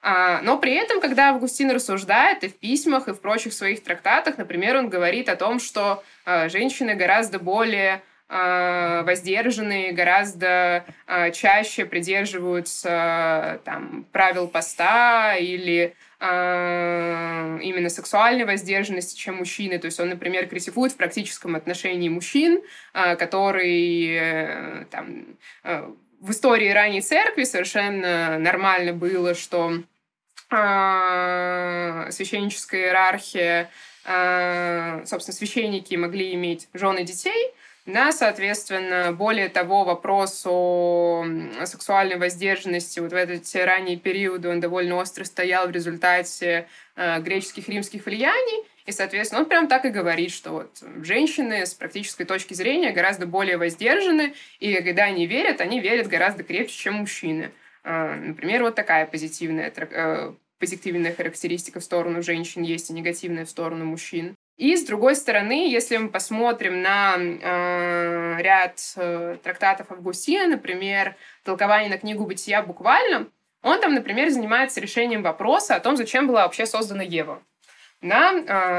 А, 0.00 0.40
Но 0.42 0.58
при 0.58 0.74
этом, 0.74 1.00
когда 1.00 1.30
Августин 1.30 1.70
рассуждает 1.70 2.44
и 2.44 2.48
в 2.48 2.56
письмах, 2.56 3.08
и 3.08 3.12
в 3.12 3.20
прочих 3.20 3.52
своих 3.52 3.82
трактатах, 3.82 4.38
например, 4.38 4.76
он 4.76 4.88
говорит 4.88 5.28
о 5.28 5.36
том, 5.36 5.58
что 5.58 6.04
а, 6.24 6.48
женщины 6.48 6.94
гораздо 6.94 7.38
более 7.38 8.02
а, 8.28 9.02
воздержанные, 9.02 9.92
гораздо 9.92 10.84
чаще 11.32 11.84
придерживаются 11.86 13.60
там, 13.64 14.04
правил 14.12 14.48
поста 14.48 15.34
или 15.36 15.94
именно 16.20 17.88
сексуальной 17.88 18.44
воздержанности, 18.44 19.16
чем 19.16 19.36
мужчины. 19.36 19.78
То 19.78 19.86
есть 19.86 20.00
он, 20.00 20.08
например, 20.08 20.48
критикует 20.48 20.90
в 20.90 20.96
практическом 20.96 21.54
отношении 21.54 22.08
мужчин, 22.08 22.60
которые 22.92 24.18
э, 24.20 24.84
там, 24.90 25.26
э, 25.62 25.88
в 26.20 26.30
истории 26.30 26.70
ранней 26.70 27.00
церкви 27.00 27.44
совершенно 27.44 28.38
нормально 28.38 28.92
было, 28.92 29.34
что 29.34 29.72
а, 30.50 32.08
священническая 32.10 32.86
иерархия, 32.86 33.70
а, 34.04 35.02
собственно, 35.06 35.34
священники 35.34 35.94
могли 35.94 36.34
иметь 36.34 36.68
жены 36.72 37.04
детей, 37.04 37.52
да, 37.88 38.12
соответственно, 38.12 39.12
более 39.12 39.48
того, 39.48 39.84
вопрос 39.84 40.42
о 40.44 41.24
сексуальной 41.64 42.18
воздержанности 42.18 43.00
вот 43.00 43.12
в 43.12 43.16
эти 43.16 43.56
ранние 43.56 43.96
периоды 43.96 44.50
он 44.50 44.60
довольно 44.60 44.96
остро 44.96 45.24
стоял 45.24 45.66
в 45.66 45.70
результате 45.70 46.68
э, 46.96 47.18
греческих 47.20 47.66
римских 47.66 48.04
влияний, 48.04 48.64
и, 48.88 48.92
соответственно, 48.92 49.42
он 49.42 49.48
прям 49.50 49.68
так 49.68 49.84
и 49.84 49.90
говорит, 49.90 50.30
что 50.30 50.50
вот 50.50 50.82
женщины 51.02 51.66
с 51.66 51.74
практической 51.74 52.24
точки 52.24 52.54
зрения 52.54 52.90
гораздо 52.90 53.26
более 53.26 53.58
воздержаны, 53.58 54.32
и 54.60 54.76
когда 54.76 55.04
они 55.04 55.26
верят, 55.26 55.60
они 55.60 55.78
верят 55.78 56.06
гораздо 56.06 56.42
крепче, 56.42 56.74
чем 56.74 56.94
мужчины. 56.94 57.50
Э, 57.84 58.14
Например, 58.14 58.62
вот 58.62 58.76
такая 58.76 59.04
позитивная, 59.04 59.70
э, 59.76 60.32
позитивная 60.58 61.14
характеристика 61.14 61.80
в 61.80 61.84
сторону 61.84 62.22
женщин 62.22 62.62
есть 62.62 62.88
и 62.88 62.94
негативная 62.94 63.44
в 63.44 63.50
сторону 63.50 63.84
мужчин. 63.84 64.34
И 64.56 64.74
с 64.74 64.86
другой 64.86 65.16
стороны, 65.16 65.70
если 65.70 65.98
мы 65.98 66.08
посмотрим 66.08 66.80
на 66.80 67.16
э, 67.18 68.42
ряд 68.42 68.80
э, 68.96 69.36
трактатов 69.42 69.92
Августина, 69.92 70.46
например, 70.46 71.14
толкование 71.44 71.90
на 71.90 71.98
книгу 71.98 72.24
«Бытия» 72.24 72.62
буквально, 72.62 73.28
он 73.62 73.82
там, 73.82 73.92
например, 73.92 74.30
занимается 74.30 74.80
решением 74.80 75.22
вопроса 75.22 75.74
о 75.74 75.80
том, 75.80 75.98
зачем 75.98 76.26
была 76.26 76.44
вообще 76.44 76.64
создана 76.64 77.02
Ева. 77.02 77.42
Да, 78.00 78.32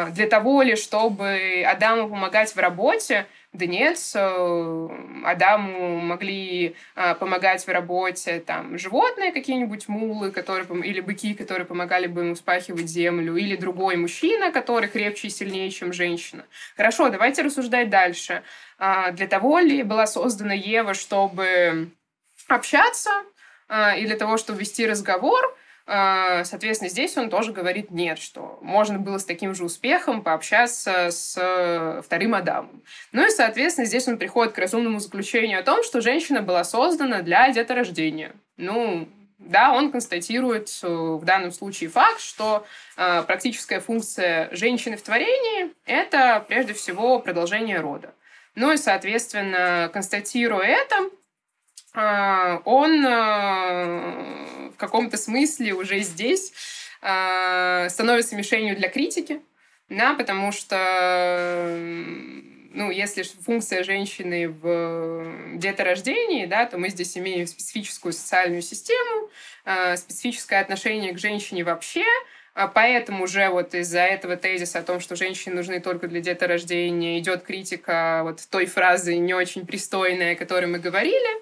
э, 0.07 0.11
для 0.11 0.27
того 0.27 0.61
ли, 0.61 0.77
чтобы 0.77 1.63
Адаму 1.67 2.07
помогать 2.07 2.55
в 2.55 2.57
работе, 2.57 3.27
да 3.51 3.65
нет, 3.65 3.97
э, 4.15 4.87
Адаму 5.25 5.99
могли 5.99 6.75
э, 6.95 7.15
помогать 7.15 7.65
в 7.65 7.69
работе 7.69 8.39
там 8.39 8.77
животные 8.77 9.33
какие-нибудь, 9.33 9.89
мулы, 9.89 10.31
которые, 10.31 10.67
или 10.87 11.01
быки, 11.01 11.33
которые 11.33 11.65
помогали 11.65 12.07
бы 12.07 12.21
ему 12.21 12.35
спахивать 12.35 12.87
землю, 12.87 13.35
или 13.35 13.57
другой 13.57 13.97
мужчина, 13.97 14.53
который 14.53 14.87
крепче 14.87 15.27
и 15.27 15.31
сильнее, 15.31 15.69
чем 15.69 15.91
женщина. 15.91 16.45
Хорошо, 16.77 17.09
давайте 17.09 17.41
рассуждать 17.41 17.89
дальше. 17.89 18.43
А, 18.77 19.11
Для 19.11 19.27
того 19.27 19.59
ли 19.59 19.83
была 19.83 20.07
создана 20.07 20.53
Ева, 20.53 20.93
чтобы 20.93 21.89
общаться, 22.47 23.11
а, 23.67 23.95
и 23.97 24.05
для 24.05 24.15
того, 24.15 24.37
чтобы 24.37 24.59
вести 24.59 24.87
разговор, 24.87 25.43
а, 25.45 25.58
Соответственно, 25.89 26.89
здесь 26.89 27.17
он 27.17 27.31
тоже 27.31 27.51
говорит 27.51 27.89
нет, 27.89 28.19
что 28.19 28.59
можно 28.61 28.99
было 28.99 29.17
с 29.17 29.25
таким 29.25 29.55
же 29.55 29.65
успехом 29.65 30.21
пообщаться 30.21 31.09
с 31.09 31.35
э, 31.35 32.01
вторым 32.03 32.35
Адамом. 32.35 32.83
Ну 33.11 33.25
и, 33.25 33.29
соответственно, 33.31 33.87
здесь 33.87 34.07
он 34.07 34.19
приходит 34.19 34.53
к 34.53 34.59
разумному 34.59 34.99
заключению 34.99 35.59
о 35.59 35.63
том, 35.63 35.83
что 35.83 36.01
женщина 36.01 36.43
была 36.43 36.63
создана 36.63 37.23
для 37.23 37.49
деторождения. 37.51 38.33
Ну, 38.57 39.09
да, 39.39 39.71
он 39.73 39.91
констатирует 39.91 40.69
э, 40.83 40.87
в 40.87 41.25
данном 41.25 41.51
случае 41.51 41.89
факт, 41.89 42.19
что 42.19 42.67
э, 42.95 43.23
практическая 43.23 43.79
функция 43.79 44.49
женщины 44.51 44.95
в 44.95 45.01
творении– 45.01 45.73
это 45.85 46.45
прежде 46.47 46.73
всего 46.73 47.19
продолжение 47.19 47.79
рода. 47.79 48.13
Ну 48.53 48.71
и, 48.71 48.77
соответственно, 48.77 49.89
констатируя 49.91 50.65
это, 50.65 50.95
а, 50.97 51.09
он 51.95 53.05
э, 53.05 54.69
в 54.69 54.77
каком-то 54.77 55.17
смысле 55.17 55.73
уже 55.73 55.99
здесь 55.99 56.53
э, 57.01 57.87
становится 57.89 58.35
мишенью 58.35 58.75
для 58.75 58.89
критики, 58.89 59.41
да, 59.89 60.13
потому 60.13 60.51
что 60.51 60.77
ну, 62.71 62.91
если 62.91 63.23
функция 63.23 63.83
женщины 63.83 64.47
в 64.49 65.57
деторождении, 65.57 66.45
да, 66.45 66.65
то 66.65 66.77
мы 66.77 66.89
здесь 66.89 67.17
имеем 67.17 67.47
специфическую 67.47 68.13
социальную 68.13 68.61
систему, 68.61 69.29
э, 69.65 69.97
специфическое 69.97 70.61
отношение 70.61 71.13
к 71.13 71.19
женщине 71.19 71.63
вообще, 71.63 72.05
а 72.55 72.67
Поэтому 72.67 73.23
уже 73.23 73.49
вот 73.49 73.73
из-за 73.73 74.01
этого 74.01 74.35
тезиса 74.35 74.79
о 74.79 74.83
том, 74.83 74.99
что 74.99 75.15
женщины 75.15 75.55
нужны 75.55 75.79
только 75.79 76.07
для 76.07 76.19
деторождения, 76.19 77.17
идет 77.19 77.43
критика 77.43 78.21
вот 78.23 78.41
той 78.49 78.65
фразы 78.65 79.15
не 79.17 79.33
очень 79.33 79.65
пристойной, 79.65 80.33
о 80.33 80.35
которой 80.35 80.65
мы 80.65 80.79
говорили, 80.79 81.29
а, 81.37 81.41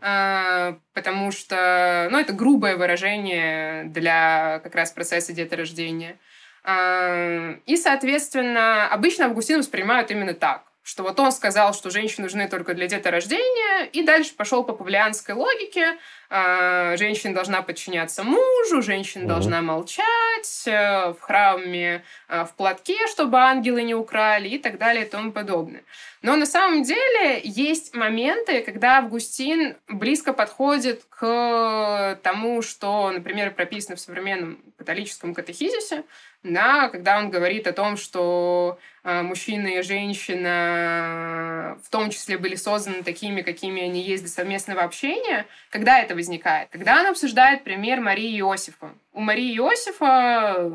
потому 0.00 1.30
что, 1.32 2.08
ну, 2.10 2.18
это 2.18 2.32
грубое 2.32 2.76
выражение 2.76 3.84
для 3.84 4.60
как 4.62 4.74
раз 4.74 4.90
процесса 4.92 5.32
деторождения. 5.32 6.18
А, 6.64 7.56
И, 7.66 7.76
соответственно, 7.76 8.88
обычно 8.88 9.26
Августин 9.26 9.58
воспринимают 9.58 10.10
именно 10.10 10.34
так, 10.34 10.64
что 10.86 11.02
вот 11.02 11.18
он 11.18 11.32
сказал, 11.32 11.74
что 11.74 11.90
женщины 11.90 12.26
нужны 12.26 12.48
только 12.48 12.72
для 12.72 12.86
деторождения, 12.86 13.86
и 13.86 14.04
дальше 14.04 14.36
пошел 14.36 14.62
по 14.62 14.72
павлианской 14.72 15.34
логике, 15.34 15.98
э, 16.30 16.96
женщина 16.96 17.34
должна 17.34 17.60
подчиняться 17.62 18.22
мужу, 18.22 18.82
женщина 18.82 19.24
угу. 19.24 19.30
должна 19.30 19.62
молчать, 19.62 20.62
э, 20.66 21.08
в 21.08 21.20
храме 21.20 22.04
э, 22.28 22.44
в 22.44 22.54
платке, 22.54 23.08
чтобы 23.08 23.38
ангелы 23.38 23.82
не 23.82 23.96
украли 23.96 24.50
и 24.50 24.58
так 24.58 24.78
далее 24.78 25.06
и 25.06 25.08
тому 25.08 25.32
подобное. 25.32 25.82
Но 26.22 26.36
на 26.36 26.46
самом 26.46 26.84
деле 26.84 27.40
есть 27.42 27.92
моменты, 27.92 28.60
когда 28.60 28.98
Августин 28.98 29.76
близко 29.88 30.32
подходит 30.32 31.02
к 31.08 32.16
тому, 32.22 32.62
что, 32.62 33.10
например, 33.10 33.52
прописано 33.52 33.96
в 33.96 34.00
современном 34.00 34.60
католическом 34.78 35.34
катехизисе, 35.34 36.04
да, 36.44 36.88
когда 36.88 37.18
он 37.18 37.30
говорит 37.30 37.66
о 37.66 37.72
том, 37.72 37.96
что 37.96 38.78
мужчина 39.22 39.68
и 39.68 39.82
женщина 39.82 41.78
в 41.84 41.90
том 41.90 42.10
числе 42.10 42.38
были 42.38 42.56
созданы 42.56 43.02
такими, 43.02 43.42
какими 43.42 43.82
они 43.82 44.02
есть 44.02 44.24
для 44.24 44.32
совместного 44.32 44.82
общения, 44.82 45.46
когда 45.70 46.00
это 46.00 46.14
возникает? 46.14 46.68
Когда 46.70 47.00
он 47.00 47.06
обсуждает 47.06 47.62
пример 47.62 48.00
Марии 48.00 48.38
Иосифа. 48.40 48.92
У 49.12 49.20
Марии 49.20 49.56
Иосифа 49.56 50.70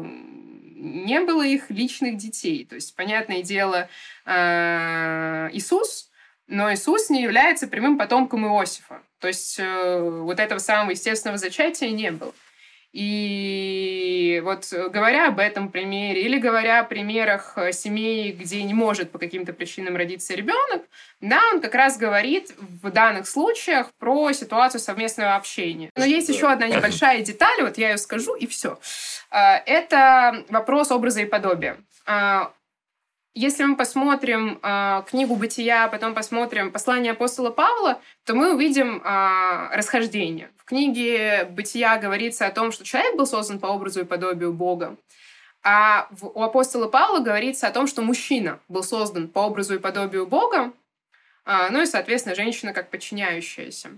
не 0.81 1.19
было 1.19 1.43
их 1.43 1.69
личных 1.69 2.17
детей. 2.17 2.65
То 2.65 2.75
есть, 2.75 2.95
понятное 2.95 3.43
дело, 3.43 3.87
э, 4.25 5.49
Иисус, 5.53 6.09
но 6.47 6.73
Иисус 6.73 7.09
не 7.09 7.21
является 7.21 7.67
прямым 7.67 7.97
потомком 7.97 8.45
Иосифа. 8.45 9.01
То 9.19 9.27
есть 9.27 9.57
э, 9.59 9.99
вот 9.99 10.39
этого 10.39 10.59
самого 10.59 10.91
естественного 10.91 11.37
зачатия 11.37 11.91
не 11.91 12.11
было. 12.11 12.33
И 12.93 14.41
вот 14.43 14.67
э, 14.73 14.89
говоря 14.89 15.29
об 15.29 15.39
этом 15.39 15.69
примере 15.69 16.23
или 16.23 16.37
говоря 16.37 16.81
о 16.81 16.83
примерах 16.83 17.53
э, 17.55 17.71
семей, 17.71 18.33
где 18.33 18.61
не 18.63 18.73
может 18.73 19.11
по 19.11 19.17
каким-то 19.17 19.53
причинам 19.53 19.95
родиться 19.95 20.33
ребенок, 20.33 20.83
да, 21.21 21.39
он 21.53 21.61
как 21.61 21.73
раз 21.73 21.97
говорит 21.97 22.53
в 22.57 22.91
данных 22.91 23.27
случаях 23.27 23.91
про 23.93 24.33
ситуацию 24.33 24.81
совместного 24.81 25.35
общения. 25.35 25.89
Но 25.95 26.03
есть 26.03 26.27
еще 26.27 26.51
одна 26.51 26.67
небольшая 26.67 27.21
деталь, 27.21 27.61
вот 27.61 27.77
я 27.77 27.91
ее 27.91 27.97
скажу, 27.97 28.35
и 28.35 28.45
все. 28.45 28.77
Э, 29.31 29.55
это 29.65 30.43
вопрос 30.49 30.91
образа 30.91 31.21
и 31.21 31.25
подобия. 31.25 31.77
Если 33.33 33.63
мы 33.63 33.77
посмотрим 33.77 34.59
э, 34.61 35.03
книгу 35.07 35.35
Бытия, 35.35 35.87
потом 35.87 36.13
посмотрим 36.13 36.69
послание 36.69 37.13
апостола 37.13 37.49
Павла, 37.49 38.01
то 38.25 38.35
мы 38.35 38.53
увидим 38.53 39.01
э, 39.01 39.75
расхождение. 39.75 40.51
В 40.57 40.65
книге 40.65 41.45
Бытия 41.45 41.97
говорится 41.97 42.45
о 42.45 42.51
том, 42.51 42.73
что 42.73 42.83
человек 42.83 43.15
был 43.15 43.25
создан 43.25 43.59
по 43.59 43.67
образу 43.67 44.01
и 44.01 44.05
подобию 44.05 44.51
Бога. 44.51 44.97
А 45.63 46.09
в, 46.11 46.27
у 46.27 46.41
апостола 46.41 46.89
Павла 46.89 47.19
говорится 47.19 47.67
о 47.67 47.71
том, 47.71 47.87
что 47.87 48.01
мужчина 48.01 48.59
был 48.67 48.83
создан 48.83 49.29
по 49.29 49.39
образу 49.39 49.75
и 49.75 49.79
подобию 49.79 50.27
Бога, 50.27 50.73
э, 51.45 51.69
ну 51.71 51.81
и, 51.81 51.85
соответственно, 51.85 52.35
женщина 52.35 52.73
как 52.73 52.89
подчиняющаяся. 52.89 53.91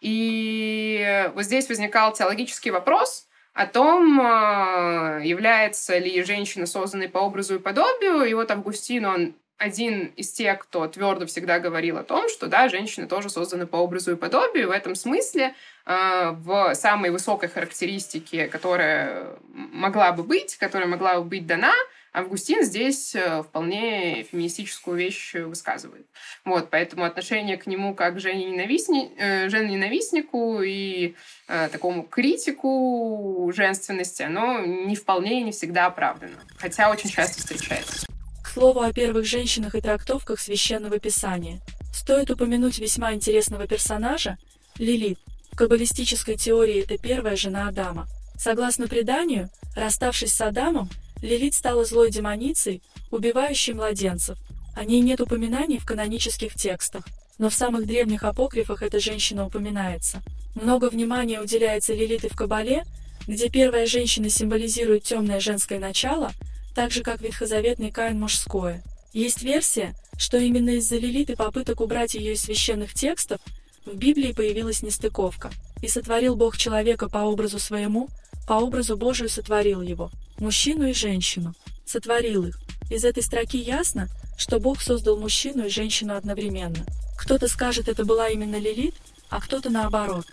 И 0.00 1.30
вот 1.36 1.44
здесь 1.44 1.68
возникал 1.68 2.12
теологический 2.12 2.72
вопрос– 2.72 3.28
о 3.54 3.66
том, 3.66 4.18
а, 4.20 5.20
является 5.22 5.98
ли 5.98 6.22
женщина 6.22 6.66
созданной 6.66 7.08
по 7.08 7.18
образу 7.18 7.56
и 7.56 7.58
подобию. 7.58 8.24
И 8.24 8.34
вот 8.34 8.50
Августин, 8.50 9.04
он 9.04 9.34
один 9.58 10.06
из 10.16 10.32
тех, 10.32 10.58
кто 10.58 10.88
твердо 10.88 11.26
всегда 11.26 11.60
говорил 11.60 11.98
о 11.98 12.02
том, 12.02 12.28
что 12.28 12.46
да, 12.48 12.68
женщины 12.68 13.06
тоже 13.06 13.30
созданы 13.30 13.66
по 13.66 13.76
образу 13.76 14.12
и 14.12 14.16
подобию. 14.16 14.68
В 14.68 14.72
этом 14.72 14.94
смысле 14.94 15.54
а, 15.84 16.32
в 16.32 16.74
самой 16.74 17.10
высокой 17.10 17.48
характеристике, 17.48 18.48
которая 18.48 19.36
могла 19.52 20.12
бы 20.12 20.24
быть, 20.24 20.56
которая 20.56 20.88
могла 20.88 21.20
бы 21.20 21.24
быть 21.24 21.46
дана, 21.46 21.74
Августин 22.12 22.62
здесь 22.62 23.14
э, 23.14 23.42
вполне 23.42 24.24
феминистическую 24.24 24.96
вещь 24.96 25.34
высказывает. 25.34 26.06
Вот, 26.44 26.68
поэтому 26.70 27.04
отношение 27.04 27.56
к 27.56 27.66
нему 27.66 27.94
как 27.94 28.16
к 28.16 28.20
жене-ненавистни... 28.20 29.12
Э, 29.16 29.48
жене-ненавистнику 29.48 30.60
и 30.62 31.14
э, 31.48 31.68
такому 31.70 32.02
критику 32.02 33.50
женственности, 33.54 34.22
оно 34.22 34.60
не 34.60 34.94
вполне 34.94 35.40
и 35.40 35.44
не 35.44 35.52
всегда 35.52 35.86
оправдано, 35.86 36.38
хотя 36.56 36.90
очень 36.90 37.10
часто 37.10 37.38
встречается. 37.38 38.06
К 38.42 38.48
слову 38.48 38.80
о 38.80 38.92
первых 38.92 39.24
женщинах 39.24 39.74
и 39.74 39.80
трактовках 39.80 40.38
священного 40.38 40.98
писания. 40.98 41.60
Стоит 41.94 42.30
упомянуть 42.30 42.78
весьма 42.78 43.14
интересного 43.14 43.66
персонажа– 43.66 44.36
Лилит. 44.78 45.18
В 45.52 45.56
каббалистической 45.56 46.36
теории 46.36 46.82
это 46.82 46.96
первая 46.96 47.36
жена 47.36 47.68
Адама. 47.68 48.06
Согласно 48.36 48.88
преданию, 48.88 49.50
расставшись 49.76 50.32
с 50.32 50.40
Адамом, 50.40 50.88
Лилит 51.22 51.54
стала 51.54 51.84
злой 51.84 52.10
демоницей, 52.10 52.82
убивающей 53.10 53.72
младенцев. 53.72 54.36
О 54.74 54.84
ней 54.84 55.00
нет 55.00 55.20
упоминаний 55.20 55.78
в 55.78 55.86
канонических 55.86 56.54
текстах, 56.54 57.06
но 57.38 57.48
в 57.48 57.54
самых 57.54 57.86
древних 57.86 58.24
апокрифах 58.24 58.82
эта 58.82 58.98
женщина 58.98 59.46
упоминается. 59.46 60.20
Много 60.54 60.90
внимания 60.90 61.40
уделяется 61.40 61.94
Лилит 61.94 62.24
и 62.24 62.28
в 62.28 62.36
Кабале, 62.36 62.84
где 63.28 63.48
первая 63.48 63.86
женщина 63.86 64.28
символизирует 64.28 65.04
темное 65.04 65.38
женское 65.38 65.78
начало, 65.78 66.32
так 66.74 66.90
же 66.90 67.02
как 67.02 67.20
ветхозаветный 67.20 67.92
Каин 67.92 68.18
мужское. 68.18 68.82
Есть 69.12 69.42
версия, 69.42 69.94
что 70.16 70.38
именно 70.38 70.70
из-за 70.70 70.96
Лилит 70.96 71.30
и 71.30 71.36
попыток 71.36 71.80
убрать 71.80 72.14
ее 72.14 72.32
из 72.32 72.42
священных 72.42 72.94
текстов 72.94 73.40
в 73.86 73.94
Библии 73.94 74.32
появилась 74.32 74.82
нестыковка, 74.82 75.52
и 75.82 75.88
сотворил 75.88 76.34
Бог 76.34 76.56
человека 76.56 77.08
по 77.08 77.18
образу 77.18 77.60
своему, 77.60 78.08
по 78.48 78.54
образу 78.54 78.96
Божию 78.96 79.28
сотворил 79.28 79.82
его 79.82 80.10
мужчину 80.38 80.88
и 80.88 80.92
женщину, 80.92 81.54
сотворил 81.84 82.46
их. 82.46 82.58
Из 82.90 83.04
этой 83.04 83.22
строки 83.22 83.56
ясно, 83.56 84.08
что 84.36 84.60
Бог 84.60 84.80
создал 84.80 85.16
мужчину 85.16 85.66
и 85.66 85.70
женщину 85.70 86.14
одновременно. 86.14 86.84
Кто-то 87.18 87.48
скажет, 87.48 87.88
это 87.88 88.04
была 88.04 88.28
именно 88.28 88.56
Лилит, 88.56 88.94
а 89.30 89.40
кто-то 89.40 89.70
наоборот. 89.70 90.26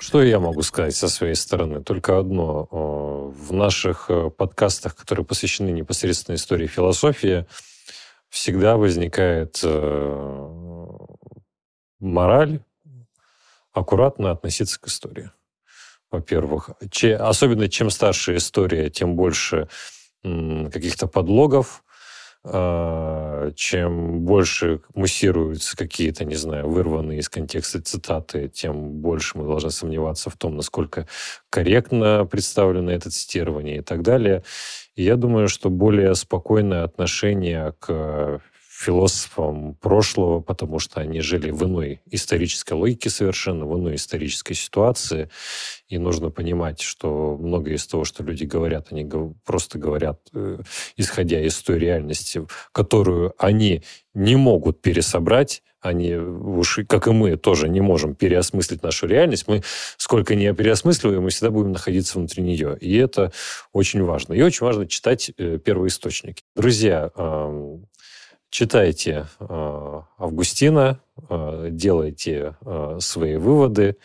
Что 0.00 0.22
я 0.22 0.40
могу 0.40 0.62
сказать 0.62 0.96
со 0.96 1.08
своей 1.08 1.36
стороны? 1.36 1.82
Только 1.82 2.18
одно. 2.18 2.66
В 2.70 3.52
наших 3.52 4.06
э, 4.08 4.30
подкастах, 4.30 4.96
которые 4.96 5.24
посвящены 5.24 5.70
непосредственно 5.70 6.34
истории 6.34 6.66
философии, 6.66 7.46
всегда 8.28 8.76
возникает 8.76 9.60
э, 9.62 10.98
мораль 12.00 12.60
аккуратно 13.72 14.32
относиться 14.32 14.80
к 14.80 14.88
истории 14.88 15.30
во-первых. 16.12 16.70
Че, 16.90 17.16
особенно 17.16 17.68
чем 17.68 17.90
старше 17.90 18.36
история, 18.36 18.90
тем 18.90 19.16
больше 19.16 19.68
каких-то 20.22 21.08
подлогов, 21.08 21.82
э, 22.44 23.50
чем 23.56 24.20
больше 24.20 24.80
муссируются 24.94 25.76
какие-то, 25.76 26.24
не 26.24 26.36
знаю, 26.36 26.68
вырванные 26.68 27.18
из 27.18 27.28
контекста 27.28 27.82
цитаты, 27.82 28.48
тем 28.48 29.00
больше 29.00 29.38
мы 29.38 29.44
должны 29.44 29.70
сомневаться 29.70 30.30
в 30.30 30.36
том, 30.36 30.56
насколько 30.56 31.08
корректно 31.50 32.24
представлено 32.24 32.92
это 32.92 33.10
цитирование 33.10 33.78
и 33.78 33.82
так 33.82 34.02
далее. 34.02 34.44
И 34.94 35.02
я 35.02 35.16
думаю, 35.16 35.48
что 35.48 35.70
более 35.70 36.14
спокойное 36.14 36.84
отношение 36.84 37.74
к 37.80 38.40
философам 38.82 39.74
прошлого, 39.74 40.40
потому 40.40 40.78
что 40.78 41.00
они 41.00 41.20
жили 41.20 41.50
в 41.50 41.62
иной 41.64 42.00
исторической 42.10 42.72
логике 42.72 43.10
совершенно, 43.10 43.64
в 43.64 43.78
иной 43.78 43.94
исторической 43.94 44.54
ситуации. 44.54 45.28
И 45.88 45.98
нужно 45.98 46.30
понимать, 46.30 46.80
что 46.80 47.36
многое 47.38 47.74
из 47.74 47.86
того, 47.86 48.04
что 48.04 48.24
люди 48.24 48.44
говорят, 48.44 48.88
они 48.90 49.08
просто 49.44 49.78
говорят, 49.78 50.20
э, 50.34 50.58
исходя 50.96 51.40
из 51.40 51.56
той 51.62 51.78
реальности, 51.78 52.46
которую 52.72 53.34
они 53.38 53.82
не 54.14 54.36
могут 54.36 54.82
пересобрать, 54.82 55.62
они, 55.82 56.14
уж, 56.14 56.78
как 56.88 57.08
и 57.08 57.10
мы, 57.10 57.36
тоже 57.36 57.68
не 57.68 57.80
можем 57.80 58.14
переосмыслить 58.14 58.84
нашу 58.84 59.08
реальность. 59.08 59.48
Мы, 59.48 59.62
сколько 59.96 60.36
не 60.36 60.54
переосмысливаем, 60.54 61.24
мы 61.24 61.30
всегда 61.30 61.50
будем 61.50 61.72
находиться 61.72 62.18
внутри 62.18 62.44
нее. 62.44 62.78
И 62.80 62.96
это 62.96 63.32
очень 63.72 64.02
важно. 64.04 64.32
И 64.34 64.42
очень 64.42 64.64
важно 64.64 64.86
читать 64.86 65.32
э, 65.36 65.58
первоисточники. 65.58 66.44
Друзья, 66.54 67.10
читайте 68.52 69.26
э, 69.40 70.02
Августина, 70.18 71.00
э, 71.28 71.68
делайте 71.70 72.54
э, 72.60 72.98
свои 73.00 73.36
выводы. 73.36 73.96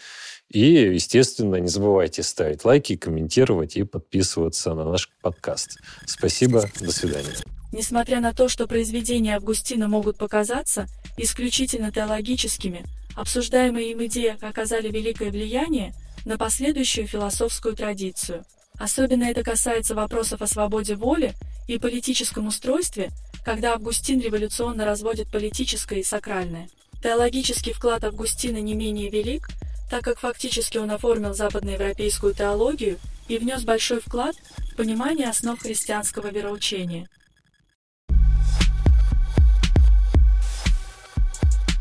И, 0.49 0.61
естественно, 0.61 1.57
не 1.57 1.67
забывайте 1.67 2.23
ставить 2.23 2.63
лайки, 2.63 2.95
комментировать 2.95 3.75
и 3.75 3.83
подписываться 3.83 4.73
на 4.73 4.89
наш 4.89 5.09
подкаст. 5.21 5.77
Спасибо, 6.05 6.63
до 6.79 6.91
свидания. 6.91 7.35
Несмотря 7.73 8.21
на 8.21 8.33
то, 8.33 8.47
что 8.47 8.65
произведения 8.65 9.35
Августина 9.35 9.89
могут 9.89 10.17
показаться 10.17 10.87
исключительно 11.17 11.91
теологическими, 11.91 12.85
обсуждаемые 13.17 13.91
им 13.91 14.05
идеи 14.05 14.37
оказали 14.41 14.89
великое 14.89 15.29
влияние 15.29 15.93
на 16.23 16.37
последующую 16.37 17.07
философскую 17.07 17.75
традицию. 17.75 18.45
Особенно 18.79 19.23
это 19.23 19.43
касается 19.43 19.95
вопросов 19.95 20.41
о 20.41 20.47
свободе 20.47 20.95
воли 20.95 21.33
и 21.67 21.79
политическом 21.79 22.47
устройстве, 22.47 23.09
когда 23.43 23.73
Августин 23.73 24.19
революционно 24.19 24.85
разводит 24.85 25.31
политическое 25.31 25.99
и 25.99 26.03
сакральное. 26.03 26.69
Теологический 27.01 27.73
вклад 27.73 28.03
Августина 28.03 28.57
не 28.57 28.75
менее 28.75 29.09
велик, 29.09 29.47
так 29.89 30.03
как 30.03 30.19
фактически 30.19 30.77
он 30.77 30.91
оформил 30.91 31.33
западноевропейскую 31.33 32.33
теологию 32.33 32.97
и 33.27 33.37
внес 33.37 33.63
большой 33.63 33.99
вклад 33.99 34.35
в 34.71 34.75
понимание 34.75 35.29
основ 35.29 35.59
христианского 35.59 36.27
вероучения. 36.27 37.07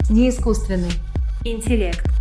Неискусственный 0.08 0.92
интеллект. 1.44 2.15